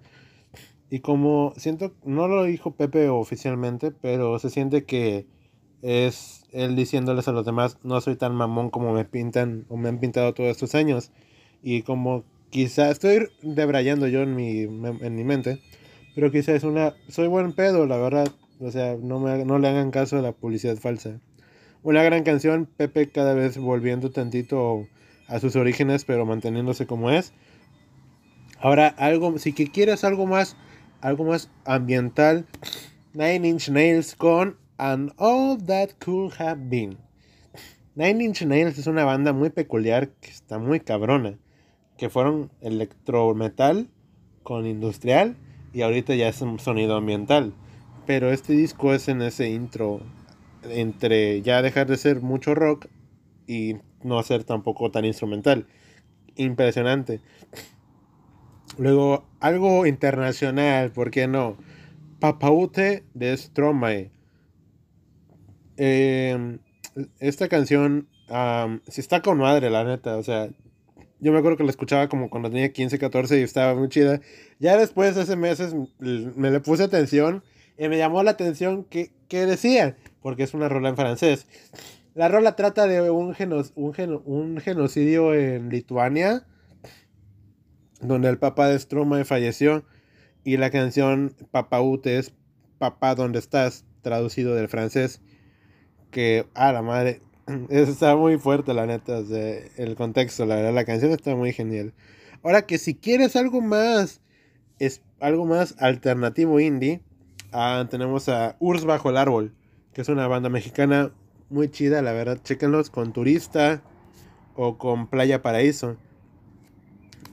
Y 0.90 1.00
como 1.00 1.55
siento, 1.57 1.94
no 2.05 2.28
lo 2.28 2.44
dijo 2.44 2.74
Pepe 2.74 3.09
oficialmente, 3.09 3.90
pero 3.90 4.38
se 4.38 4.50
siente 4.50 4.84
que 4.84 5.26
es 5.85 6.47
él 6.53 6.76
diciéndoles 6.76 7.28
a 7.28 7.32
los 7.32 7.45
demás, 7.45 7.76
no 7.82 8.01
soy 8.01 8.16
tan 8.16 8.35
mamón 8.35 8.70
como 8.70 8.95
me 8.95 9.05
pintan 9.05 9.66
o 9.68 9.76
me 9.76 9.91
han 9.91 9.99
pintado 9.99 10.32
todos 10.32 10.51
estos 10.51 10.74
años. 10.74 11.11
Y 11.62 11.82
como 11.82 12.24
quizá 12.49 12.91
estoy 12.91 13.28
debrayando 13.43 14.09
yo 14.09 14.22
en 14.22 14.35
mi, 14.35 14.61
en 14.61 15.14
mi 15.14 15.24
mente, 15.24 15.61
pero 16.14 16.30
quizá 16.30 16.53
es 16.55 16.64
una, 16.64 16.95
soy 17.09 17.28
buen 17.28 17.53
pedo, 17.53 17.87
la 17.87 17.99
verdad. 17.99 18.28
O 18.61 18.70
sea, 18.70 18.97
no, 18.99 19.20
me, 19.20 19.45
no 19.45 19.59
le 19.59 19.68
hagan 19.68 19.91
caso 19.91 20.16
a 20.16 20.22
la 20.22 20.32
publicidad 20.32 20.76
falsa. 20.76 21.20
Una 21.82 22.03
gran 22.03 22.22
canción, 22.22 22.66
Pepe 22.78 23.11
cada 23.11 23.35
vez 23.35 23.59
volviendo 23.59 24.11
tantito 24.11 24.87
a 25.28 25.39
sus 25.39 25.55
orígenes, 25.55 26.07
pero 26.07 26.24
manteniéndose 26.24 26.87
como 26.87 27.11
es. 27.11 27.35
Ahora, 28.59 28.89
algo, 28.97 29.39
si 29.39 29.53
que 29.53 29.70
quieres 29.70 30.03
algo 30.03 30.24
más, 30.24 30.57
algo 31.03 31.24
más 31.24 31.51
ambiental, 31.66 32.47
Nine 33.12 33.49
Inch 33.49 33.68
Nails 33.68 34.14
con 34.14 34.57
And 34.77 35.12
All 35.18 35.57
That 35.66 35.91
Could 36.01 36.33
Have 36.41 36.68
Been. 36.68 36.99
Nine 37.95 38.25
Inch 38.25 38.43
Nails 38.43 38.77
es 38.77 38.89
una 38.89 39.05
banda 39.05 39.33
muy 39.33 39.51
peculiar 39.51 40.09
que 40.09 40.31
está 40.31 40.59
muy 40.59 40.81
cabrona. 40.81 41.39
Que 41.97 42.11
fueron 42.11 42.51
electrometal 42.61 43.89
con 44.43 44.66
industrial 44.66 45.37
y 45.72 45.83
ahorita 45.83 46.16
ya 46.16 46.29
es 46.29 46.41
un 46.41 46.59
sonido 46.59 46.97
ambiental. 46.97 47.53
Pero 48.05 48.33
este 48.33 48.53
disco 48.55 48.93
es 48.93 49.07
en 49.09 49.22
ese 49.22 49.49
intro 49.49 50.01
entre 50.64 51.41
ya 51.43 51.62
dejar 51.62 51.87
de 51.87 51.97
ser 51.97 52.20
mucho 52.20 52.57
rock 52.57 52.87
y 53.47 53.77
no 54.03 54.22
ser 54.25 54.43
tampoco 54.43 54.91
tan 54.91 55.05
instrumental. 55.05 55.68
Impresionante. 56.35 57.20
Luego, 58.77 59.25
algo 59.39 59.87
internacional, 59.87 60.91
¿por 60.91 61.12
qué 61.12 61.29
no? 61.29 61.57
Papaute 62.18 63.05
de 63.14 63.37
Stromae. 63.37 64.13
Em, 65.77 66.59
esta 67.18 67.49
canción, 67.49 68.09
si 68.89 69.01
está 69.01 69.22
con 69.22 69.39
madre, 69.39 69.70
la 69.70 69.85
neta. 69.85 70.16
O 70.16 70.22
sea, 70.22 70.49
yo 71.20 71.33
me 71.33 71.39
acuerdo 71.39 71.57
que 71.57 71.64
la 71.64 71.70
escuchaba 71.70 72.09
como 72.09 72.31
cuando 72.31 72.51
tenía 72.51 72.72
15, 72.72 72.99
14 72.99 73.41
y 73.41 73.43
estaba 73.43 73.75
muy 73.75 73.89
chida. 73.89 74.20
Ya 74.59 74.77
después 74.77 75.14
de 75.14 75.22
ese 75.22 75.37
meses 75.37 75.75
me 75.99 76.51
le 76.51 76.61
puse 76.61 76.85
atención 76.85 77.43
y 77.79 77.89
me 77.89 77.99
llamó 77.99 78.22
la 78.22 78.33
atención 78.33 78.85
que, 78.85 79.12
que 79.29 79.47
decía, 79.47 79.97
porque 80.22 80.45
es 80.45 80.55
una 80.55 80.68
rola 80.68 80.91
en 80.91 80.97
francés. 80.97 81.47
La 82.14 82.29
rola 82.29 82.55
trata 82.55 82.87
de 82.87 83.11
un, 83.11 83.35
un, 84.25 84.61
genocidio 84.61 85.35
en 85.35 85.68
Lituania, 85.70 86.47
donde 88.01 88.29
el 88.29 88.39
papá 88.39 88.68
de 88.68 88.79
Stromae 88.79 89.25
falleció, 89.25 89.85
y 90.45 90.59
la 90.59 90.70
canción 90.70 91.35
Papaute 91.51 92.18
es 92.18 92.33
Papá, 92.79 93.14
¿dónde 93.14 93.39
estás? 93.39 93.85
traducido 94.05 94.55
del 94.55 94.68
francés, 94.68 95.20
que, 96.14 96.46
a 96.54 96.72
la 96.72 96.80
madre, 96.80 97.20
está 97.68 98.16
muy 98.16 98.38
fuerte 98.38 98.72
la 98.72 98.86
neta, 98.86 99.18
el 99.18 99.96
contexto, 99.96 100.46
la 100.46 100.54
verdad, 100.54 100.72
la 100.72 100.84
canción 100.84 101.10
está 101.10 101.34
muy 101.34 101.52
genial. 101.52 101.92
Ahora 102.44 102.62
que 102.62 102.78
si 102.78 102.94
quieres 102.94 103.34
algo 103.36 103.60
más, 103.60 104.20
es 104.78 105.02
algo 105.20 105.44
más 105.44 105.74
alternativo 105.80 106.60
indie, 106.60 107.02
ah, 107.52 107.86
tenemos 107.90 108.28
a 108.28 108.56
Urs 108.60 108.84
Bajo 108.84 109.10
el 109.10 109.16
Árbol, 109.16 109.52
que 109.92 110.02
es 110.02 110.08
una 110.08 110.28
banda 110.28 110.48
mexicana 110.48 111.10
muy 111.50 111.68
chida, 111.68 112.00
la 112.00 112.12
verdad. 112.12 112.38
Chequenlos 112.42 112.90
con 112.90 113.12
Turista 113.12 113.82
o 114.54 114.78
con 114.78 115.08
Playa 115.08 115.42
Paraíso. 115.42 115.96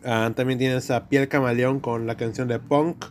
Ah, 0.03 0.31
también 0.35 0.57
tienes 0.57 0.89
a 0.89 1.07
Piel 1.07 1.27
Camaleón 1.27 1.79
con 1.79 2.07
la 2.07 2.17
canción 2.17 2.47
de 2.47 2.57
Punk, 2.57 3.05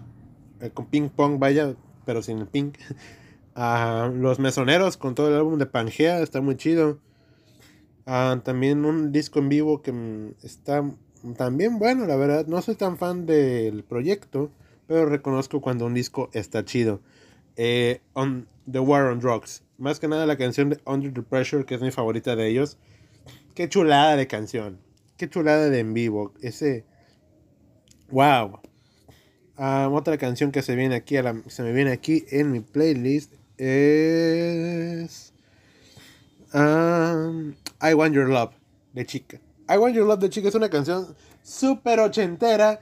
eh, 0.61 0.71
con 0.71 0.87
Ping 0.87 1.11
Pong, 1.11 1.39
vaya, 1.39 1.75
pero 2.05 2.23
sin 2.23 2.39
el 2.39 2.47
pink. 2.49 2.77
Ah, 3.55 4.11
los 4.15 4.39
Mesoneros 4.39 4.97
con 4.97 5.15
todo 5.15 5.29
el 5.29 5.35
álbum 5.35 5.59
de 5.59 5.67
Pangea, 5.67 6.21
está 6.21 6.41
muy 6.41 6.57
chido. 6.57 6.99
Ah, 8.07 8.41
también 8.45 8.85
un 8.85 9.13
disco 9.13 9.39
en 9.39 9.49
vivo 9.49 9.83
que 9.83 9.93
mm, 9.93 10.35
está 10.43 10.85
también 11.37 11.79
bueno, 11.79 12.07
la 12.07 12.17
verdad. 12.17 12.47
No 12.47 12.63
soy 12.63 12.75
tan 12.75 12.97
fan 12.97 13.27
del 13.27 13.85
proyecto, 13.85 14.51
pero 14.87 15.07
reconozco 15.07 15.61
cuando 15.61 15.87
un 15.87 15.95
disco 15.95 16.31
está 16.33 16.65
chido. 16.65 17.01
Eh, 17.57 18.01
on 18.15 18.47
The 18.71 18.81
War 18.81 19.07
on 19.07 19.21
Drugs. 19.21 19.63
Más 19.79 20.01
que 20.01 20.09
nada 20.09 20.27
la 20.27 20.37
canción 20.37 20.71
de 20.71 20.81
Under 20.87 21.13
the 21.13 21.23
Pressure, 21.23 21.65
que 21.65 21.75
es 21.75 21.83
mi 21.83 21.91
favorita 21.91 22.37
de 22.37 22.49
ellos. 22.49 22.79
Qué 23.55 23.69
chulada 23.69 24.17
de 24.17 24.27
canción. 24.27 24.79
Qué 25.17 25.29
chulada 25.29 25.69
de 25.69 25.81
en 25.81 25.93
vivo. 25.93 26.33
Ese. 26.41 26.85
Wow. 28.11 28.61
Ah, 29.57 29.91
otra 29.93 30.17
canción 30.17 30.53
que 30.53 30.63
se 30.63 30.75
viene 30.75 30.95
aquí 30.95 31.17
se 31.49 31.63
me 31.63 31.73
viene 31.73 31.93
aquí 31.93 32.25
en 32.31 32.51
mi 32.51 32.61
playlist 32.61 33.35
es 33.61 35.35
um, 36.55 37.55
I 37.83 37.93
Want 37.93 38.15
Your 38.15 38.29
Love 38.29 38.55
de 38.95 39.05
Chica. 39.05 39.39
I 39.69 39.77
Want 39.77 39.95
Your 39.95 40.07
Love 40.07 40.21
de 40.21 40.31
Chica 40.31 40.49
es 40.49 40.55
una 40.55 40.71
canción 40.71 41.15
súper 41.43 42.01
ochentera, 42.01 42.81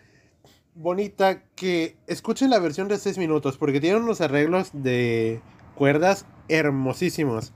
bonita, 0.75 1.43
que 1.57 1.97
escuchen 2.07 2.51
la 2.51 2.61
versión 2.61 2.87
de 2.87 2.97
6 2.97 3.19
minutos 3.19 3.59
porque 3.59 3.81
tiene 3.81 3.97
unos 3.97 4.21
arreglos 4.21 4.71
de 4.73 5.41
cuerdas 5.75 6.27
hermosísimos, 6.49 7.53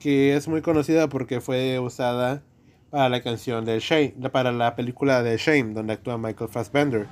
que 0.00 0.34
es 0.34 0.48
muy 0.48 0.62
conocida 0.62 1.08
porque 1.08 1.42
fue 1.42 1.78
usada 1.78 2.42
para 2.88 3.10
la 3.10 3.22
canción 3.22 3.66
de 3.66 3.80
Shame, 3.80 4.14
para 4.32 4.50
la 4.50 4.74
película 4.76 5.22
de 5.22 5.36
Shame, 5.36 5.74
donde 5.74 5.92
actúa 5.92 6.16
Michael 6.16 6.50
Fassbender. 6.50 7.06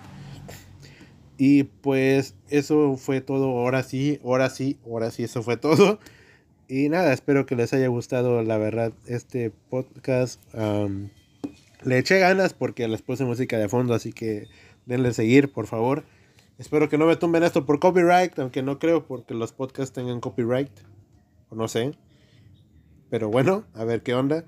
Y 1.42 1.64
pues 1.64 2.34
eso 2.50 2.98
fue 2.98 3.22
todo, 3.22 3.58
ahora 3.58 3.82
sí, 3.82 4.20
ahora 4.22 4.50
sí, 4.50 4.78
ahora 4.84 5.10
sí, 5.10 5.24
eso 5.24 5.42
fue 5.42 5.56
todo. 5.56 5.98
Y 6.68 6.88
nada, 6.88 7.12
espero 7.14 7.46
que 7.46 7.56
les 7.56 7.72
haya 7.72 7.88
gustado, 7.88 8.44
la 8.44 8.56
verdad, 8.56 8.92
este 9.06 9.50
podcast. 9.70 10.40
le 11.82 11.98
eché 11.98 12.20
ganas 12.20 12.52
porque 12.52 12.86
les 12.86 13.02
puse 13.02 13.24
música 13.24 13.58
de 13.58 13.68
fondo, 13.68 13.92
así 13.94 14.12
que 14.12 14.46
denle 14.86 15.12
seguir, 15.14 15.50
por 15.50 15.66
favor. 15.66 16.04
Espero 16.58 16.88
que 16.88 16.96
no 16.96 17.06
me 17.06 17.16
tumben 17.16 17.42
esto 17.42 17.66
por 17.66 17.80
copyright, 17.80 18.38
aunque 18.38 18.62
no 18.62 18.78
creo 18.78 19.06
porque 19.06 19.34
los 19.34 19.52
podcasts 19.52 19.94
tengan 19.94 20.20
copyright. 20.20 20.70
O 21.48 21.56
no 21.56 21.66
sé. 21.66 21.92
Pero 23.08 23.30
bueno, 23.30 23.64
a 23.74 23.82
ver 23.84 24.02
qué 24.02 24.14
onda. 24.14 24.44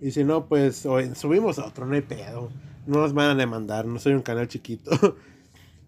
Y 0.00 0.12
si 0.12 0.24
no, 0.24 0.46
pues 0.46 0.76
subimos 0.76 1.58
otro, 1.58 1.84
no 1.84 1.94
hay 1.94 2.02
pedo. 2.02 2.50
No 2.86 3.00
nos 3.00 3.12
van 3.12 3.30
a 3.30 3.34
demandar, 3.34 3.84
no 3.84 3.98
soy 3.98 4.14
un 4.14 4.22
canal 4.22 4.48
chiquito. 4.48 4.92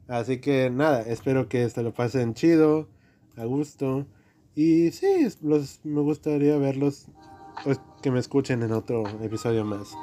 Así 0.08 0.38
que 0.38 0.70
nada, 0.70 1.02
espero 1.02 1.48
que 1.48 1.68
se 1.68 1.82
lo 1.82 1.92
pasen 1.92 2.34
chido, 2.34 2.88
a 3.36 3.44
gusto. 3.44 4.06
Y 4.54 4.90
sí, 4.90 5.28
los, 5.42 5.80
me 5.84 6.00
gustaría 6.00 6.56
verlos, 6.56 7.06
pues, 7.62 7.80
que 8.02 8.10
me 8.10 8.18
escuchen 8.18 8.62
en 8.62 8.72
otro 8.72 9.04
episodio 9.22 9.64
más. 9.64 9.94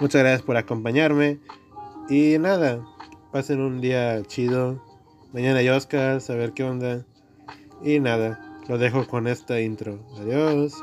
Muchas 0.00 0.22
gracias 0.22 0.42
por 0.42 0.56
acompañarme. 0.56 1.38
Y 2.08 2.38
nada, 2.38 2.84
pasen 3.30 3.60
un 3.60 3.80
día 3.80 4.22
chido. 4.24 4.82
Mañana 5.32 5.60
hay 5.60 5.68
Oscar, 5.68 6.20
a 6.26 6.34
ver 6.34 6.52
qué 6.52 6.64
onda. 6.64 7.06
Y 7.84 8.00
nada, 8.00 8.58
lo 8.68 8.78
dejo 8.78 9.06
con 9.06 9.28
esta 9.28 9.60
intro. 9.60 10.00
Adiós. 10.18 10.74